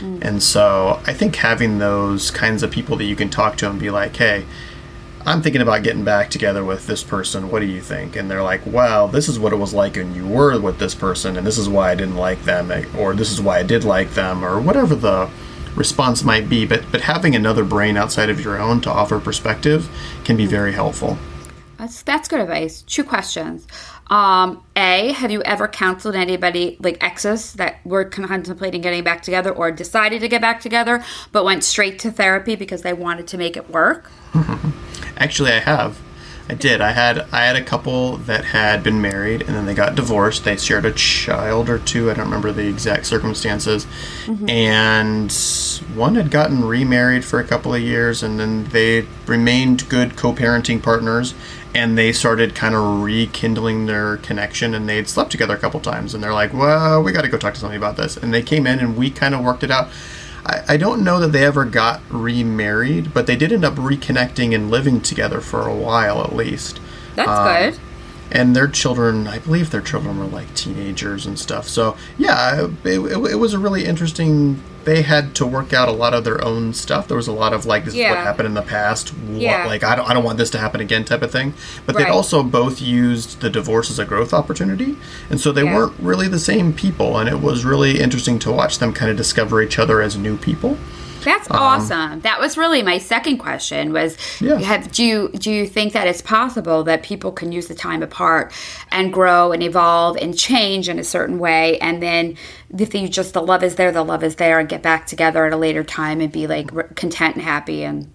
Mm. 0.01 0.18
And 0.23 0.42
so 0.42 1.01
I 1.07 1.12
think 1.12 1.37
having 1.37 1.79
those 1.79 2.31
kinds 2.31 2.62
of 2.62 2.70
people 2.70 2.97
that 2.97 3.05
you 3.05 3.16
can 3.16 3.31
talk 3.31 3.57
to 3.59 3.70
and 3.70 3.79
be 3.79 3.90
like, 3.90 4.16
hey, 4.16 4.44
I'm 5.26 5.40
thinking 5.40 5.62
about 5.62 5.82
getting 5.82 6.04
back 6.04 6.28
together 6.28 6.62
with 6.64 6.87
this 6.87 7.02
person. 7.02 7.50
What 7.50 7.60
do 7.60 7.66
you 7.66 7.80
think? 7.80 8.14
And 8.14 8.30
they're 8.30 8.42
like, 8.42 8.60
well, 8.66 9.08
this 9.08 9.26
is 9.26 9.38
what 9.38 9.54
it 9.54 9.56
was 9.56 9.72
like 9.72 9.96
when 9.96 10.14
you 10.14 10.26
were 10.26 10.60
with 10.60 10.78
this 10.78 10.94
person, 10.94 11.38
and 11.38 11.46
this 11.46 11.56
is 11.56 11.66
why 11.66 11.90
I 11.90 11.94
didn't 11.94 12.16
like 12.16 12.42
them, 12.42 12.70
eh, 12.70 12.84
or 12.98 13.14
this 13.14 13.32
is 13.32 13.40
why 13.40 13.58
I 13.58 13.62
did 13.62 13.84
like 13.84 14.10
them, 14.10 14.44
or 14.44 14.60
whatever 14.60 14.94
the 14.94 15.30
response 15.76 16.22
might 16.24 16.50
be. 16.50 16.66
But 16.66 16.84
but 16.92 17.00
having 17.00 17.34
another 17.34 17.64
brain 17.64 17.96
outside 17.96 18.28
of 18.28 18.38
your 18.38 18.58
own 18.60 18.82
to 18.82 18.90
offer 18.90 19.18
perspective 19.18 19.88
can 20.24 20.37
be 20.37 20.44
very 20.44 20.72
helpful. 20.72 21.16
That's 21.78 22.02
that's 22.02 22.28
good 22.28 22.40
advice. 22.40 22.82
Two 22.82 23.02
questions. 23.02 23.66
Um, 24.08 24.62
a, 24.76 25.12
have 25.12 25.30
you 25.30 25.42
ever 25.44 25.66
counseled 25.66 26.14
anybody 26.14 26.76
like 26.80 27.02
exes 27.02 27.54
that 27.54 27.84
were 27.87 28.04
contemplating 28.04 28.82
getting 28.82 29.02
back 29.02 29.22
together 29.22 29.50
or 29.50 29.72
decided 29.72 30.20
to 30.20 30.28
get 30.28 30.42
back 30.42 30.60
together 30.60 31.02
but 31.32 31.46
went 31.46 31.64
straight 31.64 31.98
to 32.00 32.10
therapy 32.10 32.56
because 32.56 32.82
they 32.82 32.92
wanted 32.92 33.26
to 33.28 33.38
make 33.38 33.56
it 33.56 33.70
work? 33.70 34.10
Actually, 35.16 35.53
I 35.53 35.61
have. 35.61 36.00
I 36.48 36.55
did. 36.55 36.83
I 36.83 36.90
had 36.90 37.27
I 37.33 37.46
had 37.46 37.57
a 37.57 37.64
couple 37.64 38.18
that 38.18 38.44
had 38.44 38.83
been 38.83 39.00
married 39.00 39.40
and 39.42 39.57
then 39.57 39.64
they 39.64 39.72
got 39.72 39.94
divorced. 39.94 40.44
They 40.44 40.57
shared 40.57 40.85
a 40.85 40.92
child 40.92 41.70
or 41.70 41.79
two. 41.79 42.11
I 42.11 42.14
don't 42.14 42.27
remember 42.27 42.53
the 42.53 42.68
exact 42.68 43.07
circumstances. 43.07 43.87
Mm-hmm. 44.27 44.50
And 44.50 45.33
one 45.96 46.16
had 46.16 46.31
gotten 46.31 46.64
remarried 46.64 47.24
for 47.24 47.40
a 47.40 47.44
couple 47.44 47.72
of 47.72 47.81
years 47.81 48.22
and 48.22 48.38
then 48.38 48.64
they 48.64 49.07
remained 49.27 49.88
good 49.88 50.16
co-parenting 50.16 50.83
partners 50.83 51.35
and 51.74 51.96
they 51.96 52.12
started 52.12 52.55
kind 52.55 52.74
of 52.74 53.03
rekindling 53.03 53.87
their 53.87 54.18
connection 54.18 54.74
and 54.74 54.87
they'd 54.87 55.09
slept 55.09 55.31
together 55.31 55.55
a 55.55 55.59
couple 55.59 55.81
times 55.81 56.12
and 56.12 56.22
they're 56.22 56.35
like, 56.35 56.53
"Well, 56.53 57.03
we 57.03 57.11
got 57.11 57.22
to 57.22 57.29
go 57.29 57.38
talk 57.38 57.55
to 57.55 57.61
somebody 57.61 57.79
about 57.79 57.96
this." 57.96 58.18
And 58.18 58.35
they 58.35 58.42
came 58.42 58.66
in 58.66 58.81
and 58.81 58.98
we 58.98 59.11
kind 59.11 59.35
of 59.35 59.42
worked 59.42 59.64
it 59.64 59.70
out. 59.70 59.88
I, 60.46 60.62
I 60.70 60.76
don't 60.76 61.02
know 61.04 61.18
that 61.20 61.28
they 61.33 61.44
ever 61.44 61.64
got 61.64 62.00
remarried, 62.11 63.14
but 63.14 63.26
they 63.26 63.37
did 63.37 63.52
end 63.52 63.64
up 63.64 63.74
reconnecting 63.74 64.54
and 64.54 64.70
living 64.70 65.00
together 65.00 65.40
for 65.40 65.66
a 65.66 65.74
while 65.74 66.22
at 66.22 66.35
least. 66.35 66.80
That's 67.16 67.28
Um, 67.28 67.46
good. 67.46 67.78
And 68.35 68.55
their 68.57 68.66
children, 68.66 69.29
I 69.29 69.38
believe 69.38 69.70
their 69.70 69.81
children 69.81 70.18
were 70.18 70.25
like 70.27 70.53
teenagers 70.55 71.25
and 71.25 71.38
stuff. 71.38 71.68
So, 71.68 71.97
yeah, 72.18 72.64
it, 72.64 72.70
it, 72.85 73.01
it 73.31 73.37
was 73.37 73.55
a 73.55 73.59
really 73.61 73.85
interesting. 73.85 74.61
They 74.85 75.03
had 75.03 75.35
to 75.37 75.47
work 75.47 75.73
out 75.73 75.88
a 75.88 75.92
lot 75.92 76.12
of 76.14 76.25
their 76.25 76.44
own 76.44 76.75
stuff. 76.75 77.07
There 77.09 77.16
was 77.16 77.29
a 77.29 77.33
lot 77.33 77.53
of 77.55 77.64
like, 77.64 77.85
this 77.85 77.94
is 77.94 78.01
what 78.01 78.18
happened 78.18 78.47
in 78.47 78.55
the 78.55 78.61
past. 78.62 79.11
What, 79.11 79.40
Yeah. 79.40 79.64
Like, 79.66 79.85
I 79.85 79.94
don't, 79.97 80.11
I 80.11 80.12
don't 80.12 80.25
want 80.25 80.37
this 80.38 80.51
to 80.51 80.59
happen 80.59 80.81
again 80.81 81.05
type 81.05 81.23
of 81.23 81.31
thing. 81.31 81.55
But 81.87 81.97
they 81.97 82.05
also 82.05 82.42
both 82.42 82.83
used 82.83 83.40
the 83.40 83.49
divorce 83.49 83.88
as 83.88 83.99
a 84.01 84.05
growth 84.05 84.35
opportunity. 84.35 84.97
And 85.31 85.40
so 85.40 85.53
they 85.53 85.62
Yeah. 85.64 85.75
weren't 85.75 85.94
really 86.01 86.27
the 86.29 86.40
same 86.40 86.73
people. 86.75 87.16
And 87.18 87.29
it 87.31 87.40
was 87.40 87.64
really 87.64 88.01
interesting 88.01 88.38
to 88.40 88.51
watch 88.53 88.79
them 88.81 88.92
kind 88.92 89.11
of 89.12 89.16
discover 89.16 89.62
each 89.62 89.79
other 89.79 90.03
as 90.03 90.18
new 90.18 90.37
people. 90.37 90.77
That's 91.24 91.50
awesome. 91.50 92.20
That 92.20 92.38
was 92.40 92.56
really 92.56 92.82
my 92.82 92.98
second 92.98 93.38
question 93.38 93.92
was 93.92 94.16
um, 94.42 94.48
Yeah. 94.48 94.58
have 94.60 94.92
do 94.92 95.02
you 95.04 95.28
do 95.30 95.50
you 95.50 95.66
think 95.66 95.92
that 95.94 96.06
it's 96.06 96.22
possible 96.22 96.84
that 96.84 97.02
people 97.02 97.32
can 97.32 97.50
use 97.52 97.66
the 97.68 97.74
time 97.74 98.02
apart 98.02 98.52
and 98.92 99.12
grow 99.12 99.52
and 99.52 99.62
evolve 99.62 100.16
and 100.18 100.37
change 100.38 100.88
in 100.88 100.98
a 100.98 101.04
certain 101.04 101.38
way 101.38 101.78
and 101.78 102.02
then 102.02 102.37
if 102.78 102.94
you 102.94 103.08
just 103.08 103.34
the 103.34 103.42
love 103.42 103.62
is 103.62 103.76
there, 103.76 103.92
the 103.92 104.02
love 104.04 104.22
is 104.24 104.37
there 104.37 104.58
and 104.58 104.68
get 104.68 104.82
back 104.82 105.06
together 105.06 105.46
at 105.46 105.52
a 105.52 105.56
later 105.56 105.82
time 105.84 106.20
and 106.20 106.30
be 106.32 106.46
like 106.46 106.70
re- 106.72 106.84
content 106.96 107.37
and 107.37 107.44
happy 107.44 107.84
and 107.84 108.12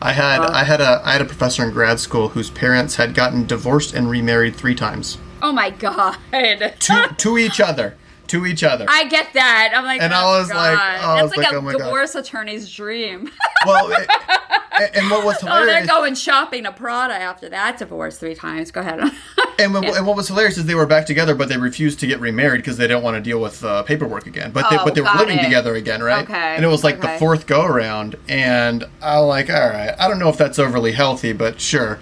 I 0.00 0.12
had 0.12 0.40
I 0.40 0.64
had 0.64 0.80
a 0.80 1.00
I 1.04 1.12
had 1.12 1.22
a 1.22 1.24
professor 1.26 1.64
in 1.64 1.70
grad 1.72 2.00
school 2.00 2.28
whose 2.28 2.50
parents 2.50 2.96
had 2.96 3.14
gotten 3.14 3.46
divorced 3.46 3.94
and 3.94 4.10
remarried 4.10 4.56
three 4.56 4.74
times 4.74 5.18
Oh 5.40 5.52
my 5.52 5.70
god. 5.70 6.16
to 6.32 7.14
to 7.18 7.38
each 7.38 7.60
other 7.60 7.96
to 8.32 8.44
each 8.46 8.62
other. 8.64 8.84
I 8.88 9.04
get 9.04 9.32
that. 9.34 9.72
I'm 9.74 9.84
like, 9.84 10.02
And 10.02 10.12
oh 10.12 10.16
I 10.16 10.38
was 10.38 10.48
like- 10.50 10.76
God. 10.76 11.00
I 11.00 11.22
was 11.22 11.30
that's 11.30 11.36
like, 11.38 11.46
like, 11.46 11.54
a 11.54 11.58
oh 11.58 11.62
my 11.62 11.72
God. 11.72 11.78
divorce 11.78 12.14
attorney's 12.14 12.70
dream. 12.72 13.30
well, 13.66 13.90
it, 13.92 14.90
and 14.94 15.10
what 15.10 15.24
was 15.24 15.38
hilarious? 15.40 15.62
oh, 15.62 15.66
they're 15.66 15.86
going 15.86 16.14
shopping 16.14 16.64
to 16.64 16.72
Prada 16.72 17.14
after 17.14 17.48
that 17.50 17.78
divorce 17.78 18.18
three 18.18 18.34
times. 18.34 18.70
Go 18.70 18.80
ahead. 18.80 19.00
and, 19.58 19.74
what, 19.74 19.84
and 19.84 20.06
what 20.06 20.16
was 20.16 20.28
hilarious 20.28 20.56
is 20.58 20.64
they 20.66 20.74
were 20.74 20.86
back 20.86 21.06
together, 21.06 21.34
but 21.34 21.48
they 21.48 21.56
refused 21.58 22.00
to 22.00 22.06
get 22.06 22.20
remarried 22.20 22.62
because 22.62 22.78
they 22.78 22.88
didn't 22.88 23.02
want 23.02 23.16
to 23.16 23.20
deal 23.20 23.40
with 23.40 23.62
uh, 23.64 23.82
paperwork 23.82 24.26
again. 24.26 24.50
But 24.50 24.68
they, 24.70 24.78
Oh, 24.78 24.84
but 24.84 24.94
they 24.94 25.00
were 25.02 25.10
living 25.16 25.38
it. 25.38 25.44
together 25.44 25.74
again, 25.74 26.02
right? 26.02 26.24
Okay, 26.24 26.56
And 26.56 26.64
it 26.64 26.68
was 26.68 26.82
like 26.82 27.00
the 27.00 27.08
fourth 27.18 27.46
go 27.46 27.64
around, 27.64 28.16
and 28.28 28.84
I'm 29.02 29.24
like, 29.26 29.50
all 29.50 29.68
right, 29.68 29.94
I 29.98 30.08
don't 30.08 30.18
know 30.18 30.30
if 30.30 30.38
that's 30.38 30.58
overly 30.58 30.92
healthy, 30.92 31.32
but 31.32 31.60
sure. 31.60 31.98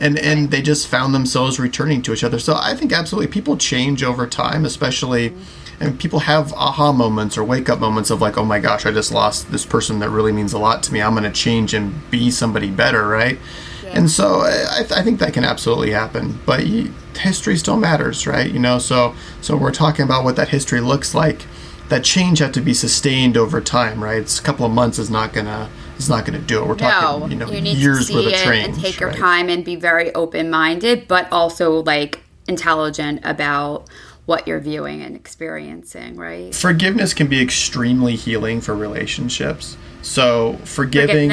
And 0.00 0.18
and 0.18 0.50
they 0.50 0.62
just 0.62 0.88
found 0.88 1.14
themselves 1.14 1.60
returning 1.60 2.02
to 2.02 2.12
each 2.12 2.24
other. 2.24 2.38
So 2.38 2.56
I 2.56 2.74
think 2.74 2.92
absolutely 2.92 3.30
people 3.30 3.56
change 3.56 4.02
over 4.02 4.26
time, 4.26 4.64
especially. 4.64 5.30
Mm-hmm. 5.30 5.82
and 5.82 5.98
people 5.98 6.18
have 6.18 6.52
aha 6.52 6.92
moments 6.92 7.38
or 7.38 7.44
wake 7.44 7.70
up 7.70 7.78
moments 7.80 8.10
of 8.10 8.20
like, 8.20 8.36
oh 8.36 8.44
my 8.44 8.58
gosh, 8.58 8.84
I 8.84 8.92
just 8.92 9.12
lost 9.12 9.50
this 9.50 9.64
person 9.64 9.98
that 10.00 10.10
really 10.10 10.32
means 10.32 10.52
a 10.52 10.58
lot 10.58 10.82
to 10.82 10.92
me. 10.92 11.00
I'm 11.00 11.12
going 11.12 11.24
to 11.24 11.30
change 11.30 11.72
and 11.72 12.10
be 12.10 12.30
somebody 12.30 12.70
better, 12.70 13.08
right? 13.08 13.38
Yeah. 13.82 13.98
And 13.98 14.10
so 14.10 14.40
I, 14.40 14.84
I, 14.94 15.02
think 15.02 15.20
that 15.20 15.32
can 15.32 15.42
absolutely 15.42 15.90
happen. 15.92 16.38
But 16.44 16.66
you, 16.66 16.92
history 17.16 17.56
still 17.56 17.76
matters, 17.76 18.26
right? 18.26 18.50
You 18.50 18.58
know, 18.58 18.78
so 18.78 19.14
so 19.40 19.56
we're 19.56 19.72
talking 19.72 20.04
about 20.04 20.24
what 20.24 20.36
that 20.36 20.48
history 20.48 20.80
looks 20.80 21.14
like. 21.14 21.46
That 21.88 22.04
change 22.04 22.38
had 22.38 22.54
to 22.54 22.60
be 22.60 22.74
sustained 22.74 23.36
over 23.36 23.60
time, 23.60 24.02
right? 24.02 24.18
It's 24.18 24.38
a 24.38 24.42
couple 24.42 24.64
of 24.64 24.72
months 24.72 24.98
is 24.98 25.10
not 25.10 25.32
gonna 25.32 25.68
is 26.04 26.10
not 26.10 26.24
gonna 26.24 26.38
do 26.38 26.62
it. 26.62 26.66
We're 26.68 26.76
talking, 26.76 27.20
no, 27.20 27.26
you 27.26 27.36
know, 27.36 27.50
you 27.50 27.60
need 27.60 27.78
years 27.78 27.98
to 27.98 28.04
see 28.04 28.14
worth 28.14 28.26
of 28.26 28.32
change 28.40 28.66
and 28.66 28.74
take 28.76 29.00
right? 29.00 29.00
your 29.00 29.12
time 29.12 29.48
and 29.48 29.64
be 29.64 29.76
very 29.76 30.14
open 30.14 30.50
minded, 30.50 31.08
but 31.08 31.30
also 31.32 31.82
like 31.82 32.20
intelligent 32.48 33.20
about 33.24 33.88
what 34.26 34.46
you're 34.46 34.60
viewing 34.60 35.02
and 35.02 35.16
experiencing, 35.16 36.16
right? 36.16 36.54
Forgiveness 36.54 37.14
can 37.14 37.26
be 37.26 37.40
extremely 37.40 38.16
healing 38.16 38.60
for 38.60 38.74
relationships. 38.74 39.76
So 40.02 40.58
forgiving 40.64 41.30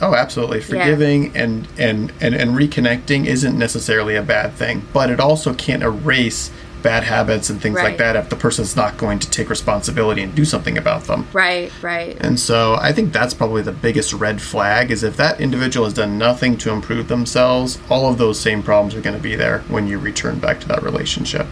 Oh, 0.00 0.14
absolutely. 0.14 0.60
Forgiving 0.60 1.34
yeah. 1.34 1.42
and, 1.42 1.68
and, 1.78 2.12
and, 2.20 2.34
and 2.34 2.50
reconnecting 2.50 3.26
isn't 3.26 3.58
necessarily 3.58 4.14
a 4.14 4.22
bad 4.22 4.52
thing, 4.52 4.86
but 4.92 5.10
it 5.10 5.20
also 5.20 5.54
can't 5.54 5.82
erase 5.82 6.50
bad 6.86 7.02
habits 7.02 7.50
and 7.50 7.60
things 7.60 7.74
right. 7.74 7.82
like 7.82 7.98
that 7.98 8.14
if 8.14 8.30
the 8.30 8.36
person's 8.36 8.76
not 8.76 8.96
going 8.96 9.18
to 9.18 9.28
take 9.28 9.50
responsibility 9.50 10.22
and 10.22 10.32
do 10.36 10.44
something 10.44 10.78
about 10.78 11.02
them. 11.02 11.26
Right, 11.32 11.72
right. 11.82 12.16
And 12.20 12.38
so 12.38 12.76
I 12.80 12.92
think 12.92 13.12
that's 13.12 13.34
probably 13.34 13.62
the 13.62 13.72
biggest 13.72 14.12
red 14.12 14.40
flag 14.40 14.92
is 14.92 15.02
if 15.02 15.16
that 15.16 15.40
individual 15.40 15.84
has 15.84 15.94
done 15.94 16.16
nothing 16.16 16.56
to 16.58 16.70
improve 16.70 17.08
themselves, 17.08 17.80
all 17.90 18.08
of 18.08 18.18
those 18.18 18.38
same 18.38 18.62
problems 18.62 18.94
are 18.94 19.00
going 19.00 19.16
to 19.16 19.22
be 19.22 19.34
there 19.34 19.62
when 19.62 19.88
you 19.88 19.98
return 19.98 20.38
back 20.38 20.60
to 20.60 20.68
that 20.68 20.84
relationship. 20.84 21.48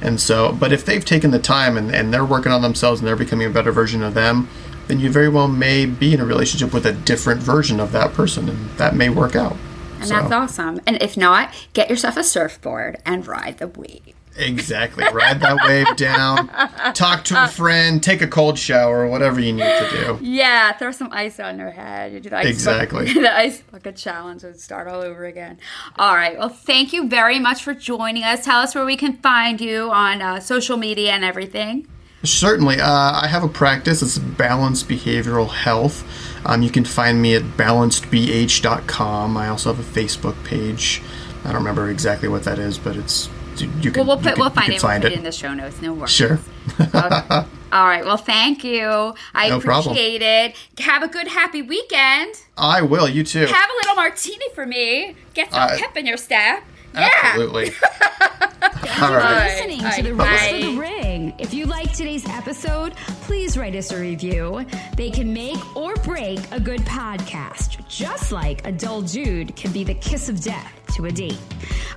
And 0.00 0.18
so, 0.18 0.50
but 0.50 0.72
if 0.72 0.86
they've 0.86 1.04
taken 1.04 1.30
the 1.30 1.38
time 1.38 1.76
and, 1.76 1.94
and 1.94 2.10
they're 2.10 2.24
working 2.24 2.50
on 2.50 2.62
themselves 2.62 3.00
and 3.00 3.06
they're 3.06 3.16
becoming 3.16 3.48
a 3.48 3.50
better 3.50 3.72
version 3.72 4.02
of 4.02 4.14
them, 4.14 4.48
then 4.88 4.98
you 4.98 5.12
very 5.12 5.28
well 5.28 5.46
may 5.46 5.84
be 5.84 6.14
in 6.14 6.20
a 6.20 6.24
relationship 6.24 6.72
with 6.72 6.86
a 6.86 6.92
different 6.92 7.42
version 7.42 7.80
of 7.80 7.92
that 7.92 8.14
person 8.14 8.48
and 8.48 8.70
that 8.78 8.96
may 8.96 9.10
work 9.10 9.36
out. 9.36 9.58
And 9.96 10.08
so. 10.08 10.14
that's 10.14 10.32
awesome. 10.32 10.80
And 10.86 11.02
if 11.02 11.18
not, 11.18 11.54
get 11.74 11.90
yourself 11.90 12.16
a 12.16 12.24
surfboard 12.24 12.96
and 13.04 13.26
ride 13.26 13.58
the 13.58 13.68
wave. 13.68 14.14
Exactly. 14.40 15.04
Ride 15.12 15.40
that 15.40 15.58
wave 15.66 15.96
down, 15.96 16.48
talk 16.94 17.24
to 17.24 17.44
a 17.44 17.48
friend, 17.48 18.02
take 18.02 18.22
a 18.22 18.26
cold 18.26 18.58
shower, 18.58 19.06
whatever 19.06 19.40
you 19.40 19.52
need 19.52 19.62
to 19.62 19.88
do. 19.90 20.18
Yeah, 20.22 20.72
throw 20.72 20.90
some 20.90 21.10
ice 21.12 21.38
on 21.40 21.58
your 21.58 21.70
head. 21.70 22.12
You 22.12 22.20
do 22.20 22.30
the 22.30 22.38
ice 22.38 22.46
exactly. 22.46 23.06
Bucket, 23.06 23.22
the 23.22 23.36
ice 23.36 23.62
bucket 23.62 23.96
challenge 23.96 24.44
and 24.44 24.58
start 24.58 24.88
all 24.88 25.00
over 25.00 25.24
again. 25.24 25.58
All 25.96 26.14
right. 26.14 26.38
Well, 26.38 26.48
thank 26.48 26.92
you 26.92 27.08
very 27.08 27.38
much 27.38 27.62
for 27.62 27.74
joining 27.74 28.24
us. 28.24 28.44
Tell 28.44 28.60
us 28.60 28.74
where 28.74 28.84
we 28.84 28.96
can 28.96 29.16
find 29.18 29.60
you 29.60 29.90
on 29.90 30.22
uh, 30.22 30.40
social 30.40 30.76
media 30.76 31.12
and 31.12 31.24
everything. 31.24 31.86
Certainly. 32.22 32.80
Uh, 32.80 33.20
I 33.22 33.28
have 33.28 33.42
a 33.42 33.48
practice. 33.48 34.02
It's 34.02 34.18
Balanced 34.18 34.88
Behavioral 34.88 35.50
Health. 35.50 36.04
Um, 36.44 36.62
you 36.62 36.70
can 36.70 36.84
find 36.84 37.20
me 37.20 37.34
at 37.34 37.42
balancedbh.com. 37.42 39.36
I 39.36 39.48
also 39.48 39.72
have 39.72 39.96
a 39.96 40.00
Facebook 40.00 40.42
page. 40.44 41.02
I 41.44 41.48
don't 41.48 41.56
remember 41.56 41.88
exactly 41.88 42.28
what 42.28 42.44
that 42.44 42.58
is, 42.58 42.78
but 42.78 42.96
it's 42.96 43.30
you 43.60 43.90
can. 43.90 44.06
Well, 44.06 44.16
we'll 44.16 44.16
put 44.16 44.34
can, 44.34 44.40
we'll 44.40 44.50
find 44.50 44.72
it. 44.72 44.80
Find 44.80 45.02
we'll 45.02 45.12
it. 45.12 45.14
it 45.14 45.18
in 45.18 45.24
the 45.24 45.32
show 45.32 45.54
notes. 45.54 45.80
No 45.80 45.92
worries. 45.92 46.10
Sure. 46.10 46.38
okay. 46.80 46.96
All 47.72 47.86
right. 47.86 48.04
Well, 48.04 48.16
thank 48.16 48.64
you. 48.64 49.14
I 49.34 49.48
no 49.48 49.58
appreciate 49.58 50.20
problem. 50.20 50.52
it. 50.76 50.80
Have 50.80 51.02
a 51.02 51.08
good, 51.08 51.28
happy 51.28 51.62
weekend. 51.62 52.34
I 52.56 52.82
will. 52.82 53.08
You 53.08 53.22
too. 53.22 53.46
Have 53.46 53.70
a 53.70 53.76
little 53.76 53.94
martini 53.94 54.44
for 54.54 54.66
me. 54.66 55.14
Get 55.34 55.52
some 55.52 55.62
uh, 55.62 55.76
pep 55.78 55.96
in 55.96 56.06
your 56.06 56.16
step. 56.16 56.64
Absolutely. 56.94 57.66
Yeah. 57.66 59.00
All 59.00 59.14
right. 59.14 59.44
listening 59.44 59.78
to 59.78 60.02
the 60.02 60.14
Race 60.14 60.50
for 60.50 60.56
the 60.58 60.78
Ring. 60.78 61.34
If 61.38 61.54
you 61.54 61.66
like 61.66 61.92
today's 61.92 62.26
episode, 62.26 62.94
please 63.22 63.56
write 63.56 63.76
us 63.76 63.92
a 63.92 64.00
review. 64.00 64.66
They 64.96 65.10
can 65.10 65.32
make 65.32 65.76
or 65.76 65.94
break 65.96 66.40
a 66.50 66.58
good 66.58 66.80
podcast, 66.80 67.86
just 67.88 68.32
like 68.32 68.66
a 68.66 68.72
dull 68.72 69.02
dude 69.02 69.54
can 69.54 69.72
be 69.72 69.84
the 69.84 69.94
kiss 69.94 70.28
of 70.28 70.40
death 70.40 70.79
to 70.96 71.06
a 71.06 71.10
date. 71.12 71.38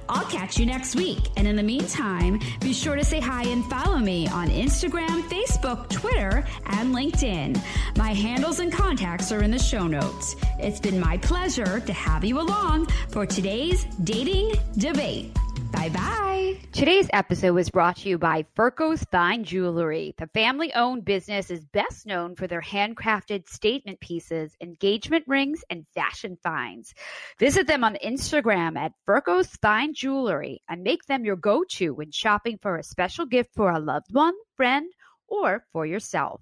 I'll 0.10 0.26
catch 0.26 0.60
you 0.60 0.66
next 0.66 0.96
week. 0.96 1.20
And 1.38 1.48
in 1.48 1.56
the 1.56 1.64
meantime, 1.64 2.40
be 2.60 2.74
sure 2.74 2.96
to 2.96 3.04
say 3.04 3.20
hi 3.20 3.44
and 3.44 3.66
follow 3.70 3.98
me 3.98 4.28
on 4.28 4.50
Instagram, 4.50 5.22
Facebook, 5.30 5.90
Twitter, 5.90 6.46
and 6.66 6.94
LinkedIn. 6.94 7.62
My 7.98 8.14
handles 8.14 8.60
and 8.60 8.72
contacts 8.72 9.32
are 9.32 9.44
in 9.44 9.52
the 9.52 9.60
show 9.60 9.88
notes. 9.88 10.36
It's 10.60 10.80
been 10.80 11.00
my 11.00 11.18
pleasure 11.18 11.80
to 11.80 11.94
have 11.94 12.24
you 12.24 12.40
along 12.40 12.88
for 13.10 13.26
today's 13.26 13.86
dating 14.04 14.54
debate. 14.78 15.32
Bye 15.72 15.90
bye. 15.90 16.60
Today's 16.72 17.10
episode 17.14 17.54
was 17.54 17.70
brought 17.70 17.98
to 17.98 18.10
you 18.10 18.18
by 18.18 18.46
Ferkos 18.58 19.06
Fine 19.12 19.44
Jewelry. 19.44 20.16
The 20.18 20.28
family 20.28 20.74
owned 20.74 21.06
business 21.06 21.52
is 21.52 21.66
best 21.66 22.06
known 22.06 22.36
for 22.36 22.48
their 22.48 22.62
handcrafted 22.62 23.48
statement 23.48 24.00
pieces, 24.00 24.56
engagement 24.60 25.26
rings, 25.28 25.64
and 25.70 25.86
fashion 25.94 26.38
finds. 26.42 26.94
Visit 27.38 27.68
them 27.68 27.84
on 27.84 27.98
Instagram 28.04 28.78
at 28.78 28.94
Ferkos 29.08 29.60
Fine 29.62 29.94
Jewelry 29.94 30.62
and 30.68 30.84
make 30.84 31.06
them 31.06 31.26
your 31.26 31.36
go 31.36 31.64
to 31.72 31.94
when 31.94 32.12
shopping 32.12 32.58
for 32.62 32.78
a 32.78 32.84
special 32.84 33.26
gift 33.26 33.52
for 33.54 33.70
a 33.70 33.80
loved 33.80 34.14
one, 34.14 34.36
friend, 34.56 34.92
or 35.28 35.66
for 35.72 35.86
yourself. 35.86 36.42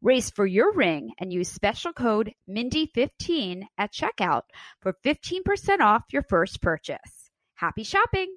Race 0.00 0.30
for 0.30 0.46
your 0.46 0.72
ring 0.72 1.10
and 1.18 1.32
use 1.32 1.48
special 1.48 1.92
code 1.92 2.32
Mindie15 2.48 3.64
at 3.76 3.92
checkout 3.92 4.42
for 4.80 4.94
15% 5.04 5.80
off 5.80 6.04
your 6.12 6.22
first 6.22 6.62
purchase. 6.62 7.30
Happy 7.54 7.82
shopping! 7.82 8.36